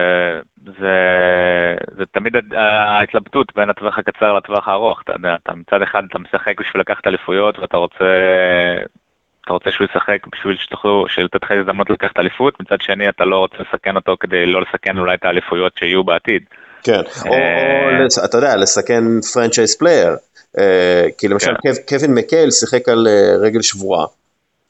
זה, 0.81 0.97
זה 1.97 2.05
תמיד 2.13 2.33
ההתלבטות 2.55 3.53
בין 3.57 3.71
הטווח 3.71 3.99
הקצר 3.99 4.33
לטווח 4.33 4.69
הארוך, 4.69 5.01
אתה 5.05 5.13
יודע, 5.13 5.37
אתה 5.43 5.53
מצד 5.55 5.83
אחד 5.83 6.03
אתה 6.11 6.19
משחק 6.19 6.61
בשביל 6.61 6.81
לקחת 6.81 7.07
אליפויות 7.07 7.59
ואתה 7.59 7.77
רוצה, 7.77 8.05
אתה 9.45 9.53
רוצה 9.53 9.71
שהוא 9.71 9.87
ישחק 9.91 10.19
בשביל 10.33 10.57
שתוכלו, 10.57 11.05
לתת 11.19 11.43
לך 11.43 11.51
הזדמנות 11.51 11.91
לקחת 11.91 12.19
אליפות, 12.19 12.61
מצד 12.61 12.81
שני 12.81 13.09
אתה 13.09 13.25
לא 13.25 13.37
רוצה 13.37 13.57
לסכן 13.61 13.97
אותו 13.97 14.17
כדי 14.21 14.47
לא 14.47 14.63
לסכן 14.63 14.99
אולי 14.99 15.15
את 15.15 15.25
האליפויות 15.25 15.73
שיהיו 15.79 16.05
בעתיד. 16.05 16.43
כן, 16.83 17.01
או, 17.27 17.29
או 17.29 17.35
אה, 17.35 18.25
אתה 18.25 18.39
יודע, 18.39 18.57
לסכן 18.57 19.03
franchise 19.35 19.79
player, 19.79 20.17
אה, 20.59 21.07
כי 21.19 21.29
למשל 21.29 21.53
כן. 21.63 21.71
קווין 21.89 22.15
מקהייל 22.15 22.51
שיחק 22.51 22.89
על 22.89 23.07
אה, 23.07 23.37
רגל 23.47 23.63
שבורה. 23.63 24.07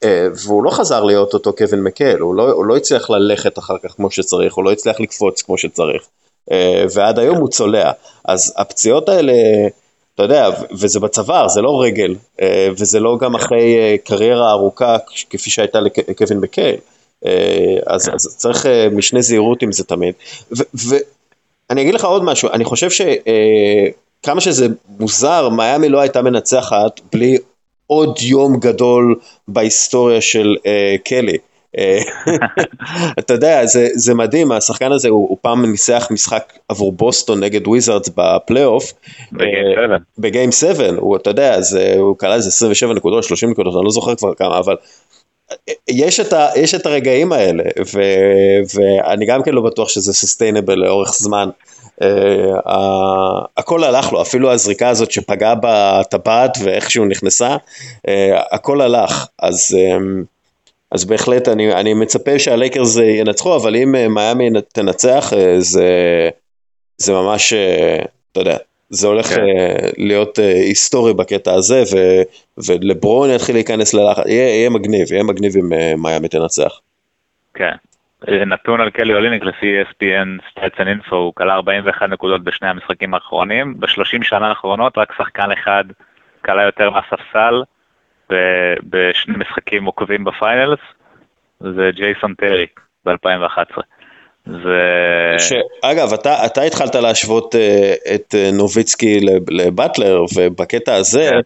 אה, 0.03 0.27
והוא 0.45 0.63
לא 0.63 0.69
חזר 0.69 1.03
להיות 1.03 1.33
אותו 1.33 1.53
קווין 1.53 1.83
מקל, 1.83 2.19
הוא 2.19 2.35
לא, 2.35 2.51
הוא 2.51 2.65
לא 2.65 2.77
הצליח 2.77 3.09
ללכת 3.09 3.59
אחר 3.59 3.75
כך 3.83 3.91
כמו 3.91 4.11
שצריך, 4.11 4.53
הוא 4.53 4.65
לא 4.65 4.71
הצליח 4.71 4.99
לקפוץ 4.99 5.41
כמו 5.41 5.57
שצריך, 5.57 6.01
אה, 6.51 6.85
ועד 6.93 7.19
היום 7.19 7.37
הוא 7.37 7.49
צולע. 7.49 7.91
אז 8.25 8.53
הפציעות 8.57 9.09
האלה, 9.09 9.33
אתה 10.15 10.23
יודע, 10.23 10.49
וזה 10.71 10.99
בצוואר, 10.99 11.47
זה 11.47 11.61
לא 11.61 11.81
רגל, 11.81 12.15
אה, 12.41 12.69
וזה 12.77 12.99
לא 12.99 13.17
גם 13.21 13.35
אחרי 13.35 13.97
קריירה 14.03 14.51
ארוכה 14.51 14.97
כפי 15.29 15.49
שהייתה 15.49 15.79
לקווין 15.79 16.39
מקל. 16.39 16.75
אז, 17.87 18.09
אז 18.13 18.35
צריך 18.37 18.65
משנה 18.91 19.21
זהירות 19.21 19.61
עם 19.61 19.71
זה 19.71 19.83
תמיד. 19.83 20.13
ואני 20.51 21.81
אגיד 21.81 21.93
לך 21.93 22.05
עוד 22.05 22.23
משהו, 22.23 22.49
אני 22.49 22.65
חושב 22.65 22.89
שכמה 22.89 24.41
שזה 24.41 24.67
מוזר, 24.99 25.49
מיאמי 25.49 25.89
לא 25.89 25.99
הייתה 25.99 26.21
מנצחת 26.21 26.99
בלי 27.13 27.37
עוד 27.87 28.19
יום 28.21 28.59
גדול 28.59 29.15
בהיסטוריה 29.47 30.21
של 30.21 30.55
אה, 30.59 31.01
קלי. 31.03 31.37
אה, 31.77 31.99
אתה 33.19 33.33
יודע, 33.33 33.65
זה, 33.65 33.87
זה 33.93 34.13
מדהים, 34.13 34.51
השחקן 34.51 34.91
הזה 34.91 35.09
הוא, 35.09 35.29
הוא 35.29 35.37
פעם 35.41 35.65
ניצח 35.65 36.07
משחק 36.11 36.53
עבור 36.69 36.91
בוסטון 36.91 37.43
נגד 37.43 37.67
וויזרדס 37.67 38.09
בפלייאוף. 38.15 38.93
ב 40.17 40.24
game 40.24 40.51
7. 40.51 40.89
הוא, 40.97 41.15
אתה 41.15 41.29
יודע, 41.29 41.61
זה, 41.61 41.95
הוא 41.97 42.17
קלע 42.17 42.35
איזה 42.35 42.49
27 42.49 42.93
נקודות, 42.93 43.23
30 43.23 43.49
נקודות, 43.49 43.75
אני 43.75 43.85
לא 43.85 43.91
זוכר 43.91 44.15
כבר 44.15 44.33
כמה, 44.33 44.59
אבל 44.59 44.75
יש 45.89 46.19
את, 46.19 46.33
ה, 46.33 46.49
יש 46.55 46.75
את 46.75 46.85
הרגעים 46.85 47.31
האלה, 47.31 47.63
ו, 47.93 48.01
ואני 48.75 49.25
גם 49.25 49.43
כן 49.43 49.51
לא 49.51 49.61
בטוח 49.61 49.89
שזה 49.89 50.13
sustainable 50.13 50.75
לאורך 50.75 51.09
זמן. 51.13 51.49
אה, 52.03 52.07
הכל 53.57 53.83
הלך 53.83 54.13
לו, 54.13 54.21
אפילו 54.21 54.51
הזריקה 54.51 54.89
הזאת 54.89 55.11
שפגעה 55.11 55.55
בטבעת 55.61 56.57
ואיכשהו 56.63 57.05
נכנסה, 57.05 57.55
uh, 57.55 58.11
הכל 58.51 58.81
הלך, 58.81 59.27
אז, 59.39 59.77
um, 59.77 60.25
אז 60.91 61.05
בהחלט 61.05 61.47
אני, 61.47 61.73
אני 61.73 61.93
מצפה 61.93 62.39
שהלייקרס 62.39 62.97
ינצחו, 62.97 63.55
אבל 63.55 63.75
אם 63.75 63.95
uh, 63.95 64.07
מיאמי 64.07 64.61
תנצח, 64.73 65.33
uh, 65.33 65.35
זה, 65.59 65.89
זה 66.97 67.13
ממש, 67.13 67.53
uh, 67.53 68.07
אתה 68.31 68.39
יודע, 68.39 68.57
זה 68.89 69.07
הולך 69.07 69.27
כן. 69.27 69.35
uh, 69.35 69.93
להיות 69.97 70.39
uh, 70.39 70.41
היסטורי 70.41 71.13
בקטע 71.13 71.53
הזה, 71.53 71.83
ו, 71.91 72.21
ולברון 72.57 73.29
יתחיל 73.29 73.55
להיכנס 73.55 73.93
ללחץ, 73.93 74.23
יהיה, 74.25 74.55
יהיה 74.55 74.69
מגניב, 74.69 75.11
יהיה 75.11 75.23
מגניב 75.23 75.57
אם 75.57 75.73
uh, 75.73 75.95
מיאמי 75.97 76.27
תנצח. 76.27 76.79
כן, 77.53 77.75
נתון 78.25 78.81
על 78.81 78.89
קלי 78.89 79.13
אוליניק 79.13 79.43
לפי 79.43 79.81
ESPN 79.81 80.41
Stats 80.49 80.77
and 80.77 81.07
Info, 81.07 81.15
הוא 81.15 81.33
כלה 81.35 81.53
41 81.53 82.09
נקודות 82.09 82.43
בשני 82.43 82.69
המשחקים 82.69 83.13
האחרונים, 83.13 83.79
ב-30 83.79 84.23
שנה 84.23 84.49
האחרונות 84.49 84.97
רק 84.97 85.13
שחקן 85.17 85.51
אחד 85.51 85.83
קלע 86.45 86.63
יותר 86.63 86.89
מהספסל 86.89 87.63
בשני 88.83 89.35
משחקים 89.37 89.85
עוקבים 89.85 90.23
ב 90.23 90.30
finals, 90.30 90.79
זה 91.59 91.89
ג'ייסון 91.95 92.33
טרי 92.33 92.65
ב-2011. 93.05 93.81
ו... 94.47 94.69
ש... 95.39 95.53
אגב, 95.81 96.13
אתה, 96.13 96.45
אתה 96.45 96.61
התחלת 96.61 96.95
להשוות 96.95 97.55
אה, 97.55 97.57
את 98.15 98.35
אה, 98.35 98.55
נוביצקי 98.55 99.19
לבטלר, 99.49 100.23
ובקטע 100.37 100.95
הזה, 100.95 101.29
כן. 101.29 101.39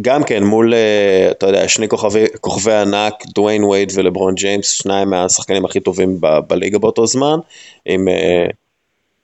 גם 0.00 0.24
כן 0.24 0.44
מול, 0.44 0.74
אה, 0.74 1.30
אתה 1.30 1.46
יודע, 1.46 1.68
שני 1.68 1.88
כוכבי, 1.88 2.24
כוכבי 2.40 2.72
ענק, 2.72 3.14
דוויין 3.34 3.64
וייד 3.64 3.92
ולברון 3.94 4.34
ג'יימס, 4.34 4.70
שניים 4.70 5.10
מהשחקנים 5.10 5.64
הכי 5.64 5.80
טובים 5.80 6.20
ב- 6.20 6.38
בליגה 6.48 6.78
באותו 6.78 7.06
זמן, 7.06 7.38
עם, 7.84 8.08
אה, 8.08 8.46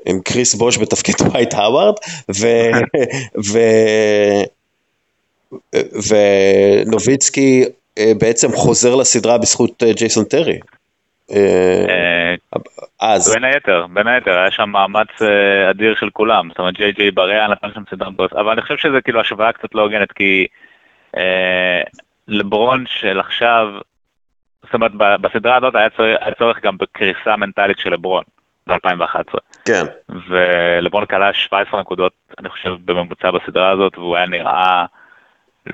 עם 0.07 0.21
קריס 0.21 0.55
בוש 0.55 0.79
בתפקיד 0.79 1.15
דווייט 1.27 1.55
האווארד, 1.55 1.95
ו, 2.37 2.47
ו, 3.45 3.59
ונוביצקי 6.87 7.65
אה, 7.99 8.13
בעצם 8.19 8.53
חוזר 8.53 8.95
לסדרה 8.95 9.39
בזכות 9.39 9.83
ג'ייסון 9.83 10.25
טרי. 10.25 10.59
אז. 13.01 13.35
בין 13.35 13.45
היתר, 13.45 13.87
בין 13.93 14.07
היתר, 14.07 14.39
היה 14.39 14.51
שם 14.51 14.71
מאמץ 14.71 15.09
uh, 15.23 15.71
אדיר 15.71 15.95
של 15.95 16.11
כולם, 16.11 16.49
זאת 16.49 16.59
אומרת 16.59 16.75
ג'יי 16.75 16.93
ג'יי 16.93 17.11
בריאה 17.11 17.49
נתן 17.49 17.69
שם 17.75 17.83
סדרה 17.91 18.11
מטורפת, 18.11 18.37
אבל 18.37 18.53
אני 18.53 18.63
חושב 18.63 18.77
שזה 18.77 19.01
כאילו 19.01 19.21
השוואה 19.21 19.53
קצת 19.53 19.75
לא 19.75 19.83
הוגנת, 19.83 20.13
כי 20.13 20.47
uh, 21.17 21.21
לברון 22.29 22.85
של 22.87 23.21
עכשיו, 23.21 23.69
זאת 24.65 24.75
אומרת 24.75 24.93
בסדרה 24.95 25.57
הזאת 25.57 25.75
היה 25.75 25.91
צורך, 25.91 26.17
היה 26.21 26.35
צורך 26.35 26.63
גם 26.63 26.77
בקריסה 26.79 27.37
מנטלית 27.37 27.79
של 27.79 27.93
לברון 27.93 28.23
ב-2011. 28.67 29.39
כן. 29.65 29.85
ולברון 30.29 31.07
כלה 31.07 31.35
17 31.35 31.81
נקודות, 31.81 32.13
אני 32.39 32.49
חושב, 32.49 32.71
בממוצע 32.85 33.31
בסדרה 33.31 33.71
הזאת, 33.71 33.99
והוא 33.99 34.17
היה 34.17 34.27
נראה 34.27 34.85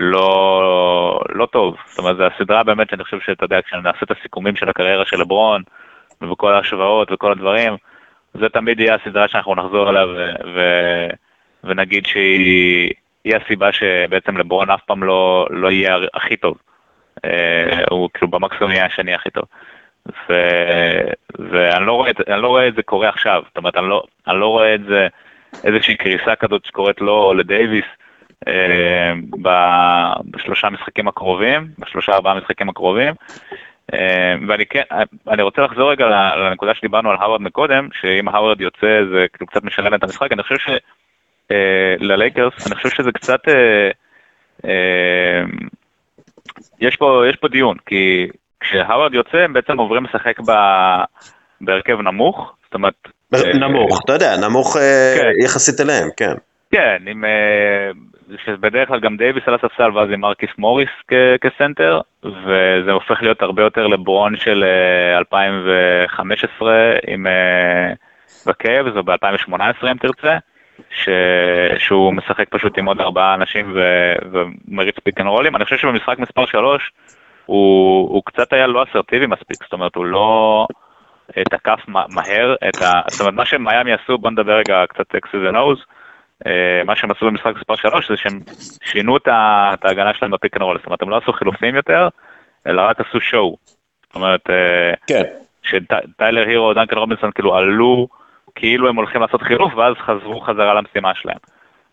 לא, 0.01 1.21
לא 1.29 1.47
טוב. 1.47 1.77
זאת 1.87 1.99
אומרת, 1.99 2.17
זו 2.17 2.25
הסדרה 2.25 2.63
באמת 2.63 2.91
שאני 2.91 3.05
חושב 3.05 3.21
שאתה 3.21 3.45
יודע, 3.45 3.59
כשנעשה 3.63 3.99
את 4.03 4.11
הסיכומים 4.11 4.57
של 4.57 4.69
הקריירה 4.69 5.05
של 5.07 5.21
לברון, 5.21 5.63
וכל 6.23 6.55
ההשוואות 6.55 7.13
וכל 7.13 7.33
הדברים, 7.33 7.77
זה 8.35 8.49
תמיד 8.49 8.81
יהיה 8.81 8.95
הסדרה 8.95 9.29
שאנחנו 9.29 9.55
נחזור 9.55 9.91
אליה 9.91 10.07
ו- 10.55 11.11
ונגיד 11.65 12.07
שהיא 12.07 12.93
הסיבה 13.27 13.73
שבעצם 13.73 14.37
לברון 14.37 14.71
אף 14.71 14.81
פעם 14.87 15.03
לא, 15.03 15.47
לא 15.51 15.71
יהיה 15.71 15.97
הכי 16.15 16.37
טוב. 16.37 16.57
אה, 17.25 17.85
הוא 17.91 18.09
כאילו 18.15 18.31
במקסימום 18.31 18.73
יהיה 18.73 18.87
השני 18.87 19.15
הכי 19.15 19.31
טוב. 19.31 19.45
ואני 21.39 21.87
לא, 21.87 21.93
רואה, 21.93 22.11
לא 22.37 22.49
רואה 22.49 22.69
את 22.69 22.75
זה 22.75 22.83
קורה 22.83 23.09
עכשיו, 23.09 23.43
זאת 23.49 23.57
אומרת, 23.57 23.77
אני 23.77 23.89
לא, 23.89 24.03
אני 24.29 24.41
לא 24.41 24.47
רואה 24.47 24.75
את 24.75 24.85
זה, 24.85 25.09
איזושהי 25.65 25.97
קריסה 25.97 26.37
כזאת 26.37 26.65
שקורית 26.65 27.01
לו 27.01 27.23
או 27.23 27.35
לדייוויס 27.35 27.85
אה, 28.49 29.13
בשלושה 30.31 30.71
משחקים 30.71 31.09
הקרובים, 31.09 31.69
בשלושה 31.79 32.13
ארבעה 32.13 32.35
משחקים 32.35 32.69
הקרובים. 32.69 33.15
אה, 33.93 34.35
ואני 34.49 34.67
כן, 34.67 34.83
אני 35.29 35.43
רוצה 35.43 35.63
לחזור 35.63 35.91
רגע 35.91 36.07
לנקודה 36.37 36.75
שדיברנו 36.75 37.11
על 37.11 37.17
האוורד 37.21 37.41
מקודם, 37.41 37.89
שאם 38.01 38.29
האוורד 38.29 38.61
יוצא 38.61 39.01
זה 39.13 39.27
כאילו 39.33 39.47
קצת 39.47 39.65
משלם 39.65 39.95
את 39.95 40.03
המשחק, 40.03 40.33
אני 40.33 40.43
חושב 40.43 40.57
שללייקרס, 42.01 42.53
אה, 42.61 42.67
אני 42.67 42.75
חושב 42.75 42.91
שזה 42.91 43.13
קצת, 43.13 43.41
אה, 44.65 45.43
יש 46.81 46.97
פה, 46.97 47.23
יש 47.31 47.37
פה 47.37 47.49
דיון, 47.49 47.77
כי 47.87 48.29
כשהאוורד 48.61 49.15
יוצא 49.15 49.39
הם 49.39 49.53
בעצם 49.53 49.79
עוברים 49.79 50.05
לשחק 50.05 50.41
בהרכב 51.61 52.01
נמוך, 52.01 52.55
זאת 52.65 52.75
אומרת... 52.75 52.95
נמוך, 53.55 54.01
אתה 54.05 54.13
יודע, 54.13 54.37
נמוך 54.37 54.77
כן. 54.77 55.45
יחסית 55.45 55.81
אליהם, 55.81 56.09
כן. 56.17 56.35
כן, 56.75 57.03
עם 57.07 57.25
שבדרך 58.45 58.89
כלל 58.89 59.01
גם 59.01 59.17
דייוויס 59.17 59.45
על 59.47 59.55
הספסל 59.55 59.91
ואז 59.95 60.11
עם 60.11 60.21
מרקיס 60.21 60.51
מוריס 60.59 60.89
כסנטר, 61.41 62.01
וזה 62.23 62.93
הופך 62.93 63.23
להיות 63.23 63.43
הרבה 63.43 63.63
יותר 63.63 63.87
לברון 63.87 64.37
של 64.37 64.65
2015 65.19 66.73
אה, 66.73 66.99
עם 67.07 67.27
בקאבס, 68.47 68.87
זה 68.95 69.03
ב-2018 69.03 69.87
אם 69.91 69.97
תרצה, 69.97 70.39
ש... 70.91 71.09
שהוא 71.79 72.15
משחק 72.15 72.49
פשוט 72.49 72.79
עם 72.79 72.87
עוד 72.87 73.01
ארבעה 73.01 73.35
אנשים 73.35 73.73
ו... 73.75 73.81
ומריץ 74.33 74.99
pick 75.05 75.21
and 75.21 75.29
roll 75.29 75.45
ים. 75.45 75.57
אני 75.57 75.65
חושב 75.65 75.77
שבמשחק 75.77 76.19
מספר 76.19 76.47
3 76.47 76.93
הוא, 77.47 78.09
הוא 78.09 78.23
קצת 78.25 78.53
היה 78.53 78.67
לא 78.67 78.85
אסרטיבי 78.91 79.27
מספיק, 79.27 79.63
זאת 79.63 79.73
אומרת 79.73 79.95
הוא 79.95 80.05
לא 80.05 80.67
תקף 81.51 81.81
מהר 81.89 82.55
את 82.69 82.83
ה... 82.83 82.93
זאת 83.09 83.21
אומרת 83.21 83.35
מה 83.35 83.45
שמיאמי 83.45 83.93
עשו, 83.93 84.19
בוא 84.19 84.31
נדבר 84.31 84.53
רגע 84.57 84.85
קצת 84.89 85.15
Xs 85.35 85.46
and 85.46 85.62
Os. 85.62 85.79
אה, 85.79 86.04
מה 86.85 86.97
שהם 86.97 87.11
עשו 87.11 87.27
במשחק 87.27 87.53
מספר 87.57 87.77
3 87.77 88.09
זה 88.09 88.17
שהם 88.17 88.41
שינו 88.85 89.17
את 89.17 89.85
ההגנה 89.85 90.15
שלהם 90.15 90.31
ב 90.31 90.36
pick 90.36 90.57
and 90.57 90.63
roll, 90.63 90.79
זאת 90.79 90.87
אומרת 90.87 91.03
הם 91.03 91.11
לא 91.11 91.17
עשו 91.17 91.33
חילופים 91.33 91.77
יותר, 91.77 92.09
אלא 92.67 92.83
רק 92.83 93.01
עשו 93.01 93.21
show. 93.21 93.57
זאת 94.07 94.15
אומרת, 94.15 94.51
אה, 94.51 94.95
כן. 95.07 95.23
שטיילר 95.63 96.47
הירו, 96.47 96.75
דנקן 96.75 96.99
רובינסון 96.99 97.31
כאילו 97.31 97.57
עלו 97.57 98.09
כאילו 98.55 98.89
הם 98.89 98.97
הולכים 98.97 99.21
לעשות 99.21 99.43
חילוף 99.43 99.75
ואז 99.75 99.95
חזרו 99.97 100.41
חזרה 100.41 100.75
למשימה 100.75 101.15
שלהם. 101.15 101.39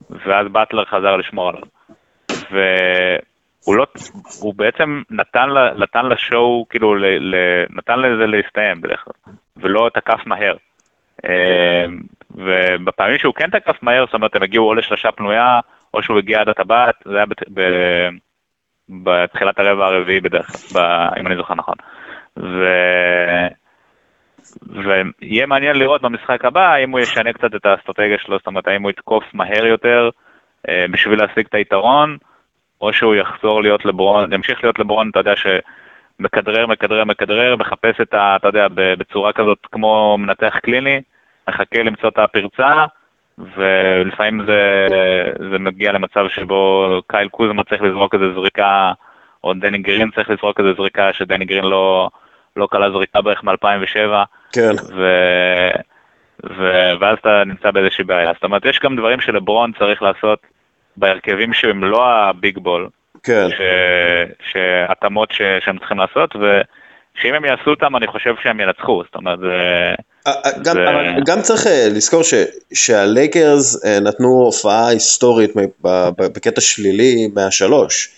ואז 0.09 0.47
באטלר 0.51 0.85
חזר 0.85 1.15
לשמור 1.15 1.49
עליו. 1.49 1.61
והוא 2.51 3.75
לא, 3.75 3.85
הוא 4.41 4.53
בעצם 4.55 5.01
נתן, 5.09 5.49
נתן 5.77 6.05
לשואו, 6.05 6.65
כאילו, 6.69 6.95
ל, 6.95 7.05
ל, 7.05 7.35
נתן 7.69 7.99
לזה 7.99 8.25
להסתיים 8.27 8.81
בדרך 8.81 9.03
כלל, 9.03 9.33
ולא 9.57 9.89
תקף 9.93 10.19
מהר. 10.25 10.55
אמ, 11.25 11.99
ובפעמים 12.35 13.17
שהוא 13.17 13.33
כן 13.33 13.49
תקף 13.49 13.83
מהר, 13.83 14.05
זאת 14.05 14.13
אומרת, 14.13 14.35
הם 14.35 14.43
הגיעו 14.43 14.67
או 14.67 14.73
לשלושה 14.73 15.11
פנויה, 15.11 15.59
או 15.93 16.03
שהוא 16.03 16.17
הגיע 16.17 16.41
עד 16.41 16.49
הטבעת, 16.49 16.95
זה 17.05 17.15
היה 17.15 17.25
בת, 17.25 17.43
ב, 17.53 17.61
בתחילת 19.03 19.59
הרבע 19.59 19.85
הרביעי 19.85 20.19
בדרך 20.19 20.47
כלל, 20.47 21.09
אם 21.19 21.27
אני 21.27 21.35
זוכר 21.35 21.55
נכון. 21.55 21.75
ו... 22.37 22.65
ויהיה 24.67 25.45
מעניין 25.45 25.75
לראות 25.75 26.01
במשחק 26.01 26.45
הבא, 26.45 26.73
האם 26.73 26.91
הוא 26.91 26.99
ישנה 26.99 27.33
קצת 27.33 27.55
את 27.55 27.65
האסטרטגיה 27.65 28.17
שלו, 28.17 28.37
זאת 28.37 28.47
אומרת, 28.47 28.67
האם 28.67 28.83
הוא 28.83 28.91
יתקוף 28.91 29.23
מהר 29.33 29.65
יותר 29.65 30.09
אה, 30.69 30.85
בשביל 30.91 31.19
להשיג 31.19 31.45
את 31.49 31.53
היתרון, 31.53 32.17
או 32.81 32.93
שהוא 32.93 33.15
יחזור 33.15 33.61
להיות 33.61 33.85
לברון, 33.85 34.33
ימשיך 34.33 34.63
להיות 34.63 34.79
לברון, 34.79 35.09
אתה 35.09 35.19
יודע, 35.19 35.33
שמכדרר, 35.35 36.67
מכדרר, 36.67 37.03
מכדרר, 37.03 37.55
מחפש 37.55 38.01
את 38.01 38.13
ה... 38.13 38.35
אתה 38.35 38.47
יודע, 38.47 38.67
בצורה 38.73 39.33
כזאת 39.33 39.57
כמו 39.71 40.17
מנתח 40.19 40.57
קליני, 40.63 41.01
מחכה 41.49 41.83
למצוא 41.83 42.09
את 42.09 42.17
הפרצה, 42.17 42.85
ולפעמים 43.37 44.45
זה, 44.45 44.87
זה 45.51 45.59
מגיע 45.59 45.91
למצב 45.91 46.25
שבו 46.29 46.89
קייל 47.07 47.27
קוזמה 47.27 47.63
צריך 47.63 47.81
לזרוק 47.81 48.15
איזה 48.15 48.33
זריקה, 48.33 48.91
או 49.43 49.53
דני 49.53 49.77
גרין 49.77 50.11
צריך 50.11 50.29
לזרוק 50.29 50.59
איזה 50.59 50.73
זריקה, 50.73 51.13
שדני 51.13 51.45
גרין 51.45 51.63
לא, 51.63 52.09
לא 52.55 52.67
קלה 52.71 52.91
זריקה 52.91 53.21
בערך 53.21 53.43
מ-2007. 53.43 54.25
כן. 54.53 54.71
ו... 54.95 55.05
ו... 56.57 56.91
ואז 56.99 57.17
אתה 57.21 57.43
נמצא 57.45 57.71
באיזושהי 57.71 58.03
בעיה. 58.03 58.31
זאת 58.33 58.43
אומרת, 58.43 58.65
יש 58.65 58.79
גם 58.79 58.95
דברים 58.95 59.21
שלברון 59.21 59.71
צריך 59.79 60.01
לעשות 60.01 60.39
בהרכבים 60.97 61.53
שהם 61.53 61.83
לא 61.83 62.05
הביג 62.05 62.57
בול. 62.57 62.89
כן. 63.23 63.47
ש... 63.49 63.61
שהתאמות 64.51 65.31
ש... 65.31 65.41
שהם 65.59 65.77
צריכים 65.77 65.97
לעשות, 65.97 66.35
ושאם 66.35 67.33
הם 67.33 67.45
יעשו 67.45 67.69
אותם, 67.69 67.95
אני 67.95 68.07
חושב 68.07 68.35
שהם 68.43 68.59
ינצחו. 68.59 69.03
זאת 69.05 69.15
אומרת, 69.15 69.39
זה... 69.39 69.95
אה, 70.27 70.33
אה, 70.45 70.51
גם, 70.51 70.75
זה... 70.75 70.89
אבל 70.89 71.23
גם 71.25 71.41
צריך 71.41 71.67
אה, 71.67 71.89
לזכור 71.89 72.23
ש, 72.23 72.33
שהלייקרס 72.73 73.85
נתנו 73.85 74.27
הופעה 74.27 74.87
היסטורית 74.87 75.51
בקטע 76.17 76.61
שלילי 76.61 77.29
מהשלוש, 77.33 78.09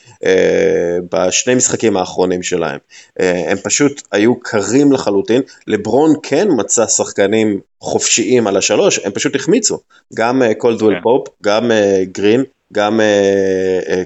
בשני 1.12 1.56
משחקים 1.56 1.97
האחרונים 1.97 2.43
שלהם. 2.43 2.80
הם 3.20 3.58
פשוט 3.64 4.01
היו 4.12 4.39
קרים 4.39 4.91
לחלוטין, 4.91 5.41
לברון 5.68 6.14
כן 6.24 6.47
מצא 6.58 6.88
שחקנים 6.88 7.60
חופשיים 7.82 8.47
על 8.47 8.58
השלוש, 8.58 8.99
הם 9.04 9.12
פשוט 9.12 9.36
החמיצו. 9.36 9.80
גם 10.14 10.41
קולדוול 10.58 10.95
כן. 10.95 11.01
פופ, 11.01 11.28
גם 11.43 11.72
גרין, 12.12 12.43
גם 12.74 13.01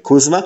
קוזמה. 0.02 0.40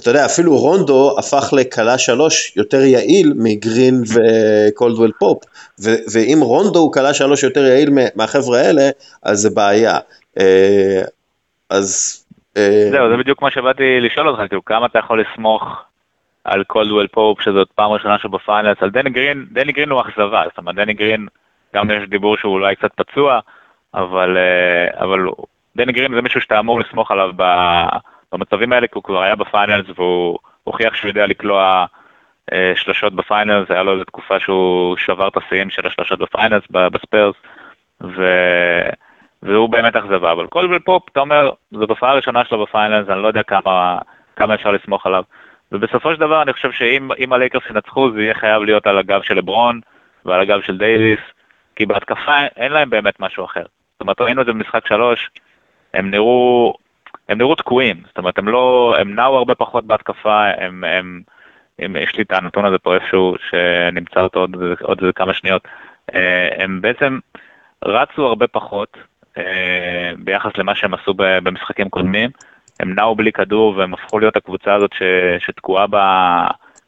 אתה 0.00 0.10
יודע, 0.10 0.24
אפילו 0.24 0.56
רונדו 0.56 1.18
הפך 1.18 1.52
לקלע 1.52 1.98
שלוש 1.98 2.56
יותר 2.56 2.80
יעיל 2.80 3.32
מגרין 3.36 3.94
וקולדוול 4.12 5.12
פופ, 5.18 5.44
ו- 5.84 6.02
ואם 6.12 6.38
רונדו 6.42 6.78
הוא 6.78 6.92
קלע 6.92 7.14
שלוש 7.14 7.42
יותר 7.42 7.60
יעיל 7.60 7.90
מהחבר'ה 8.16 8.58
האלה, 8.58 8.82
אז 9.22 9.38
זה 9.38 9.50
בעיה. 9.54 9.98
אה, 10.38 11.02
אז... 11.70 12.16
אה, 12.56 12.88
זהו, 12.90 13.10
זה 13.10 13.16
בדיוק 13.16 13.42
מה 13.42 13.50
שבאתי 13.50 14.00
לשאול 14.00 14.28
אותך, 14.28 14.42
כאילו, 14.48 14.64
כמה 14.64 14.86
אתה 14.86 14.98
יכול 14.98 15.20
לסמוך 15.20 15.62
על 16.44 16.64
קולדוול 16.64 17.06
פופ, 17.06 17.40
שזאת 17.40 17.68
פעם 17.74 17.90
ראשונה 17.90 18.18
שלו 18.18 18.37
ב 18.37 18.42
Finals, 18.42 18.76
על 18.80 18.90
דני 18.90 19.10
גרין, 19.10 19.46
דני 19.52 19.72
גרין 19.72 19.90
הוא 19.90 20.00
אכזבה, 20.00 20.42
זאת 20.48 20.58
אומרת, 20.58 20.74
דני 20.74 20.94
גרין, 20.94 21.26
גם 21.74 21.90
יש 21.90 22.08
דיבור 22.08 22.36
שהוא 22.36 22.52
אולי 22.52 22.76
קצת 22.76 22.90
פצוע, 22.96 23.40
אבל, 23.94 24.36
אה, 24.36 25.02
אבל 25.04 25.18
דני 25.76 25.92
גרין 25.92 26.14
זה 26.14 26.22
מישהו 26.22 26.40
שאתה 26.40 26.58
אמור 26.58 26.80
לסמוך 26.80 27.10
עליו 27.10 27.30
ב... 27.36 27.42
במצבים 28.32 28.72
האלה, 28.72 28.86
כי 28.86 28.92
הוא 28.94 29.04
כבר 29.04 29.22
היה 29.22 29.36
ב 29.36 29.43
Finals 29.43 29.86
והוא 29.94 30.38
הוכיח 30.64 30.94
שהוא 30.94 31.08
יודע 31.08 31.26
לקלוע 31.26 31.86
אה, 32.52 32.72
שלושות 32.76 33.14
ב 33.14 33.21
Finals, 33.21 33.70
היה 33.70 33.82
לו 33.82 33.92
איזו 33.92 34.04
תקופה 34.04 34.40
שהוא 34.40 34.96
שבר 34.96 35.28
את 35.28 35.36
השיאים 35.36 35.70
של 35.70 35.86
השלושות 35.86 36.18
ב 36.18 36.24
Finals 36.24 36.62
בספרס, 36.70 37.36
ו... 38.02 38.22
והוא 39.42 39.68
באמת 39.68 39.96
אכזבה, 39.96 40.32
אבל 40.32 40.46
קולדוול 40.46 40.78
פופ, 40.84 41.08
אתה 41.12 41.20
אומר, 41.20 41.50
זו 41.70 41.86
פעם 41.86 42.14
ראשונה 42.14 42.44
שלו 42.44 42.62
ב 42.62 42.68
Finals, 42.68 43.08
אני 43.08 43.22
לא 43.22 43.28
יודע 43.28 43.42
כמה, 43.42 43.98
כמה 44.36 44.54
אפשר 44.54 44.70
לסמוך 44.70 45.06
עליו. 45.06 45.24
ובסופו 45.72 46.14
של 46.14 46.20
דבר 46.20 46.42
אני 46.42 46.52
חושב 46.52 46.72
שאם 46.72 47.32
הלייקרס 47.32 47.62
ינצחו 47.70 48.10
זה 48.12 48.22
יהיה 48.22 48.34
חייב 48.34 48.62
להיות 48.62 48.86
על 48.86 48.98
הגב 48.98 49.22
של 49.22 49.34
לברון 49.34 49.80
ועל 50.24 50.40
הגב 50.40 50.60
של 50.60 50.78
דייוויס, 50.78 51.20
כי 51.76 51.86
בהתקפה 51.86 52.38
אין 52.56 52.72
להם 52.72 52.90
באמת 52.90 53.20
משהו 53.20 53.44
אחר. 53.44 53.62
זאת 53.62 54.00
אומרת, 54.00 54.20
ראינו 54.20 54.40
את 54.40 54.46
זה 54.46 54.52
במשחק 54.52 54.86
שלוש, 54.86 55.30
הם 55.94 56.10
נראו 56.10 56.74
הם 57.28 57.38
נראו 57.38 57.54
תקועים, 57.54 58.02
זאת 58.06 58.18
אומרת, 58.18 58.38
הם 58.38 58.48
לא, 58.48 58.94
הם 58.98 59.14
נעו 59.14 59.36
הרבה 59.36 59.54
פחות 59.54 59.86
בהתקפה, 59.86 60.44
הם, 60.58 60.84
הם, 60.84 61.20
הם, 61.78 61.96
יש 61.96 62.16
לי 62.16 62.22
את 62.22 62.32
הנתון 62.32 62.64
הזה 62.64 62.78
פה 62.78 62.94
איפשהו, 62.94 63.34
שנמצא 63.50 64.20
אותו 64.20 64.40
עוד, 64.40 64.56
עוד 64.82 64.98
איזה 65.00 65.12
כמה 65.12 65.34
שניות, 65.34 65.68
אה, 66.14 66.48
הם 66.64 66.80
בעצם 66.80 67.18
רצו 67.84 68.26
הרבה 68.26 68.46
פחות 68.46 68.96
אה, 69.38 70.12
ביחס 70.18 70.50
למה 70.56 70.74
שהם 70.74 70.94
עשו 70.94 71.14
במשחקים 71.16 71.88
קודמים, 71.88 72.30
הם 72.80 72.94
נעו 72.94 73.14
בלי 73.14 73.32
כדור 73.32 73.76
והם 73.76 73.94
הפכו 73.94 74.18
להיות 74.18 74.36
הקבוצה 74.36 74.74
הזאת 74.74 74.90
ש, 74.92 75.02
שתקועה 75.38 75.86
ב... 75.90 75.96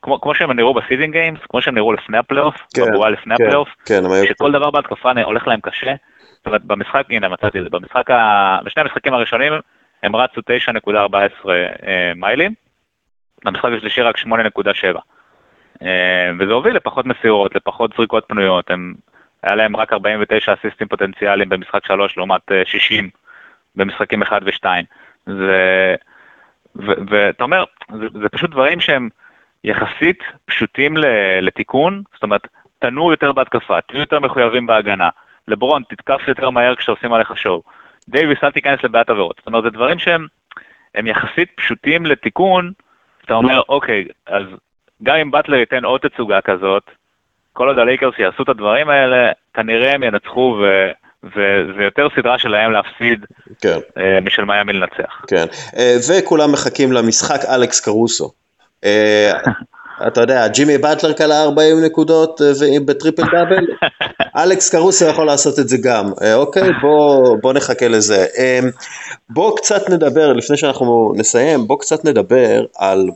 כמו, 0.02 0.20
כמו 0.20 0.34
שהם 0.34 0.52
נראו 0.52 0.74
ב 0.74 0.79
seeding 0.79 1.12
games, 1.12 1.40
כמו 1.48 1.62
שהם 1.62 1.74
נראו 1.74 1.92
לפני 1.92 2.18
הפלייאוף, 2.18 2.54
כן, 2.74 2.82
בבועה 2.82 3.10
לפני 3.10 3.36
כן, 3.36 3.44
הפלייאוף, 3.44 3.68
כן, 3.86 4.02
שכל 4.28 4.52
דבר 4.52 4.70
בהתקפה 4.70 5.10
הולך 5.24 5.46
להם 5.46 5.60
קשה. 5.60 5.94
זאת 6.36 6.46
אומרת, 6.46 6.64
במשחק, 6.64 7.02
הנה 7.10 7.28
מצאתי 7.28 7.58
את 7.58 7.64
זה, 7.64 7.70
במשחק, 7.70 8.10
ה... 8.10 8.58
בשני 8.64 8.82
המשחקים 8.82 9.14
הראשונים 9.14 9.52
הם 10.03 10.16
רצו 10.16 10.40
9.14 10.86 11.48
אה, 11.48 12.12
מיילים, 12.16 12.55
במשחק 13.44 13.70
השלישי 13.76 14.03
רק 14.03 14.18
8.7. 14.18 14.28
אה, 15.82 16.30
וזה 16.38 16.53
הוביל 16.53 16.76
לפחות 16.76 17.07
מסירות, 17.07 17.55
לפחות 17.55 17.90
זריקות 17.96 18.24
פנויות, 18.28 18.70
הם, 18.70 18.94
היה 19.42 19.57
להם 19.57 19.76
רק 19.76 19.92
49 19.92 20.55
אסיסטים 20.55 20.88
פוטנציאליים 20.88 21.48
במשחק 21.48 21.86
3 21.86 22.16
לעומת 22.16 22.42
60 22.64 23.05
אה, 23.05 23.11
במשחקים 23.76 24.22
1 24.22 24.42
ו-2. 24.44 24.66
ואתה 27.11 27.44
אומר, 27.44 27.64
זה, 27.92 28.07
זה 28.22 28.28
פשוט 28.28 28.50
דברים 28.50 28.80
שהם 28.80 29.09
יחסית 29.64 30.18
פשוטים 30.44 30.96
לתיקון, 31.42 32.03
זאת 32.14 32.22
אומרת, 32.22 32.46
תנו 32.78 33.11
יותר 33.11 33.32
בהתקפה, 33.32 33.80
תהיו 33.80 34.00
יותר 34.00 34.20
מחויבים 34.20 34.66
בהגנה. 34.66 35.09
לברון, 35.48 35.82
תתקף 35.88 36.20
יותר 36.28 36.50
מהר 36.50 36.74
כשעושים 36.74 37.12
עליך 37.12 37.38
שואו. 37.38 37.62
דייוויס 38.09 38.38
אל 38.44 38.50
תיכנס 38.50 38.78
לבעיית 38.84 39.11
עבירות. 39.11 39.36
זאת 39.38 39.46
אומרת, 39.46 39.64
זה 39.64 39.70
דברים 39.70 39.98
שהם 39.98 40.26
הם 40.94 41.07
יחסית 41.07 41.48
פשוטים 41.57 42.07
לתיקון, 42.07 42.72
אתה 43.24 43.34
אומר, 43.34 43.61
אוקיי, 43.68 44.05
אז 44.26 44.42
גם 45.03 45.16
אם 45.16 45.30
באטלר 45.30 45.57
ייתן 45.57 45.84
עוד 45.84 46.00
תצוגה 46.00 46.40
כזאת, 46.40 46.82
כל 47.53 47.68
עוד 47.68 47.78
הלייקרס 47.78 48.14
יעשו 48.18 48.42
את 48.42 48.48
הדברים 48.48 48.88
האלה, 48.88 49.32
כנראה 49.55 49.94
הם 49.94 50.03
ינצחו 50.03 50.59
ו... 50.61 50.90
וזה 51.24 51.82
יותר 51.84 52.09
סדרה 52.16 52.38
שלהם 52.38 52.72
להפסיד 52.72 53.26
כן. 53.61 53.78
אה, 53.98 54.20
משל 54.20 54.44
מיאמי 54.44 54.72
לנצח. 54.72 55.24
כן, 55.26 55.44
אה, 55.76 55.96
וכולם 56.09 56.53
מחכים 56.53 56.92
למשחק 56.92 57.40
אלכס 57.55 57.80
קרוסו. 57.80 58.32
אה, 60.03 60.09
אתה 60.09 60.20
יודע, 60.20 60.48
ג'ימי 60.48 60.78
באטלר 60.78 61.12
קלע 61.12 61.42
40 61.42 61.84
נקודות 61.84 62.42
אה, 62.42 62.80
בטריפל 62.84 63.22
דאבל, 63.22 63.66
אלכס 64.42 64.70
קרוסו 64.70 65.05
יכול 65.05 65.26
לעשות 65.26 65.59
את 65.59 65.68
זה 65.68 65.76
גם, 65.76 66.12
אה, 66.22 66.34
אוקיי? 66.34 66.68
בוא, 66.82 67.36
בוא 67.42 67.53
נחכה 67.53 67.88
לזה. 67.88 68.26
אמ, 68.38 68.70
בוא 69.30 69.57
קצת 69.57 69.90
נדבר, 69.90 70.32
לפני 70.32 70.57
שאנחנו 70.57 71.12
נסיים, 71.16 71.66
בוא 71.66 71.78
קצת 71.78 72.05
נדבר 72.05 72.64
על 72.76 73.09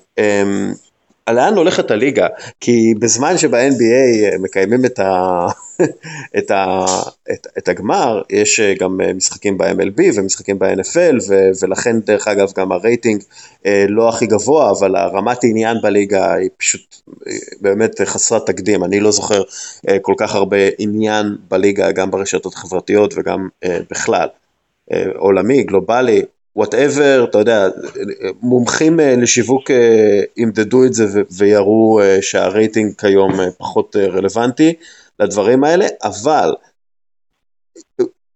לאן 1.31 1.57
הולכת 1.57 1.91
הליגה, 1.91 2.27
כי 2.61 2.95
בזמן 2.99 3.39
שב-NBA 3.39 4.25
אה, 4.25 4.39
מקיימים 4.39 4.85
את, 4.85 4.99
ה... 4.99 5.47
את, 6.39 6.51
ה... 6.51 6.85
את, 7.33 7.47
את 7.59 7.69
הגמר, 7.69 8.23
יש 8.31 8.61
אה, 8.61 8.75
גם 8.75 9.01
אה, 9.01 9.13
משחקים 9.13 9.59
ב-MLB 9.59 10.03
ומשחקים 10.15 10.59
ב-NFL, 10.59 11.17
ו... 11.29 11.49
ולכן 11.63 12.01
דרך 12.01 12.29
אגב 12.29 12.53
גם 12.57 12.73
הרייטינג 12.73 13.23
לא 13.89 14.09
הכי 14.09 14.27
גבוה, 14.27 14.71
אבל 14.71 14.97
הרמת 14.97 15.45
העניין 15.45 15.77
בליגה 15.83 16.35
היא 16.35 16.51
פשוט 16.57 16.97
באמת 17.61 18.01
חסרת 18.05 18.47
תקדים, 18.47 18.85
אני 18.85 19.01
לא 19.01 19.11
זוכר 19.11 19.43
כל 20.03 20.15
כך 20.17 20.35
הרבה 20.35 20.57
עניין 20.79 21.37
בליגה, 21.49 21.93
גם 21.93 22.11
ברשתות 22.11 22.55
החברתיות 22.55 23.15
וגם 23.17 23.49
בכלל. 23.91 24.29
עולמי, 25.17 25.63
גלובלי, 25.63 26.23
whatever, 26.57 27.27
אתה 27.31 27.39
יודע, 27.39 27.69
מומחים 28.43 29.01
אה, 29.01 29.17
לשיווק 29.17 29.71
אה, 29.71 30.21
ימדדו 30.37 30.85
את 30.85 30.95
זה 30.95 31.23
ויראו 31.31 32.01
אה, 32.01 32.19
שהרייטינג 32.23 32.93
כיום 32.99 33.33
פחות 33.59 33.97
רלוונטי 33.97 34.75
לדברים 35.21 35.65
האלה, 35.65 35.87
אבל 36.05 36.55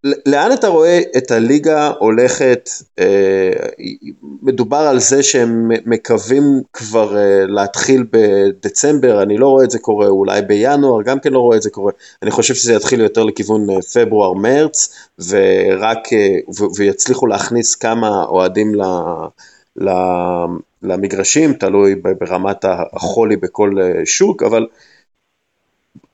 לאן 0.04 0.52
אתה 0.52 0.68
רואה 0.68 1.00
את 1.16 1.30
הליגה 1.30 1.92
הולכת, 1.98 2.70
אה, 2.98 3.50
מדובר 4.42 4.76
על 4.76 5.00
זה 5.00 5.22
שהם 5.22 5.70
מקווים 5.86 6.42
כבר 6.72 7.16
אה, 7.16 7.46
להתחיל 7.46 8.04
בדצמבר, 8.10 9.22
אני 9.22 9.36
לא 9.38 9.48
רואה 9.48 9.64
את 9.64 9.70
זה 9.70 9.78
קורה, 9.78 10.06
אולי 10.06 10.42
בינואר, 10.42 11.02
גם 11.02 11.20
כן 11.20 11.32
לא 11.32 11.38
רואה 11.38 11.56
את 11.56 11.62
זה 11.62 11.70
קורה, 11.70 11.92
אני 12.22 12.30
חושב 12.30 12.54
שזה 12.54 12.74
יתחיל 12.74 13.00
יותר 13.00 13.24
לכיוון 13.24 13.70
אה, 13.70 13.76
פברואר-מרץ, 13.94 14.94
ורק, 15.28 16.08
ויצליחו 16.76 17.26
להכניס 17.26 17.74
כמה 17.74 18.24
אוהדים 18.24 18.74
ל... 18.74 18.80
למגרשים, 20.82 21.52
תלוי 21.52 21.94
ברמת 21.94 22.64
החולי 22.92 23.36
בכל 23.36 23.76
שוק, 24.04 24.42
אבל 24.42 24.66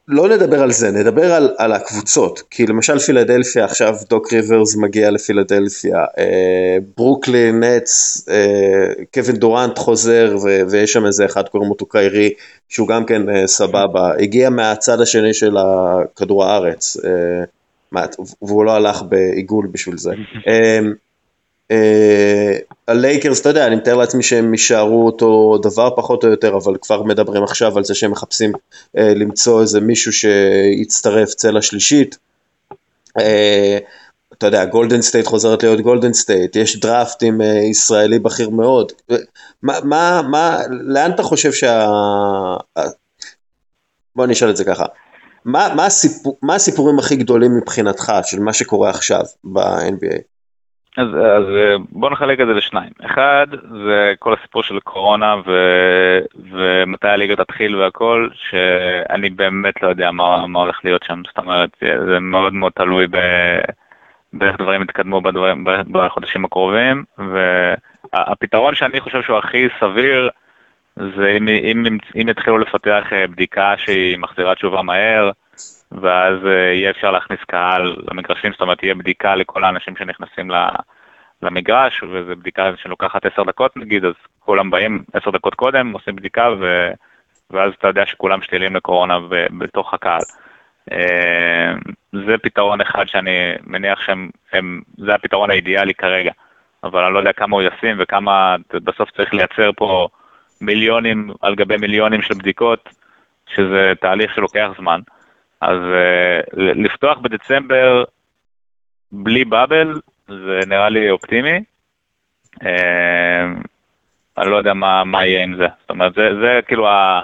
לא 0.08 0.28
נדבר 0.28 0.62
על 0.62 0.72
זה, 0.72 0.90
נדבר 0.90 1.32
על, 1.32 1.54
על 1.58 1.72
הקבוצות, 1.72 2.42
כי 2.50 2.66
למשל 2.66 2.98
פילדלפיה, 2.98 3.64
עכשיו 3.64 3.94
דוק 4.10 4.32
ריברס 4.32 4.76
מגיע 4.76 5.10
לפילדלפיה, 5.10 6.04
אה, 6.18 6.76
ברוקלין, 6.96 7.64
נטס, 7.64 8.28
אה, 8.28 9.04
קווין 9.14 9.36
דורנט 9.36 9.78
חוזר 9.78 10.36
ו, 10.44 10.60
ויש 10.70 10.92
שם 10.92 11.06
איזה 11.06 11.24
אחד 11.24 11.48
קוראים 11.48 11.70
אותו 11.70 11.86
קיירי, 11.86 12.30
שהוא 12.68 12.88
גם 12.88 13.04
כן 13.04 13.28
אה, 13.28 13.46
סבבה, 13.46 14.12
הגיע 14.18 14.50
מהצד 14.50 15.00
השני 15.00 15.34
של 15.34 15.56
כדור 16.16 16.44
הארץ, 16.44 16.96
אה, 17.04 17.44
והוא 18.42 18.64
לא 18.64 18.70
הלך 18.70 19.02
בעיגול 19.02 19.66
בשביל 19.72 19.98
זה. 19.98 20.10
אה, 20.48 20.78
הלייקרס, 22.88 23.40
אתה 23.40 23.48
יודע, 23.48 23.66
אני 23.66 23.76
מתאר 23.76 23.94
לעצמי 23.94 24.22
שהם 24.22 24.54
יישארו 24.54 25.06
אותו 25.06 25.58
דבר 25.62 25.90
פחות 25.96 26.24
או 26.24 26.28
יותר, 26.28 26.56
אבל 26.56 26.76
כבר 26.82 27.02
מדברים 27.02 27.42
עכשיו 27.42 27.78
על 27.78 27.84
זה 27.84 27.94
שהם 27.94 28.10
מחפשים 28.10 28.52
אה, 28.98 29.14
למצוא 29.14 29.60
איזה 29.60 29.80
מישהו 29.80 30.12
שיצטרף 30.12 31.28
צלע 31.28 31.62
שלישית. 31.62 32.18
אה, 33.18 33.78
אתה 34.38 34.46
יודע, 34.46 34.64
גולדן 34.64 35.02
סטייט 35.02 35.26
חוזרת 35.26 35.62
להיות 35.62 35.80
גולדן 35.80 36.12
סטייט, 36.12 36.56
יש 36.56 36.80
דראפט 36.80 37.22
עם 37.22 37.40
אה, 37.40 37.46
ישראלי 37.46 38.18
בכיר 38.18 38.50
מאוד. 38.50 38.92
מה, 39.62 39.78
מה, 39.84 40.22
מה, 40.30 40.58
לאן 40.70 41.10
אתה 41.10 41.22
חושב 41.22 41.52
שה... 41.52 41.86
בוא 44.16 44.26
נשאל 44.26 44.50
את 44.50 44.56
זה 44.56 44.64
ככה. 44.64 44.84
מה, 45.44 45.74
מה, 45.74 45.86
הסיפור, 45.86 46.38
מה 46.42 46.54
הסיפורים 46.54 46.98
הכי 46.98 47.16
גדולים 47.16 47.56
מבחינתך 47.56 48.12
של 48.24 48.40
מה 48.40 48.52
שקורה 48.52 48.90
עכשיו 48.90 49.22
ב-NBA? 49.44 50.35
אז, 50.96 51.08
אז 51.08 51.44
בוא 51.90 52.10
נחלק 52.10 52.40
את 52.40 52.46
זה 52.46 52.52
לשניים. 52.52 52.90
אחד, 53.04 53.46
זה 53.84 54.14
כל 54.18 54.34
הסיפור 54.34 54.62
של 54.62 54.80
קורונה 54.80 55.34
ו, 55.46 55.52
ומתי 56.52 57.08
הליגה 57.08 57.36
תתחיל 57.36 57.76
והכל, 57.76 58.28
שאני 58.34 59.30
באמת 59.30 59.82
לא 59.82 59.88
יודע 59.88 60.10
מה, 60.10 60.46
מה 60.46 60.58
הולך 60.58 60.80
להיות 60.84 61.02
שם, 61.02 61.22
זאת 61.26 61.38
אומרת, 61.38 61.70
זה 61.80 62.20
מאוד 62.20 62.52
מאוד 62.52 62.72
תלוי. 62.72 63.06
באיך 64.32 64.56
דברים 64.58 64.82
יתקדמו 64.82 65.20
בחודשים 65.92 66.44
הקרובים, 66.44 67.04
והפתרון 67.18 68.74
שאני 68.74 69.00
חושב 69.00 69.22
שהוא 69.22 69.38
הכי 69.38 69.68
סביר, 69.80 70.30
זה 70.96 71.28
אם, 71.36 71.48
אם, 71.48 71.98
אם 72.20 72.28
יתחילו 72.28 72.58
לפתח 72.58 73.04
אה, 73.12 73.26
בדיקה 73.26 73.74
שהיא 73.76 74.18
מחזירה 74.18 74.54
תשובה 74.54 74.82
מהר, 74.82 75.30
ואז 75.92 76.46
אה, 76.46 76.72
יהיה 76.72 76.90
אפשר 76.90 77.10
להכניס 77.10 77.40
קהל 77.46 77.96
למגרשים, 78.10 78.52
זאת 78.52 78.60
אומרת, 78.60 78.78
תהיה 78.78 78.94
בדיקה 78.94 79.34
לכל 79.34 79.64
האנשים 79.64 79.96
שנכנסים 79.96 80.50
למגרש, 81.42 82.02
וזו 82.02 82.36
בדיקה 82.36 82.70
שלוקחת 82.76 83.26
עשר 83.26 83.42
דקות 83.42 83.76
נגיד, 83.76 84.04
אז 84.04 84.14
כולם 84.40 84.70
באים 84.70 85.04
עשר 85.12 85.30
דקות 85.30 85.54
קודם, 85.54 85.92
עושים 85.92 86.16
בדיקה, 86.16 86.48
ו... 86.60 86.90
ואז 87.50 87.72
אתה 87.78 87.88
יודע 87.88 88.06
שכולם 88.06 88.42
שתילים 88.42 88.76
לקורונה 88.76 89.18
בתוך 89.58 89.94
הקהל. 89.94 90.22
אה, 90.92 91.72
זה 92.12 92.38
פתרון 92.42 92.80
אחד 92.80 93.08
שאני 93.08 93.52
מניח 93.64 94.00
שזה 94.00 95.14
הפתרון 95.14 95.50
האידיאלי 95.50 95.94
כרגע, 95.94 96.32
אבל 96.84 97.04
אני 97.04 97.14
לא 97.14 97.18
יודע 97.18 97.32
כמה 97.32 97.56
הוא 97.56 97.62
ישים 97.62 97.96
וכמה 97.98 98.56
בסוף 98.72 99.10
צריך 99.10 99.34
לייצר 99.34 99.70
פה 99.76 100.08
מיליונים 100.60 101.30
על 101.42 101.54
גבי 101.54 101.76
מיליונים 101.76 102.22
של 102.22 102.34
בדיקות, 102.34 102.88
שזה 103.54 103.92
תהליך 104.00 104.34
שלוקח 104.34 104.68
זמן. 104.78 105.00
אז 105.66 105.78
uh, 105.78 106.56
לפתוח 106.56 107.18
בדצמבר 107.18 108.04
בלי 109.12 109.44
באבל 109.44 110.00
זה 110.28 110.60
נראה 110.66 110.88
לי 110.88 111.10
אופטימי. 111.10 111.60
Uh, 112.54 112.66
אני 114.38 114.50
לא 114.50 114.56
יודע 114.56 114.74
מה, 114.74 115.04
מה 115.04 115.26
יהיה 115.26 115.44
עם 115.44 115.56
זה. 115.56 115.66
זאת 115.80 115.90
אומרת, 115.90 116.14
זה, 116.14 116.28
זה 116.40 116.60
כאילו 116.66 116.88
ה, 116.88 117.22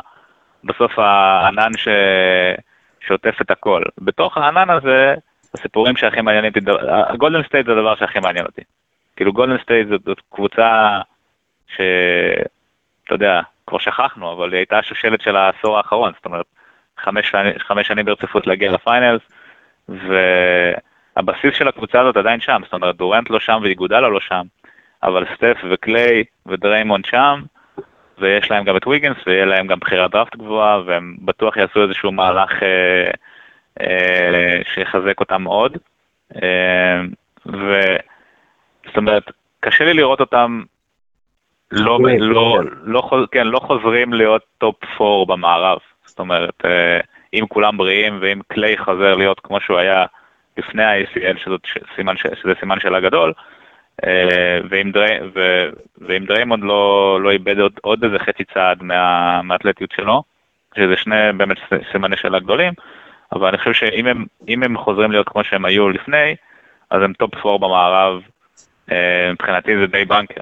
בסוף 0.64 0.99
הענן 0.99 1.70
ש, 1.76 1.88
שעוטף 3.07 3.40
את 3.40 3.51
הכל. 3.51 3.82
בתוך 3.99 4.36
הענן 4.36 4.70
הזה, 4.70 5.14
הסיפורים 5.55 5.97
שהכי 5.97 6.20
מעניינים 6.20 6.53
אותי, 6.57 6.70
הגולדן 6.90 7.43
סטייט 7.43 7.66
זה 7.66 7.72
הדבר 7.72 7.97
שהכי 7.97 8.18
מעניין 8.20 8.47
אותי. 8.47 8.62
כאילו 9.16 9.32
גולדן 9.32 9.62
סטייט 9.62 9.88
זאת 9.88 10.20
קבוצה 10.30 11.01
שאתה 11.66 13.11
יודע, 13.11 13.40
כבר 13.66 13.78
שכחנו, 13.78 14.32
אבל 14.32 14.53
היא 14.53 14.59
הייתה 14.59 14.78
השושלת 14.78 15.20
של 15.20 15.36
העשור 15.36 15.76
האחרון, 15.76 16.12
זאת 16.16 16.24
אומרת, 16.24 16.47
חמש, 17.03 17.33
חמש 17.59 17.89
שנים 17.89 18.05
ברציפות 18.05 18.47
להגיע 18.47 18.73
ל 18.73 18.79
Finals, 18.79 19.23
והבסיס 19.89 21.55
של 21.59 21.69
הקבוצה 21.69 22.01
הזאת 22.01 22.17
עדיין 22.17 22.41
שם, 22.41 22.61
זאת 22.65 22.73
אומרת 22.73 22.97
דורנט 22.97 23.31
לא 23.31 23.41
שם 23.41 23.59
ואיגודלה 23.63 24.09
לא 24.09 24.21
שם, 24.21 24.43
אבל 25.03 25.25
סטף 25.35 25.57
וקליי 25.71 26.25
ודריימונד 26.47 27.05
שם, 27.05 27.43
ויש 28.19 28.51
להם 28.51 28.65
גם 28.65 28.77
את 28.77 28.87
ויגנס 28.87 29.17
ויהיה 29.27 29.45
להם 29.45 29.67
גם 29.67 29.79
בחירת 29.79 30.11
דראפט 30.11 30.37
גבוהה, 30.37 30.81
והם 30.87 31.17
בטוח 31.19 31.57
יעשו 31.57 31.83
איזשהו 31.83 32.13
מהלך 32.13 32.63
אה, 32.63 33.11
אה, 33.81 34.61
שיחזק 34.75 35.21
אותם 35.21 35.45
עוד. 35.45 35.77
אה, 36.43 37.01
וזאת 37.47 38.97
אומרת, 38.97 39.31
קשה 39.61 39.85
לי 39.85 39.95
לראות 39.95 40.21
אותם 40.21 40.63
לא, 41.73 41.99
לא, 42.19 42.61
לא, 42.83 43.11
כן, 43.33 43.47
לא 43.47 43.59
חוזרים 43.59 44.13
להיות 44.13 44.43
top 44.59 44.77
4 45.01 45.35
במערב. 45.35 45.79
זאת 46.07 46.19
אומרת, 46.19 46.65
אה, 46.65 47.01
אם 47.35 47.45
כולם 47.49 47.77
בריאים 47.77 48.19
ואם 48.21 48.41
קליי 48.49 48.79
חזר 48.79 49.15
להיות 49.15 49.41
כמו 49.41 49.61
שהוא 49.61 49.79
היה 49.79 50.05
לפני 50.57 50.85
ה-ACL, 50.85 51.39
שזה 52.35 52.53
סימן, 52.61 52.81
שאלה 52.81 53.01
גדול, 53.01 53.33
אה, 54.05 54.59
ואם, 54.71 54.91
דרי, 54.91 55.19
ו, 55.35 55.69
ואם 55.99 56.25
דריימונד 56.25 56.65
לא, 56.65 57.19
לא 57.23 57.31
איבד 57.31 57.59
עוד, 57.59 57.73
עוד 57.81 58.05
איזה 58.05 58.19
חצי 58.19 58.45
צעד 58.45 58.83
מה, 58.83 59.43
מהאתלטיות 59.43 59.91
שלו, 59.97 60.23
שזה 60.77 60.97
שני 60.97 61.33
באמת 61.37 61.57
סימני 61.93 62.17
שאלה 62.17 62.39
גדולים, 62.39 62.73
אבל 63.33 63.49
אני 63.49 63.59
חושב 63.59 63.73
שאם 63.73 64.07
הם, 64.07 64.25
הם 64.49 64.79
חוזרים 64.79 65.13
להיות 65.13 65.29
כמו 65.29 65.45
שהם 65.45 65.65
היו 65.65 65.89
לפני, 65.89 66.35
אז 66.91 67.03
הם 67.03 67.13
top 67.12 67.47
4 67.47 67.67
במערב, 67.67 68.23
אה, 68.93 69.33
מבחינתי 69.33 69.77
זה 69.77 69.87
די 69.87 70.05
בנקר. 70.05 70.41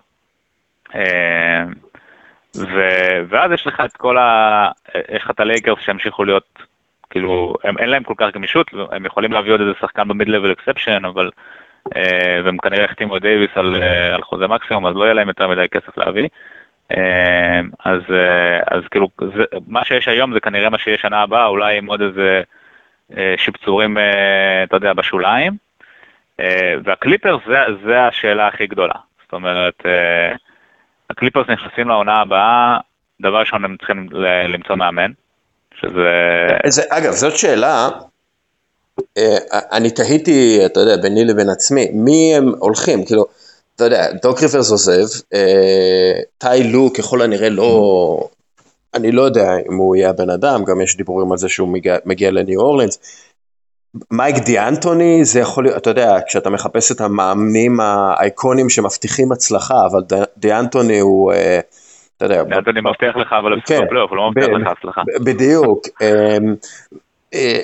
ו... 2.56 2.80
ואז 3.28 3.52
יש 3.52 3.66
לך 3.66 3.82
את 3.84 3.96
כל 3.96 4.18
ה... 4.18 4.68
יש 4.94 5.22
לך 5.22 5.30
את 5.30 5.40
הלייקרס 5.40 5.78
שימשיכו 5.80 6.24
להיות, 6.24 6.58
כאילו, 7.10 7.54
הם, 7.64 7.78
אין 7.78 7.88
להם 7.88 8.02
כל 8.02 8.14
כך 8.16 8.34
גמישות, 8.34 8.66
הם 8.92 9.06
יכולים 9.06 9.32
להביא 9.32 9.52
עוד 9.52 9.60
איזה 9.60 9.72
שחקן 9.80 10.08
ב 10.08 10.28
mid-level 10.28 10.52
exception, 10.52 11.04
אבל... 11.04 11.30
אה, 11.96 12.40
והם 12.44 12.56
כנראה 12.58 12.84
החתימו 12.84 13.16
את 13.16 13.22
דייוויס 13.22 13.50
על, 13.54 13.82
אה, 13.82 14.14
על 14.14 14.22
חוזה 14.22 14.46
מקסימום, 14.46 14.86
אז 14.86 14.96
לא 14.96 15.04
יהיה 15.04 15.14
להם 15.14 15.28
יותר 15.28 15.48
מדי 15.48 15.68
כסף 15.70 15.98
להביא. 15.98 16.28
אה, 16.96 17.60
אז, 17.84 18.02
אז 18.66 18.82
כאילו, 18.90 19.08
זה, 19.36 19.44
מה 19.66 19.84
שיש 19.84 20.08
היום 20.08 20.32
זה 20.32 20.40
כנראה 20.40 20.70
מה 20.70 20.78
שיש 20.78 21.00
שנה 21.00 21.22
הבאה, 21.22 21.46
אולי 21.46 21.78
עם 21.78 21.86
עוד 21.86 22.02
איזה 22.02 22.42
שפצורים, 23.36 23.98
אתה 24.64 24.76
יודע, 24.76 24.92
בשוליים. 24.92 25.52
והקליפר 26.84 27.38
זה, 27.46 27.58
זה 27.84 28.06
השאלה 28.06 28.46
הכי 28.48 28.66
גדולה. 28.66 28.94
זאת 29.22 29.32
אומרת, 29.32 29.82
הקליפרס 31.10 31.46
נכנסים 31.48 31.88
לעונה 31.88 32.14
הבאה, 32.20 32.78
דבר 33.20 33.36
ראשון 33.40 33.64
הם 33.64 33.76
צריכים 33.78 34.08
למצוא 34.48 34.76
מאמן, 34.76 35.10
שזה... 35.80 36.10
זה, 36.66 36.82
אגב, 36.88 37.12
זאת 37.12 37.36
שאלה, 37.36 37.88
אה, 39.18 39.36
אני 39.72 39.90
תהיתי, 39.90 40.66
אתה 40.66 40.80
יודע, 40.80 40.96
ביני 40.96 41.24
לבין 41.24 41.48
עצמי, 41.48 41.90
מי 41.92 42.36
הם 42.36 42.52
הולכים, 42.58 43.04
כאילו, 43.04 43.26
אתה 43.76 43.84
יודע, 43.84 44.12
דוק 44.22 44.42
ריברס 44.42 44.70
עוזב, 44.70 45.22
אה, 45.34 46.12
טאי 46.38 46.72
לו 46.72 46.92
ככל 46.98 47.22
הנראה 47.22 47.48
לא, 47.48 48.28
אני 48.94 49.12
לא 49.12 49.22
יודע 49.22 49.56
אם 49.68 49.76
הוא 49.76 49.96
יהיה 49.96 50.10
הבן 50.10 50.30
אדם, 50.30 50.64
גם 50.64 50.80
יש 50.80 50.96
דיבורים 50.96 51.32
על 51.32 51.38
זה 51.38 51.48
שהוא 51.48 51.68
מגיע, 51.68 51.96
מגיע 52.04 52.30
לניו 52.30 52.60
אורלינס. 52.60 53.26
מייק 54.10 54.36
דיאנטוני 54.36 55.24
זה 55.24 55.40
יכול 55.40 55.64
להיות, 55.64 55.76
אתה 55.76 55.90
יודע, 55.90 56.16
כשאתה 56.26 56.50
מחפש 56.50 56.92
את 56.92 57.00
המאמנים 57.00 57.80
האייקונים 57.80 58.70
שמבטיחים 58.70 59.32
הצלחה, 59.32 59.86
אבל 59.90 60.00
דיאנטוני 60.36 60.98
הוא, 60.98 61.32
אה, 61.32 61.60
אתה 62.16 62.24
יודע. 62.24 62.42
דיאנטוני 62.42 62.80
מבטיח 62.80 63.16
לך, 63.16 63.32
אבל 63.32 63.52
הוא 63.52 63.60
כן, 63.66 63.80
לא 63.92 64.30
מבטיח 64.30 64.48
לך 64.48 64.78
הצלחה. 64.78 65.02
בדיוק. 65.24 65.86
אמ, 66.00 66.54
אה, 67.34 67.60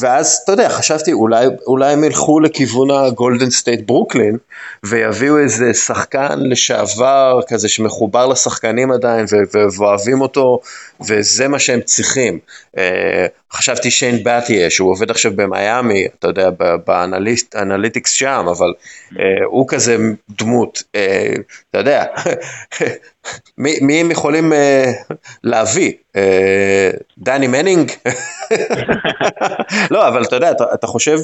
ואז 0.00 0.40
אתה 0.44 0.52
יודע 0.52 0.68
חשבתי 0.68 1.12
אולי, 1.12 1.46
אולי 1.66 1.92
הם 1.92 2.04
ילכו 2.04 2.40
לכיוון 2.40 2.90
הגולדן 2.90 3.50
סטייט 3.50 3.80
ברוקלין 3.86 4.36
ויביאו 4.84 5.38
איזה 5.38 5.74
שחקן 5.74 6.38
לשעבר 6.38 7.40
כזה 7.48 7.68
שמחובר 7.68 8.26
לשחקנים 8.26 8.92
עדיין 8.92 9.26
ואוהבים 9.78 10.20
אותו 10.20 10.60
וזה 11.08 11.48
מה 11.48 11.58
שהם 11.58 11.80
צריכים. 11.80 12.38
אה, 13.52 13.58
חשבתי 13.58 13.90
שיין 13.90 14.24
באטיה 14.24 14.70
שהוא 14.70 14.90
עובד 14.90 15.10
עכשיו 15.10 15.32
במיאמי 15.36 16.06
אתה 16.18 16.28
יודע 16.28 16.50
ב 16.86 16.98
analytics 16.98 18.10
שם 18.10 18.46
אבל 18.50 18.72
אה, 19.18 19.44
הוא 19.44 19.68
כזה 19.68 19.96
דמות 20.30 20.82
אה, 20.94 21.32
אתה 21.70 21.78
יודע 21.78 22.04
מי, 23.58 23.78
מי 23.82 24.00
הם 24.00 24.10
יכולים 24.10 24.52
להביא 25.44 25.92
דני 27.18 27.46
מנינג 27.46 27.92
לא, 29.90 30.08
אבל 30.08 30.24
אתה 30.24 30.36
יודע, 30.36 30.50
אתה, 30.50 30.64
אתה 30.74 30.86
חושב, 30.86 31.18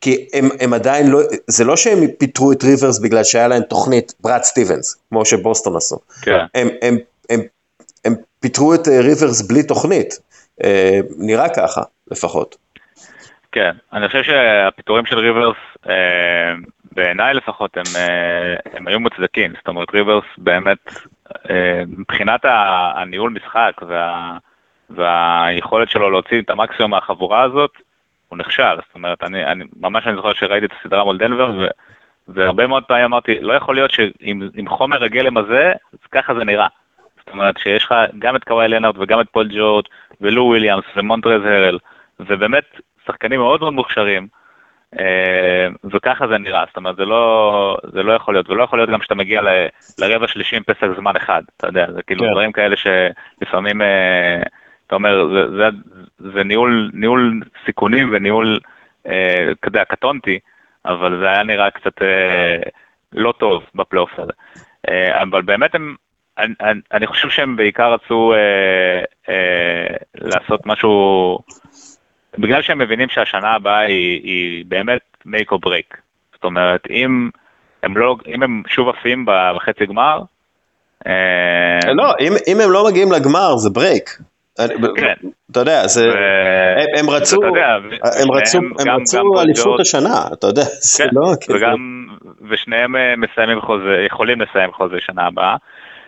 כי 0.00 0.28
הם, 0.32 0.48
הם 0.60 0.74
עדיין 0.74 1.06
לא, 1.06 1.20
זה 1.46 1.64
לא 1.64 1.76
שהם 1.76 2.06
פיטרו 2.18 2.52
את 2.52 2.64
ריברס 2.64 2.98
בגלל 2.98 3.24
שהיה 3.24 3.48
להם 3.48 3.62
תוכנית 3.62 4.14
בראד 4.20 4.42
סטיבנס, 4.42 4.96
כמו 5.08 5.24
שבוסטון 5.24 5.76
עשו. 5.76 5.98
כן. 6.22 6.38
הם, 6.54 6.68
הם, 6.82 6.98
הם, 7.30 7.40
הם 8.04 8.14
פיטרו 8.40 8.74
את 8.74 8.88
ריברס 8.88 9.42
בלי 9.42 9.62
תוכנית, 9.62 10.14
אה, 10.14 10.20
נראה 11.18 11.48
ככה 11.48 11.82
לפחות. 12.10 12.56
כן, 13.56 13.72
אני 13.92 14.06
חושב 14.06 14.22
שהפיטורים 14.22 15.06
של 15.06 15.18
ריברס, 15.18 15.56
אה, 15.88 16.54
בעיניי 16.92 17.34
לפחות, 17.34 17.76
הם, 17.76 17.82
אה, 17.96 18.54
הם 18.72 18.88
היו 18.88 19.00
מוצדקים. 19.00 19.52
זאת 19.56 19.68
אומרת, 19.68 19.94
ריברס 19.94 20.24
באמת, 20.38 20.94
אה, 21.50 21.82
מבחינת 21.86 22.40
הניהול 22.94 23.30
משחק 23.30 23.72
וה, 23.88 24.36
והיכולת 24.90 25.90
שלו 25.90 26.10
להוציא 26.10 26.40
את 26.40 26.50
המקסימום 26.50 26.90
מהחבורה 26.90 27.42
הזאת, 27.42 27.70
הוא 28.28 28.38
נכשל. 28.38 28.76
זאת 28.76 28.94
אומרת, 28.94 29.22
אני, 29.22 29.44
אני 29.44 29.64
ממש 29.80 30.06
אני 30.06 30.16
זוכר 30.16 30.34
שראיתי 30.34 30.66
את 30.66 30.72
הסדרה 30.80 31.04
מול 31.04 31.18
דנבר, 31.18 31.52
ו, 31.58 31.66
והרבה 32.28 32.66
מאוד 32.66 32.84
פעמים 32.84 33.04
אמרתי, 33.04 33.40
לא 33.40 33.52
יכול 33.52 33.74
להיות 33.74 33.90
שעם 33.90 34.68
חומר 34.68 35.04
הגלם 35.04 35.36
הזה, 35.36 35.72
ככה 36.12 36.34
זה 36.34 36.44
נראה. 36.44 36.68
זאת 37.18 37.28
אומרת, 37.28 37.58
שיש 37.58 37.84
לך 37.84 37.94
גם 38.18 38.36
את 38.36 38.44
קוואי 38.44 38.68
לנארד 38.68 38.98
וגם 38.98 39.20
את 39.20 39.26
פול 39.32 39.48
ג'ורג' 39.48 39.86
ולו 40.20 40.44
וויליאמס 40.44 40.84
ומונטרז 40.96 41.42
הרל, 41.44 41.78
ובאמת 42.20 42.64
שחקנים 43.06 43.40
מאוד 43.40 43.60
מאוד 43.60 43.72
מוכשרים, 43.72 44.26
אה, 44.98 45.66
וככה 45.84 46.28
זה 46.28 46.38
נראה, 46.38 46.64
זאת 46.66 46.76
אומרת, 46.76 46.96
זה 46.96 47.04
לא, 47.04 47.76
זה 47.92 48.02
לא 48.02 48.12
יכול 48.12 48.34
להיות, 48.34 48.50
ולא 48.50 48.62
יכול 48.62 48.78
להיות 48.78 48.90
גם 48.90 49.02
שאתה 49.02 49.14
מגיע 49.14 49.42
ל, 49.42 49.48
לרבע 49.98 50.28
שלישי 50.28 50.56
עם 50.56 50.62
פסק 50.62 50.86
זמן 50.96 51.16
אחד, 51.16 51.42
אתה 51.56 51.66
יודע, 51.66 51.92
זה 51.92 52.02
כאילו 52.02 52.24
כן. 52.24 52.30
דברים 52.30 52.52
כאלה 52.52 52.76
שלפעמים, 52.76 53.82
אה, 53.82 54.42
אתה 54.86 54.94
אומר, 54.94 55.28
זה, 55.28 55.56
זה, 55.56 55.68
זה 56.32 56.44
ניהול, 56.44 56.90
ניהול 56.94 57.40
סיכונים 57.64 58.10
וניהול, 58.12 58.60
אה, 59.06 59.52
אתה 59.60 59.68
יודע, 59.68 59.84
קטונתי, 59.84 60.38
אבל 60.84 61.18
זה 61.18 61.30
היה 61.30 61.42
נראה 61.42 61.70
קצת 61.70 61.92
לא 63.12 63.32
טוב 63.38 63.62
בפלייאוף 63.74 64.10
הזה. 64.18 64.32
אבל 65.22 65.42
באמת 65.42 65.74
הם, 65.74 65.94
אני, 66.38 66.54
אני 66.92 67.06
חושב 67.06 67.28
שהם 67.30 67.56
בעיקר 67.56 67.92
רצו 67.92 68.32
אה, 68.34 69.04
אה, 69.28 69.96
לעשות 70.14 70.66
משהו 70.66 71.38
בגלל 72.38 72.62
שהם 72.62 72.78
מבינים 72.78 73.08
שהשנה 73.08 73.52
הבאה 73.52 73.78
היא, 73.78 74.20
היא 74.22 74.64
באמת 74.68 75.00
make 75.26 75.52
or 75.52 75.66
break. 75.66 75.96
זאת 76.34 76.44
אומרת, 76.44 76.86
אם 76.90 77.30
הם, 77.82 77.96
לא, 77.96 78.16
אם 78.26 78.42
הם 78.42 78.62
שוב 78.68 78.88
עפים 78.88 79.26
בחצי 79.26 79.86
גמר... 79.86 80.20
אה... 81.06 81.92
לא, 81.94 82.14
אם, 82.20 82.32
אם 82.46 82.60
הם 82.60 82.70
לא 82.70 82.86
מגיעים 82.86 83.12
לגמר 83.12 83.56
זה 83.56 83.70
ברייק. 83.70 84.10
כן. 84.96 85.14
אתה 85.50 85.60
יודע, 85.60 85.86
זה, 85.86 86.08
ו... 86.08 86.12
הם, 86.80 86.86
הם 86.98 87.10
רצו, 87.10 87.44
יודע, 87.44 87.66
הם 88.22 88.32
רצו, 88.32 88.58
הם 88.58 88.72
גם, 88.86 89.00
רצו 89.00 89.18
גם 89.18 89.40
אליפות 89.40 89.80
השנה, 89.80 90.28
אתה 90.32 90.46
יודע, 90.46 90.62
זה 90.62 91.04
כן, 91.04 91.10
לא... 91.12 91.32
כאילו- 91.40 91.58
וגם, 91.58 92.06
ושניהם 92.50 92.96
אה, 92.96 93.16
מסיימים 93.16 93.60
חוזה, 93.60 94.04
יכולים 94.06 94.40
לסיים 94.40 94.72
חוזה 94.72 94.96
שנה 95.00 95.26
הבאה, 95.26 95.56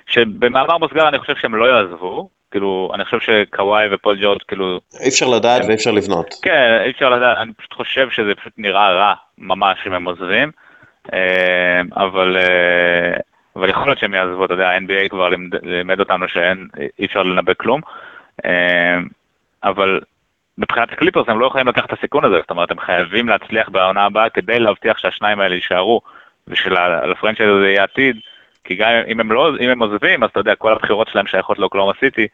שבמאמר 0.09 0.78
מוסגר 0.78 1.09
אני 1.09 1.18
חושב 1.18 1.36
שהם 1.36 1.54
לא 1.54 1.64
יעזבו, 1.64 2.28
כאילו, 2.50 2.90
אני 2.94 3.04
חושב 3.04 3.20
שקוואי 3.20 3.94
ופול 3.94 4.18
ג'ורג' 4.22 4.42
כאילו... 4.48 4.80
אי 5.00 5.09
אפשר 5.09 5.26
לדעת. 5.26 5.64
ואי 5.64 5.74
אפשר 5.74 5.90
לבנות. 5.90 6.34
כן, 6.42 6.78
אי 6.84 6.90
אפשר 6.90 7.11
לדעת, 7.11 7.38
אני 7.38 7.52
פשוט 7.52 7.72
חושב 7.72 8.11
שזה 8.11 8.34
פשוט 8.34 8.52
נראה 8.59 8.92
רע 8.92 9.14
ממש 9.38 9.78
אם 9.86 9.92
הם 9.92 10.04
עוזבים, 10.04 10.50
אה, 11.12 11.80
אבל, 11.96 12.36
אה, 12.36 13.20
אבל 13.56 13.68
יכול 13.68 13.86
להיות 13.86 13.98
שהם 13.98 14.14
יעזבו, 14.14 14.44
אתה 14.44 14.54
יודע, 14.54 14.68
ה-NBA 14.68 15.09
כבר 15.09 15.28
לימד, 15.28 15.64
לימד 15.64 16.00
אותנו 16.00 16.28
שאי 16.28 17.06
אפשר 17.06 17.22
לנבא 17.22 17.52
כלום, 17.54 17.80
אה, 18.44 18.98
אבל 19.64 20.00
מבחינת 20.59 20.92
הקליפרס 20.92 21.28
הם 21.28 21.40
לא 21.40 21.46
יכולים 21.46 21.68
לקחת 21.68 21.92
את 21.92 21.98
הסיכון 21.98 22.24
הזה, 22.24 22.36
זאת 22.40 22.50
אומרת, 22.50 22.70
הם 22.70 22.80
חייבים 22.80 23.28
להצליח 23.28 23.68
בעונה 23.68 24.04
הבאה 24.04 24.30
כדי 24.30 24.59
להבטיח 24.59 24.98
שהשניים 24.98 25.40
האלה 25.40 25.54
יישארו, 25.54 26.00
ושלפרנצ'ייז 26.48 27.50
הזה 27.50 27.68
יהיה 27.68 27.84
עתיד. 27.84 28.16
כי 28.68 28.74
גם 28.74 28.88
אם 29.08 29.20
הם 29.20 29.32
לא, 29.32 29.50
אם 29.60 29.70
הם 29.70 29.82
עוזבים, 29.82 30.22
אז 30.24 30.30
אתה 30.30 30.40
יודע, 30.40 30.54
כל 30.54 30.72
הבחירות 30.72 31.08
שלהם 31.08 31.26
שייכות 31.26 31.58
לאוקלאומה 31.58 31.92
סיטי, 32.00 32.28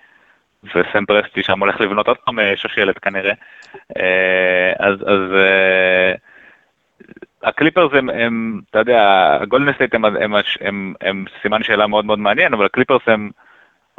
וסם 0.64 1.06
פרסטי 1.06 1.42
שם 1.42 1.60
הולך 1.60 1.80
לבנות 1.80 2.08
עוד 2.08 2.16
פעם 2.24 2.40
אה, 2.40 2.56
שושלת 2.56 2.98
כנראה. 2.98 3.32
אה, 3.96 4.72
אז, 4.78 4.94
אז 5.02 5.32
אה, 5.34 6.12
הקליפרס 7.42 7.92
הם, 7.92 8.10
הם, 8.10 8.60
אתה 8.70 8.78
יודע, 8.78 9.28
הגולדן 9.40 9.72
סטייט 9.72 9.94
הם, 9.94 10.04
הם, 10.04 10.34
הם, 10.60 10.94
הם 11.00 11.24
סימן 11.42 11.62
שאלה 11.62 11.86
מאוד 11.86 12.04
מאוד 12.04 12.18
מעניין, 12.18 12.54
אבל 12.54 12.64
הקליפרס 12.64 13.02
הם 13.06 13.30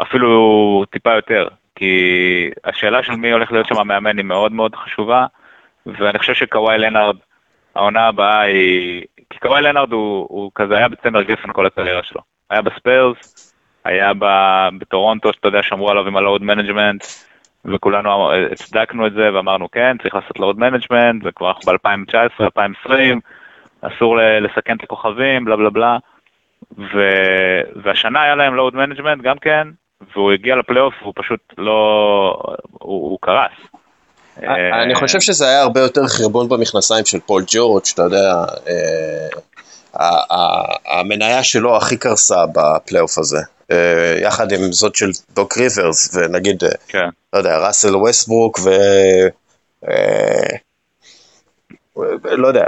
אפילו 0.02 0.84
טיפה 0.92 1.14
יותר, 1.14 1.48
כי 1.76 2.50
השאלה 2.64 3.04
של 3.04 3.16
מי 3.16 3.32
הולך 3.32 3.52
להיות 3.52 3.68
שם 3.68 3.78
המאמן 3.78 4.18
היא 4.18 4.26
מאוד 4.26 4.52
מאוד 4.52 4.76
חשובה, 4.76 5.26
ואני 5.86 6.20
חושב 6.20 6.34
שקוואי 6.34 6.78
לנארד, 6.78 7.16
העונה 7.76 8.08
הבאה 8.08 8.42
היא, 8.42 9.04
כי 9.30 9.40
קוואי 9.40 9.62
לנארד 9.62 9.92
הוא, 9.92 10.28
הוא 10.30 10.52
כזה 10.56 10.78
היה 10.78 10.88
בצמר 10.88 11.22
גפן 11.22 11.54
כל 11.54 11.66
הקריירה 11.66 12.04
שלו. 12.04 12.22
היה 12.50 12.62
בספרס, 12.62 13.54
היה 13.86 14.12
בטורונטו, 14.80 15.34
שאתה 15.34 15.48
יודע, 15.48 15.64
שמרו 15.64 15.90
עליו 15.90 16.08
עם 16.08 16.18
ה 16.18 16.23
load 16.23 16.44
management, 16.44 17.06
וכולנו 17.66 18.34
הצדקנו 18.52 19.08
את 19.08 19.14
זה 19.14 19.34
ואמרנו 19.34 19.72
כן, 19.72 19.98
צריך 20.02 20.16
לעשות 20.16 20.40
load 20.40 20.60
management, 20.60 21.22
וכבר 21.26 21.52
אנחנו 21.52 21.72
ב-2019, 21.72 22.44
2020, 22.44 23.20
אסור 23.82 24.18
לסכן 24.42 24.76
את 24.78 24.84
הכוכבים, 24.84 25.46
בלה 25.46 25.56
בלה 25.56 25.70
בלה. 25.70 25.98
ו... 26.78 27.10
והשנה 27.76 28.22
היה 28.22 28.36
להם 28.36 28.56
load 28.56 28.76
management 28.76 29.22
גם 29.22 29.38
כן, 29.38 29.68
והוא 30.14 30.32
הגיע 30.32 30.56
לפלייאוף 30.56 30.94
והוא 31.02 31.14
פשוט 31.16 31.40
לא, 31.58 31.74
הוא, 32.72 33.10
הוא 33.10 33.20
קרס. 33.22 33.52
אני 34.44 34.94
אה, 34.94 35.00
חושב 35.00 35.22
שזה 35.22 35.48
היה 35.48 35.62
הרבה 35.62 35.80
יותר 35.80 36.08
חרבון 36.08 36.50
במכנסיים 36.50 37.06
של 37.06 37.20
פול 37.20 37.44
ג'ורג', 37.48 37.84
אתה 37.94 38.02
יודע, 38.02 38.44
אה, 38.68 39.28
המניה 40.86 41.44
שלו 41.44 41.78
הכי 41.78 41.98
קרסה 41.98 42.46
בפלייאוף 42.46 43.18
הזה, 43.18 43.40
אה, 43.72 44.18
יחד 44.22 44.52
עם 44.52 44.72
זאת 44.72 44.96
של 44.96 45.10
דוק 45.34 45.58
ריברס, 45.58 46.16
ונגיד, 46.16 46.64
כן. 46.88 47.10
לא 47.34 47.38
יודע, 47.38 47.58
ראסל 47.58 47.96
ווסטברוק 47.96 48.60
ו... 48.64 48.70
לא 52.24 52.48
יודע, 52.48 52.64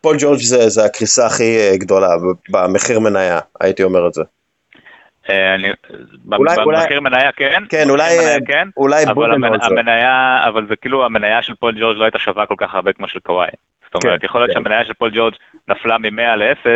פול 0.00 0.16
ג'ורג' 0.18 0.40
זה, 0.40 0.68
זה 0.68 0.84
הקריסה 0.84 1.26
הכי 1.26 1.78
גדולה 1.78 2.16
במחיר 2.48 3.00
מניה, 3.00 3.38
הייתי 3.60 3.82
אומר 3.82 4.08
את 4.08 4.14
זה. 4.14 4.22
אה, 5.30 5.54
אני, 5.54 5.68
אולי, 6.32 6.56
במחיר 6.66 7.00
מניה 7.00 7.32
כן, 7.32 7.62
כן, 7.68 7.90
אולי, 7.90 8.18
מניה 8.18 8.38
כן, 8.46 8.68
אולי 8.76 9.04
אבל 9.04 9.32
המנ, 9.32 9.62
המניה, 9.62 10.40
אבל 10.48 10.66
זה 10.68 10.76
כאילו 10.76 11.04
המניה 11.04 11.42
של 11.42 11.54
פול 11.54 11.74
ג'ורג' 11.80 11.96
לא 11.96 12.04
הייתה 12.04 12.18
שווה 12.18 12.46
כל 12.46 12.54
כך 12.58 12.74
הרבה 12.74 12.92
כמו 12.92 13.08
של 13.08 13.18
קוואי. 13.18 13.48
זאת 13.84 14.04
אומרת, 14.04 14.20
כן, 14.20 14.26
יכול 14.26 14.40
להיות 14.40 14.50
כן. 14.50 14.54
שהמניה 14.54 14.84
של 14.84 14.94
פול 14.94 15.10
ג'ורג' 15.14 15.34
נפלה 15.68 15.98
מ-100 15.98 16.36
ל-0, 16.36 16.66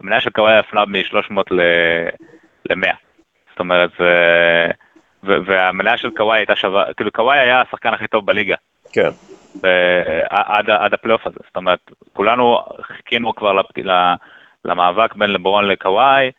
המניה 0.00 0.20
של 0.20 0.30
קוואי 0.30 0.58
נפלה 0.58 0.84
מ-300 0.84 1.54
ל-100. 2.70 2.94
זאת 3.50 3.60
אומרת, 3.60 3.90
והמניה 5.22 5.96
של 5.96 6.10
קוואי 6.10 6.38
הייתה 6.38 6.56
שווה, 6.56 6.84
כאילו 6.96 7.12
קוואי 7.12 7.38
היה 7.38 7.60
השחקן 7.60 7.94
הכי 7.94 8.06
טוב 8.06 8.26
בליגה. 8.26 8.56
כן. 8.92 9.10
עד, 10.30 10.70
עד 10.70 10.94
הפלייאוף 10.94 11.26
הזה, 11.26 11.38
זאת 11.46 11.56
אומרת, 11.56 11.90
כולנו 12.12 12.60
חיכינו 12.82 13.34
כבר 13.34 13.60
למאבק 14.64 15.14
בין 15.14 15.30
לברון 15.30 15.68
לקוואי, 15.68 16.30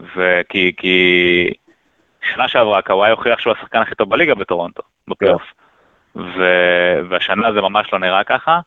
וכי 0.00 0.72
כי 0.76 1.50
שנה 2.22 2.48
שעברה 2.48 2.82
קוואי 2.82 3.10
הוכיח 3.10 3.38
שהוא 3.38 3.52
השחקן 3.52 3.78
הכי 3.78 3.94
טוב 3.94 4.10
בליגה 4.10 4.34
בטורונטו, 4.34 4.82
בפלייאוף. 5.08 5.42
ו... 6.16 6.44
והשנה 7.08 7.52
זה 7.52 7.60
ממש 7.60 7.92
לא 7.92 7.98
נראה 7.98 8.24
ככה, 8.24 8.60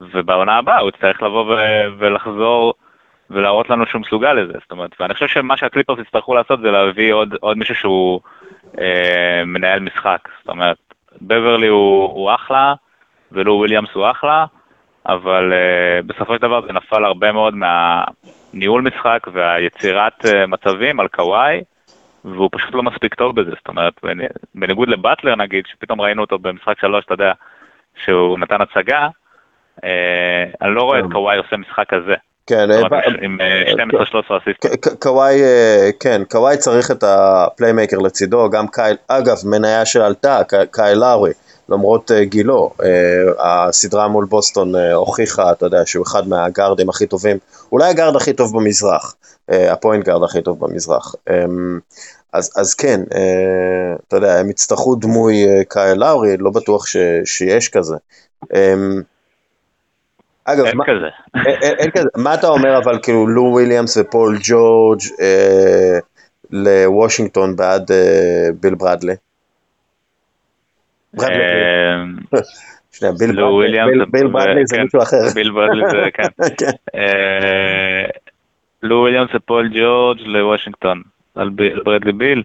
ובעונה 0.00 0.56
הבאה 0.56 0.78
הוא 0.78 0.88
יצטרך 0.88 1.22
לבוא 1.22 1.54
ו... 1.54 1.56
ולחזור 1.98 2.74
ולהראות 3.30 3.70
לנו 3.70 3.86
שהוא 3.86 4.00
מסוגל 4.00 4.32
לזה, 4.32 4.52
זאת 4.62 4.70
אומרת, 4.70 4.90
ואני 5.00 5.14
חושב 5.14 5.28
שמה 5.28 5.56
שהקליפרס 5.56 5.98
יצטרכו 5.98 6.34
לעשות 6.34 6.60
זה 6.60 6.70
להביא 6.70 7.12
עוד, 7.12 7.34
עוד 7.40 7.58
מישהו 7.58 7.74
שהוא 7.74 8.20
אה, 8.80 9.42
מנהל 9.46 9.80
משחק, 9.80 10.28
זאת 10.38 10.48
אומרת, 10.48 10.76
בברלי 11.22 11.66
הוא, 11.66 12.04
הוא 12.04 12.34
אחלה, 12.34 12.74
ולו 13.32 13.52
וויליאמס 13.52 13.88
הוא 13.94 14.10
אחלה, 14.10 14.44
אבל 15.06 15.52
uh, 15.52 16.06
בסופו 16.06 16.34
של 16.34 16.42
דבר 16.42 16.66
זה 16.66 16.72
נפל 16.72 17.04
הרבה 17.04 17.32
מאוד 17.32 17.54
מהניהול 18.54 18.82
משחק 18.82 19.26
והיצירת 19.32 20.24
uh, 20.24 20.46
מצבים 20.48 21.00
על 21.00 21.08
קוואי, 21.08 21.62
והוא 22.24 22.48
פשוט 22.52 22.74
לא 22.74 22.82
מספיק 22.82 23.14
טוב 23.14 23.40
בזה, 23.40 23.50
זאת 23.50 23.68
אומרת, 23.68 23.92
בניגוד 24.54 24.88
לבטלר 24.88 25.36
נגיד, 25.36 25.64
שפתאום 25.66 26.00
ראינו 26.00 26.22
אותו 26.22 26.38
במשחק 26.38 26.78
שלוש, 26.80 27.04
אתה 27.04 27.14
יודע, 27.14 27.32
שהוא 28.04 28.38
נתן 28.38 28.56
הצגה, 28.60 29.08
אה, 29.76 29.82
אני 30.62 30.74
לא 30.74 30.82
רואה 30.82 30.98
את 30.98 31.04
כן. 31.04 31.12
קוואי 31.12 31.38
עושה 31.38 31.56
משחק 31.56 31.88
כזה. 31.88 32.14
כן, 32.46 32.68
עם 33.22 33.38
12-13 33.90 34.14
אסיסטים. 34.14 34.70
קוואי, 35.02 35.40
כן, 36.00 36.22
קוואי 36.30 36.56
צריך 36.56 36.90
את 36.90 37.04
ה 37.06 37.15
playmaker 37.15 37.98
לצידו, 37.98 38.50
גם 38.50 38.64
קייל, 38.72 38.96
אגב, 39.08 39.36
מניה 39.50 39.86
שעלתה, 39.86 40.38
קייל 40.72 40.98
לאורי. 40.98 41.30
למרות 41.68 42.10
אה, 42.10 42.24
גילו, 42.24 42.70
אה, 42.78 42.84
הסדרה 43.38 44.08
מול 44.08 44.24
בוסטון 44.24 44.74
אה, 44.74 44.78
הוכיחה, 44.94 45.52
אתה 45.52 45.66
יודע, 45.66 45.86
שהוא 45.86 46.04
אחד 46.04 46.28
מהגארדים 46.28 46.88
הכי 46.88 47.06
טובים, 47.06 47.38
אולי 47.72 47.90
הגארד 47.90 48.16
הכי 48.16 48.32
טוב 48.32 48.56
במזרח, 48.56 49.14
ה 49.48 49.57
point 49.57 50.04
guard 50.04 50.22
הכי 50.22 50.42
טוב 50.42 50.60
במזרח. 50.60 51.14
אמ, 51.30 51.32
אז, 52.32 52.52
אז 52.56 52.74
כן, 52.74 53.00
אתה 54.08 54.16
יודע, 54.16 54.38
הם 54.38 54.50
יצטרכו 54.50 54.94
דמוי 54.94 55.44
קייל 55.68 55.98
לאורי, 55.98 56.36
לא 56.36 56.50
בטוח 56.50 56.86
ש, 56.86 56.96
שיש 57.24 57.68
כזה. 57.68 57.96
אמ, 58.44 58.48
אגב, 60.44 60.64
אין 60.64 60.76
מה, 60.76 60.84
כזה. 60.84 61.06
אין, 61.62 61.74
אין 61.78 61.90
כזה. 61.90 62.08
מה 62.16 62.34
אתה 62.34 62.48
אומר 62.48 62.78
אבל 62.78 62.98
כאילו 63.02 63.26
לו 63.26 63.42
וויליאמס 63.42 63.96
ופול 63.96 64.38
ג'ורג' 64.42 65.00
אה, 65.20 65.98
לוושינגטון 66.50 67.56
בעד 67.56 67.92
אה, 67.92 68.48
ביל 68.60 68.74
ברדלי? 68.74 69.14
ברדלי 71.18 71.42
אה, 73.04 73.12
ביל 73.18 73.30
לו 73.30 73.34
ברדלי- 73.34 73.54
וויליאמס 73.54 73.90
ביל- 73.92 74.04
ביל 74.04 74.26
ו- 74.26 74.32
ברדלי 74.32 74.66
זה 74.66 74.76
כן, 74.76 74.82
מישהו 74.82 75.02
אחר. 75.02 75.16
ביל 75.34 75.50
ברדלי 75.50 75.82
זה, 75.90 76.10
כן. 76.16 76.28
כן. 76.58 76.70
אה, 76.94 78.04
לו 78.82 78.96
וויליאמס 78.96 79.30
ופול 79.34 79.68
ג'ורג' 79.74 80.20
לוושינגטון. 80.20 81.02
על 81.34 81.50
ברדלי 81.84 82.12
ביל. 82.12 82.42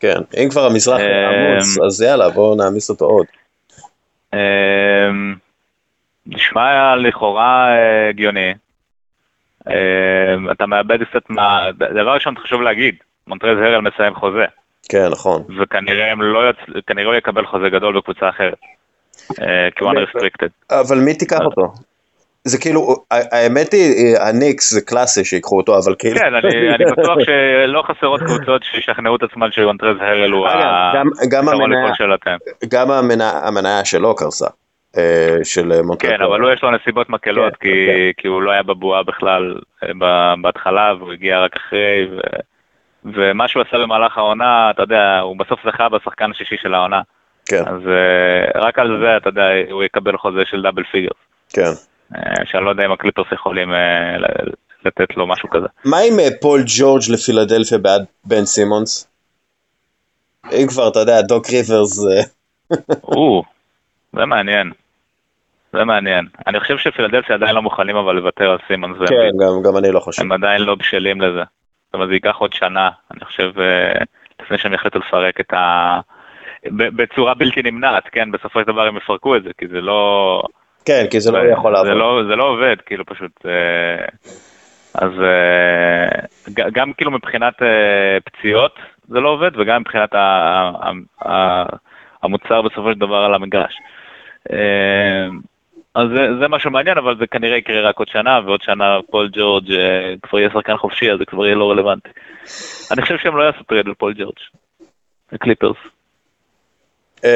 כן, 0.00 0.16
אם 0.44 0.48
כבר 0.50 0.66
המזרח 0.66 1.00
אה, 1.00 1.28
עמוס, 1.28 1.78
אז 1.86 2.02
יאללה, 2.02 2.28
בואו 2.28 2.54
נעמיס 2.56 2.90
אותו 2.90 3.04
עוד. 3.04 3.26
נשמע 6.26 6.96
לכאורה 6.96 7.68
הגיוני. 8.10 8.54
אתה 10.52 10.66
מאבד 10.66 10.98
קצת 11.04 11.30
מה... 11.30 11.66
דבר 11.78 12.14
ראשון 12.14 12.34
חשוב 12.38 12.62
להגיד, 12.62 12.94
מונטרז 13.26 13.58
הרל 13.58 13.80
מסיים 13.80 14.14
חוזה. 14.14 14.44
כן, 14.88 15.08
נכון. 15.10 15.42
וכנראה 15.60 16.12
הם 16.12 16.22
לא 16.22 16.50
יצ... 16.50 16.56
כנראה 16.86 17.06
הוא 17.06 17.14
יקבל 17.14 17.46
חוזה 17.46 17.68
גדול 17.68 17.98
בקבוצה 17.98 18.28
אחרת. 18.28 18.58
אה, 19.42 19.68
כי 19.76 19.84
הוא 19.84 19.92
unrestricted. 19.92 20.74
אבל 20.80 20.98
מי 20.98 21.14
תיקח 21.14 21.40
אה. 21.40 21.44
אותו? 21.44 21.72
זה 22.44 22.58
כאילו, 22.60 22.96
האמת 23.10 23.72
היא, 23.72 24.16
הניקס 24.20 24.72
זה 24.72 24.80
קלאסי 24.80 25.24
שיקחו 25.24 25.56
אותו, 25.56 25.78
אבל 25.78 25.94
כאילו... 25.98 26.16
כן, 26.18 26.34
אני, 26.34 26.74
אני 26.74 26.84
בטוח 26.92 27.18
שלא 27.24 27.82
חסרות 27.82 28.20
קבוצות 28.20 28.62
שישכנעו 28.62 29.16
את 29.16 29.22
עצמן 29.22 29.48
שמונטרז 29.52 29.96
הרל 30.00 30.30
הוא 30.30 30.46
הפתרון 30.48 31.48
המניה- 31.62 31.84
לכל 31.84 31.94
שאלתכם. 31.94 32.36
גם 32.68 32.90
המניה- 32.90 33.84
שלו 33.84 34.14
קרסה, 34.14 34.46
אה, 34.98 35.36
של 35.44 35.82
מונטרז. 35.82 36.10
כן, 36.10 36.22
אבל 36.22 36.40
הוא 36.40 36.50
יש 36.50 36.62
לו 36.62 36.70
נסיבות 36.70 37.10
מקלות, 37.10 37.52
כן, 37.52 37.68
כי, 37.68 37.86
כן. 37.86 38.22
כי 38.22 38.28
הוא 38.28 38.42
לא 38.42 38.50
היה 38.50 38.62
בבועה 38.62 39.02
בכלל 39.02 39.54
אה, 39.82 40.34
בהתחלה, 40.42 40.92
והוא 40.98 41.12
הגיע 41.12 41.40
רק 41.40 41.56
אחרי, 41.56 42.08
ומה 43.04 43.48
שהוא 43.48 43.62
עשה 43.68 43.78
במהלך 43.78 44.18
העונה, 44.18 44.70
אתה 44.70 44.82
יודע, 44.82 45.18
הוא 45.22 45.36
בסוף 45.38 45.60
זכה 45.66 45.88
בשחקן 45.88 46.30
השישי 46.30 46.56
של 46.62 46.74
העונה. 46.74 47.00
כן, 47.46 47.62
אז 47.66 47.80
אה, 47.88 48.60
רק 48.60 48.78
על 48.78 48.98
זה, 49.02 49.16
אתה 49.16 49.28
יודע, 49.28 49.46
הוא 49.70 49.84
יקבל 49.84 50.16
חוזה 50.18 50.40
של 50.44 50.62
double 50.62 50.82
figure. 50.92 51.10
כן. 51.52 51.70
שאני 52.44 52.64
לא 52.64 52.70
יודע 52.70 52.84
אם 52.86 52.92
הקליפרס 52.92 53.26
יכולים 53.32 53.72
אה, 53.72 54.16
לתת 54.84 55.16
לו 55.16 55.26
משהו 55.26 55.50
כזה. 55.50 55.66
מה 55.84 55.96
עם 55.98 56.18
אה, 56.20 56.28
פול 56.40 56.60
ג'ורג' 56.78 57.02
לפילדלפיה 57.12 57.78
בעד 57.78 58.04
בן 58.24 58.44
סימונס? 58.44 59.08
אם 60.52 60.66
כבר, 60.68 60.88
אתה 60.88 60.98
יודע, 60.98 61.22
דוק 61.22 61.46
ריברס... 61.50 62.06
אה, 62.06 62.22
או, 63.16 63.42
זה 64.12 64.24
מעניין. 64.26 64.72
זה 65.72 65.84
מעניין. 65.84 66.26
אני 66.46 66.60
חושב 66.60 66.78
שפילדלפיה 66.78 67.36
עדיין 67.36 67.54
לא 67.54 67.62
מוכנים 67.62 67.96
אבל 67.96 68.14
לוותר 68.14 68.50
על 68.50 68.58
סימונס. 68.68 68.96
כן, 69.08 69.14
גם- 69.40 69.62
גם 69.64 69.76
אני 69.76 69.92
לא 69.92 70.00
חושב. 70.00 70.22
הם 70.22 70.32
עדיין 70.32 70.62
לא 70.62 70.74
בשלים 70.74 71.20
לזה. 71.20 71.42
זאת 71.94 71.96
אומרת, 71.96 72.08
זה 72.08 72.14
ייקח 72.14 72.36
עוד 72.36 72.52
שנה, 72.52 72.90
אני 73.10 73.24
חושב, 73.24 73.60
אה, 73.60 74.04
לפני 74.42 74.58
שהם 74.58 74.72
יחליטו 74.72 74.98
לפרק 74.98 75.40
את 75.40 75.52
ה... 75.52 76.00
בצורה 76.72 77.34
בלתי 77.34 77.62
נמנעת, 77.62 78.08
כן, 78.12 78.30
בסופו 78.30 78.60
של 78.60 78.66
דבר 78.66 78.86
הם 78.86 78.96
יפרקו 78.96 79.36
את 79.36 79.42
זה, 79.42 79.50
כי 79.58 79.66
זה 79.68 79.80
לא... 79.80 80.42
כן, 80.84 81.04
כי 81.10 81.20
זה 81.20 81.32
לא 81.32 81.38
יכול 81.38 81.72
לעבוד. 81.72 81.88
זה 81.88 81.94
לא, 81.94 82.22
זה 82.28 82.36
לא 82.36 82.44
עובד, 82.44 82.76
כאילו 82.86 83.06
פשוט... 83.06 83.46
אה, 83.46 84.06
אז 84.94 85.10
אה, 85.22 86.08
גם 86.72 86.92
כאילו 86.92 87.10
מבחינת 87.10 87.54
פציעות 88.24 88.78
זה 89.08 89.20
לא 89.20 89.28
עובד, 89.28 89.50
וגם 89.56 89.80
מבחינת 89.80 90.10
המוצר 92.22 92.62
בסופו 92.62 92.92
של 92.92 92.98
דבר 92.98 93.16
על 93.16 93.34
המגרש. 93.34 93.74
אז 95.94 96.08
זה, 96.16 96.38
זה 96.40 96.48
משהו 96.48 96.70
מעניין, 96.70 96.98
אבל 96.98 97.16
זה 97.18 97.26
כנראה 97.26 97.56
יקרה 97.56 97.80
רק 97.80 97.98
עוד 97.98 98.08
שנה, 98.08 98.40
ועוד 98.44 98.62
שנה 98.62 98.98
פול 99.10 99.28
ג'ורג' 99.32 99.72
אה, 99.72 100.14
כבר 100.22 100.38
יהיה 100.38 100.50
שחקן 100.50 100.76
חופשי, 100.76 101.12
אז 101.12 101.18
זה 101.18 101.24
כבר 101.24 101.46
יהיה 101.46 101.54
לא 101.54 101.70
רלוונטי. 101.70 102.08
אני 102.92 103.02
חושב 103.02 103.18
שהם 103.18 103.36
לא 103.36 103.42
יעשו 103.42 103.62
טרייד 103.62 103.86
על 103.86 103.94
פול 103.94 104.14
ג'ורג', 104.14 104.36
הקליפרס. 105.32 105.76
אה, 107.24 107.30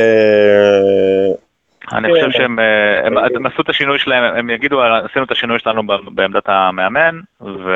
אני. 1.93 2.09
חושב 2.15 2.31
שהם 2.31 2.59
אה, 2.59 3.07
הם, 3.07 3.47
עשו 3.47 3.63
את 3.63 3.69
השינוי 3.69 3.99
שלהם, 3.99 4.37
הם 4.37 4.51
יגידו 4.51 4.83
עשינו 4.83 5.25
את 5.25 5.31
השינוי 5.31 5.59
שלנו 5.59 5.83
בעמדת 5.87 6.49
המאמן, 6.49 7.21
ו... 7.41 7.71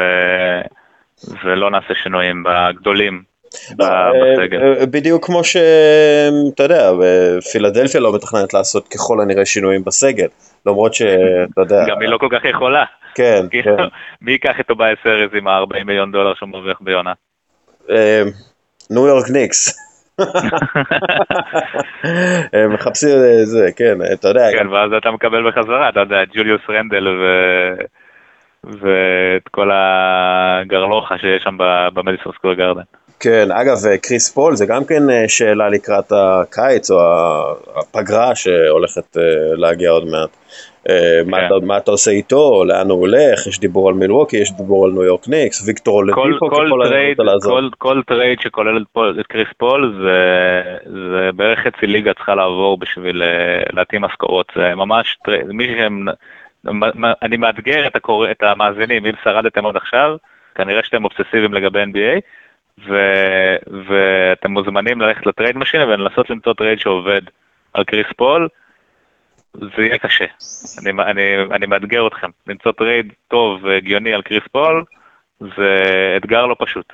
ולא 1.44 1.70
נעשה 1.70 1.94
שינויים 1.94 2.42
בגדולים 2.42 3.22
בסגל. 3.70 4.62
אה, 4.62 4.80
אה, 4.80 4.86
בדיוק 4.86 5.26
כמו 5.26 5.44
ש... 5.44 5.56
אתה 6.54 6.62
יודע, 6.62 6.90
אה, 6.90 7.40
פילדלפיה 7.52 8.00
לא 8.00 8.14
מתכננת 8.14 8.54
לעשות 8.54 8.88
ככל 8.88 9.20
הנראה 9.20 9.46
שינויים 9.46 9.84
בסגל, 9.84 10.26
למרות 10.66 10.94
שאתה 10.94 11.60
יודע, 11.60 11.84
גם 11.88 12.00
היא 12.00 12.08
לא 12.08 12.18
כל 12.18 12.28
כך 12.30 12.44
יכולה. 12.44 12.84
כן, 13.14 13.46
כאילו, 13.50 13.76
כן. 13.76 13.82
מי 14.22 14.32
ייקח 14.32 14.60
את 14.60 14.66
טוביאס 14.66 14.98
האריס 15.06 15.30
עם 15.34 15.48
ה-40 15.48 15.84
מיליון 15.84 16.12
דולר 16.12 16.34
שהוא 16.34 16.48
מרוויח 16.48 16.78
בעונה? 16.80 17.12
אה, 17.90 18.22
ניו 18.90 19.06
יורק 19.06 19.30
ניקס. 19.30 19.78
מחפשים 22.74 23.08
אה, 23.08 23.44
זה, 23.44 23.68
כן, 23.76 23.98
אתה 24.12 24.28
יודע, 24.28 24.48
כן, 24.52 24.68
ואז 24.68 24.92
אתה 24.92 25.10
מקבל 25.10 25.50
בחזרה, 25.50 25.88
אתה 25.88 26.00
יודע, 26.00 26.24
ג'וליוס 26.34 26.60
רנדל 26.70 27.08
ו... 27.08 27.24
ואת 28.64 29.48
כל 29.50 29.70
הגרלוחה 29.72 31.18
שיש 31.18 31.42
שם 31.42 31.56
במדיסון 31.94 32.32
סקוור 32.32 32.54
גרדן. 32.54 32.82
כן, 33.20 33.48
אגב, 33.50 33.76
אה, 33.90 33.98
קריס 33.98 34.30
פול 34.30 34.56
זה 34.56 34.66
גם 34.66 34.84
כן 34.84 35.10
אה, 35.10 35.24
שאלה 35.28 35.68
לקראת 35.68 36.12
הקיץ 36.12 36.90
או 36.90 36.98
הפגרה 37.76 38.34
שהולכת 38.34 39.16
אה, 39.16 39.22
להגיע 39.56 39.90
עוד 39.90 40.04
מעט. 40.04 40.36
מה 41.26 41.36
כן. 41.40 41.46
אתה- 41.46 41.66
מה 41.66 41.76
אתה 41.78 41.90
עושה 41.90 42.10
איתו, 42.10 42.64
לאן 42.64 42.90
הוא 42.90 43.00
הולך, 43.00 43.46
יש 43.46 43.60
דיבור 43.60 43.88
על 43.88 43.94
מילווקי, 43.94 44.36
יש 44.36 44.52
דיבור 44.52 44.84
על 44.84 44.92
ניו 44.92 45.02
יורק 45.04 45.28
ניקס, 45.28 45.66
ויקטור 45.66 46.02
כל, 46.14 46.32
ככל 46.40 46.68
טרייד. 46.84 47.16
כל, 47.42 47.68
כל 47.78 48.02
טרייד 48.06 48.40
שכולל 48.40 48.76
את, 48.76 48.86
פול, 48.92 49.16
את 49.20 49.26
קריס 49.26 49.48
פול 49.58 49.94
זה, 50.02 50.62
זה 50.92 51.30
בערך 51.36 51.58
חצי 51.58 51.86
ליגה 51.86 52.14
צריכה 52.14 52.34
לעבור 52.34 52.78
בשביל 52.78 53.22
להתאים 53.72 54.00
משכורות, 54.02 54.52
זה 54.56 54.74
ממש 54.74 55.16
טרייד, 55.24 55.46
מי 55.46 55.66
שהם, 55.78 56.06
אני 57.22 57.36
מאתגר 57.36 57.86
את, 57.86 57.96
הקורא, 57.96 58.30
את 58.30 58.42
המאזינים, 58.42 59.06
אם 59.06 59.12
שרדתם 59.24 59.66
עד 59.66 59.76
עכשיו, 59.76 60.16
כנראה 60.54 60.82
שאתם 60.82 61.04
אובססיביים 61.04 61.54
לגבי 61.54 61.82
NBA, 61.82 62.20
ו, 62.78 62.94
ואתם 63.88 64.50
מוזמנים 64.50 65.00
ללכת 65.00 65.26
ל 65.26 65.31
Trade 65.31 65.56
Machine 65.56 65.80
ולנסות 65.80 66.30
למצוא 66.30 66.52
טרייד 66.52 66.78
שעובד 66.78 67.20
על 67.72 67.84
קריס 67.84 68.06
פול, 68.16 68.48
זה 69.54 69.82
יהיה 69.82 69.98
קשה. 69.98 70.24
אני, 70.78 70.90
אני, 70.90 71.22
אני 71.52 71.66
מאתגר 71.66 72.06
אתכם, 72.06 72.30
למצוא 72.46 72.72
טרייד 72.72 73.12
טוב 73.28 73.64
והגיוני 73.64 74.14
על 74.14 74.22
קריס 74.22 74.44
פול, 74.52 74.84
זה 75.40 75.76
אתגר 76.16 76.46
לא 76.46 76.56
פשוט. 76.58 76.92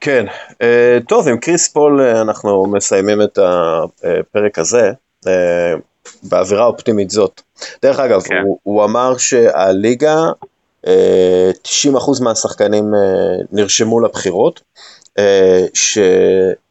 כן, 0.00 0.26
אה, 0.62 0.98
טוב, 1.08 1.28
עם 1.28 1.38
קריס 1.38 1.72
פול 1.72 2.00
אה, 2.00 2.22
אנחנו 2.22 2.66
מסיימים 2.72 3.22
את 3.22 3.38
הפרק 3.38 4.58
הזה, 4.58 4.92
אה, 5.26 5.74
באווירה 6.22 6.64
אופטימית 6.64 7.10
זאת. 7.10 7.40
דרך 7.82 8.00
אגב, 8.00 8.20
כן. 8.22 8.42
הוא, 8.44 8.58
הוא 8.62 8.84
אמר 8.84 9.16
שהליגה, 9.18 10.16
90% 10.84 10.88
מהשחקנים 12.22 12.94
אה, 12.94 13.00
נרשמו 13.52 14.00
לבחירות, 14.00 14.60
אה, 15.18 15.66
ש, 15.74 15.98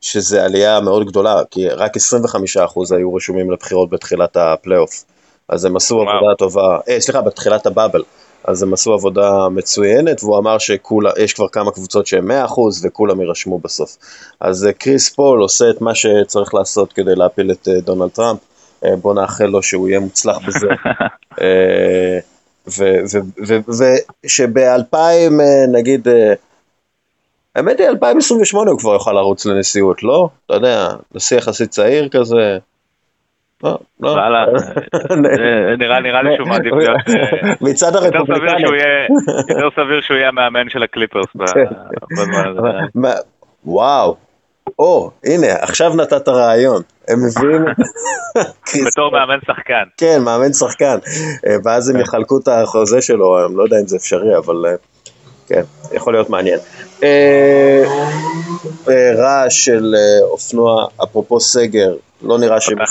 שזה 0.01 0.43
עלייה 0.43 0.79
מאוד 0.79 1.07
גדולה, 1.07 1.41
כי 1.51 1.67
רק 1.67 1.97
25% 1.97 2.95
היו 2.95 3.15
רשומים 3.15 3.51
לבחירות 3.51 3.89
בתחילת 3.89 4.37
הפלייאוף. 4.37 5.03
אז 5.49 5.65
הם 5.65 5.75
עשו 5.75 5.95
וואו. 5.95 6.09
עבודה 6.09 6.35
טובה, 6.37 6.79
אה, 6.89 7.01
סליחה, 7.01 7.21
בתחילת 7.21 7.65
הבאבל. 7.65 8.03
אז 8.43 8.63
הם 8.63 8.73
עשו 8.73 8.93
עבודה 8.93 9.49
מצוינת, 9.49 10.23
והוא 10.23 10.37
אמר 10.37 10.57
שיש 10.57 11.33
כבר 11.33 11.47
כמה 11.47 11.71
קבוצות 11.71 12.07
שהן 12.07 12.31
100% 12.31 12.59
וכולם 12.83 13.21
יירשמו 13.21 13.59
בסוף. 13.59 13.97
אז 14.39 14.65
אה, 14.65 14.73
קריס 14.73 15.09
פול 15.09 15.41
עושה 15.41 15.69
את 15.69 15.81
מה 15.81 15.95
שצריך 15.95 16.53
לעשות 16.53 16.93
כדי 16.93 17.15
להפיל 17.15 17.51
את 17.51 17.67
אה, 17.67 17.81
דונלד 17.81 18.09
טראמפ. 18.09 18.39
אה, 18.85 18.95
בוא 18.95 19.13
נאחל 19.13 19.45
לו 19.45 19.63
שהוא 19.63 19.89
יהיה 19.89 19.99
מוצלח 19.99 20.37
בזה. 20.47 20.67
אה, 22.67 23.01
ושב-2000 24.25 24.97
נגיד, 25.71 26.07
אה, 26.07 26.33
האמת 27.55 27.79
היא 27.79 27.87
2028 27.87 28.71
הוא 28.71 28.79
כבר 28.79 28.93
יוכל 28.93 29.11
לרוץ 29.11 29.45
לנשיאות, 29.45 30.03
לא? 30.03 30.29
אתה 30.45 30.53
יודע, 30.53 30.87
נשיא 31.15 31.37
יחסית 31.37 31.69
צעיר 31.69 32.09
כזה. 32.09 32.57
לא, 33.63 33.77
לא. 33.99 34.15
אה, 34.19 35.75
נראה 35.77 35.99
לי 36.23 36.35
שהוא 36.35 36.47
מעדיף 36.47 36.73
להיות... 36.73 36.97
אה, 37.09 37.51
מצד 37.69 37.95
הרפובליקנים. 37.95 38.73
יותר 39.49 39.69
סביר 39.75 40.01
שהוא 40.01 40.17
יהיה 40.17 40.27
המאמן 40.27 40.69
של 40.69 40.83
הקליפרס 40.83 41.25
ב- 41.37 41.43
בזמן 42.11 42.47
הזה. 42.47 42.59
מה- 42.95 43.13
וואו, 43.65 44.15
או, 44.79 45.11
הנה, 45.25 45.47
עכשיו 45.61 45.93
נתת 45.95 46.27
רעיון. 46.29 46.81
הם 47.07 47.19
מביאים 47.25 47.65
בתור. 48.87 49.11
מאמן 49.11 49.39
שחקן. 49.47 49.83
כן, 49.97 50.21
מאמן 50.21 50.53
שחקן. 50.53 50.97
אה, 51.47 51.55
ואז 51.65 51.89
הם 51.89 51.99
יחלקו 51.99 52.37
את 52.43 52.47
החוזה 52.47 53.01
שלו, 53.01 53.45
אני 53.47 53.55
לא 53.55 53.63
יודע 53.63 53.77
אם 53.81 53.87
זה 53.87 53.95
אפשרי, 53.97 54.37
אבל 54.37 54.65
אה, 54.65 54.71
כן, 55.47 55.61
יכול 55.91 56.13
להיות 56.13 56.29
מעניין. 56.29 56.59
אה, 57.03 57.83
רעש 59.17 59.65
של 59.65 59.95
אופנוע, 60.21 60.87
אפרופו 61.03 61.39
סגר, 61.39 61.93
לא 62.21 62.37
נראה 62.39 62.61
שמישהו... 62.61 62.85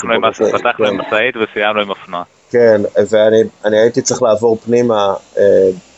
פתחנו 0.53 0.85
עם- 0.85 1.01
כן. 1.01 1.07
משאית 1.07 1.35
וסיימנו 1.37 1.81
עם 1.81 1.89
אופנוע. 1.89 2.23
כן, 2.51 2.81
ואני 3.09 3.37
אני 3.65 3.77
הייתי 3.77 4.01
צריך 4.01 4.21
לעבור 4.23 4.57
פנימה 4.65 5.13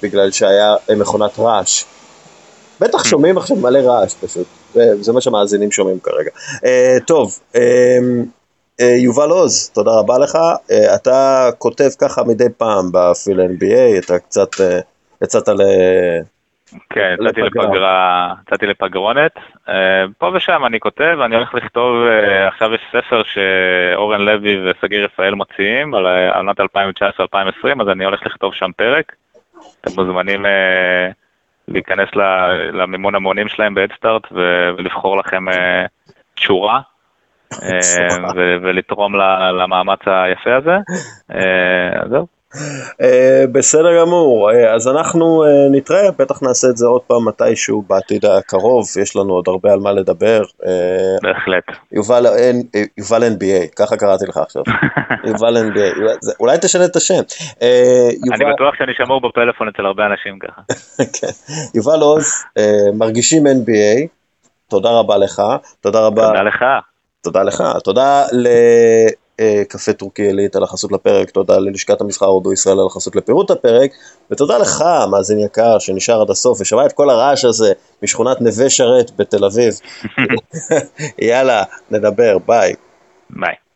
בגלל 0.04 0.32
שהיה 0.32 0.76
מכונת 0.98 1.40
רעש. 1.40 1.84
בטח 2.82 3.04
שומעים 3.04 3.38
עכשיו 3.38 3.58
מלא 3.58 3.80
רעש 3.80 4.14
פשוט, 4.14 4.48
זה, 4.74 5.14
מה 5.14 5.22
שהמאזינים 5.22 5.72
שומעים 5.72 6.00
כרגע. 6.00 6.30
אה, 6.66 6.98
טוב, 7.08 7.40
אה, 7.56 7.98
יובל 9.04 9.30
עוז, 9.30 9.70
תודה 9.70 9.92
רבה 9.92 10.18
לך. 10.18 10.38
אתה 10.96 11.50
כותב 11.58 11.90
ככה 12.02 12.24
מדי 12.24 12.50
פעם 12.58 12.86
בפיל 12.94 13.40
NBA, 13.42 14.06
אתה 14.06 14.20
קצת 14.20 14.50
יצאת 15.24 15.48
ל... 15.48 15.62
כן, 16.90 17.16
יצאתי 17.22 17.42
לפגרה, 17.42 18.34
יצאתי 18.48 18.66
לפגרונת. 18.66 19.32
פה 20.18 20.32
ושם 20.34 20.66
אני 20.66 20.80
כותב, 20.80 21.18
אני 21.26 21.36
הולך 21.36 21.54
לכתוב, 21.54 21.96
עכשיו 22.48 22.74
יש 22.74 22.82
ספר 22.92 23.22
שאורן 23.24 24.22
לוי 24.22 24.70
וסגיר 24.70 25.06
רפאל 25.06 25.34
מוציאים 25.34 25.94
על 25.94 26.06
עונת 26.36 26.60
2019-2020, 26.60 26.64
אז 27.82 27.90
אני 27.92 28.06
הולך 28.06 28.26
לכתוב 28.26 28.54
שם 28.54 28.72
פרק. 28.78 29.16
אתם 29.82 29.92
מוזמנים 29.96 30.46
להיכנס 31.74 32.10
למימון 32.74 33.16
המונים 33.16 33.48
שלהם 33.48 33.74
בהדסטארט 33.74 34.32
ולבחור 34.32 35.18
לכם 35.18 35.46
שורה 36.36 36.82
ולתרום 38.62 39.16
למאמץ 39.60 40.00
היפה 40.06 40.56
הזה. 40.56 40.78
זהו. 42.10 42.41
Uh, 42.56 43.48
בסדר 43.52 44.00
גמור, 44.02 44.52
uh, 44.52 44.54
אז 44.76 44.88
אנחנו 44.88 45.44
uh, 45.44 45.48
נתראה, 45.72 46.12
בטח 46.20 46.44
נעשה 46.44 46.68
את 46.68 46.78
זה 46.78 46.88
עוד 46.88 47.02
פעם 47.02 47.28
מתישהו 47.28 47.82
בעתיד 47.82 48.26
הקרוב, 48.26 48.86
יש 49.02 49.16
לנו 49.16 49.34
עוד 49.34 49.48
הרבה 49.48 49.74
על 49.74 49.80
מה 49.80 49.92
לדבר. 49.92 50.42
בהחלט. 51.24 51.64
יובל, 51.92 52.26
יובל 52.98 53.24
NBA, 53.24 53.76
ככה 53.76 53.98
קראתי 53.98 54.26
לך 54.26 54.38
עכשיו. 54.38 54.64
יובל 55.30 55.58
NBA, 55.58 56.12
אולי 56.40 56.58
תשנה 56.62 56.86
את 56.86 56.96
השם. 56.96 57.22
אני 58.34 58.54
בטוח 58.54 58.76
שאני 58.78 58.94
שמור 58.98 59.22
בפלאפון 59.22 59.68
אצל 59.68 59.86
הרבה 59.86 60.04
אנשים 60.06 60.40
ככה. 60.40 60.62
כן. 61.20 61.58
יובל 61.76 62.02
עוז, 62.02 62.44
מרגישים 62.94 63.44
NBA, 63.48 64.08
תודה 64.70 64.90
רבה 64.90 65.18
לך, 65.18 65.42
תודה 65.82 66.00
רבה. 66.00 66.28
תודה 66.28 66.44
לך. 66.44 66.66
תודה 67.24 67.44
לך, 67.44 67.64
תודה 67.84 68.24
ל... 68.32 68.48
קפה 69.68 69.94
טורקי 69.94 70.22
עילית 70.22 70.56
על 70.56 70.64
החסות 70.64 70.92
לפרק, 70.92 71.30
תודה 71.30 71.58
ללשכת 71.58 72.02
המסחר 72.02 72.26
הודו 72.26 72.54
ישראל 72.54 72.80
על 72.80 72.86
החסות 72.86 73.16
לפירוט 73.16 73.52
הפרק, 73.52 73.92
ותודה 74.32 74.58
לך, 74.58 74.84
מאזין 75.12 75.40
יקר, 75.40 75.80
שנשאר 75.80 76.22
עד 76.22 76.30
הסוף 76.30 76.62
ושמע 76.62 76.86
את 76.86 76.92
כל 76.92 77.10
הרעש 77.10 77.46
הזה 77.46 77.74
משכונת 78.04 78.42
נווה 78.42 78.70
שרת 78.70 79.12
בתל 79.18 79.46
אביב. 79.46 79.80
יאללה, 81.28 81.64
נדבר, 81.92 82.38
ביי. 82.46 82.74
ביי. 83.30 83.71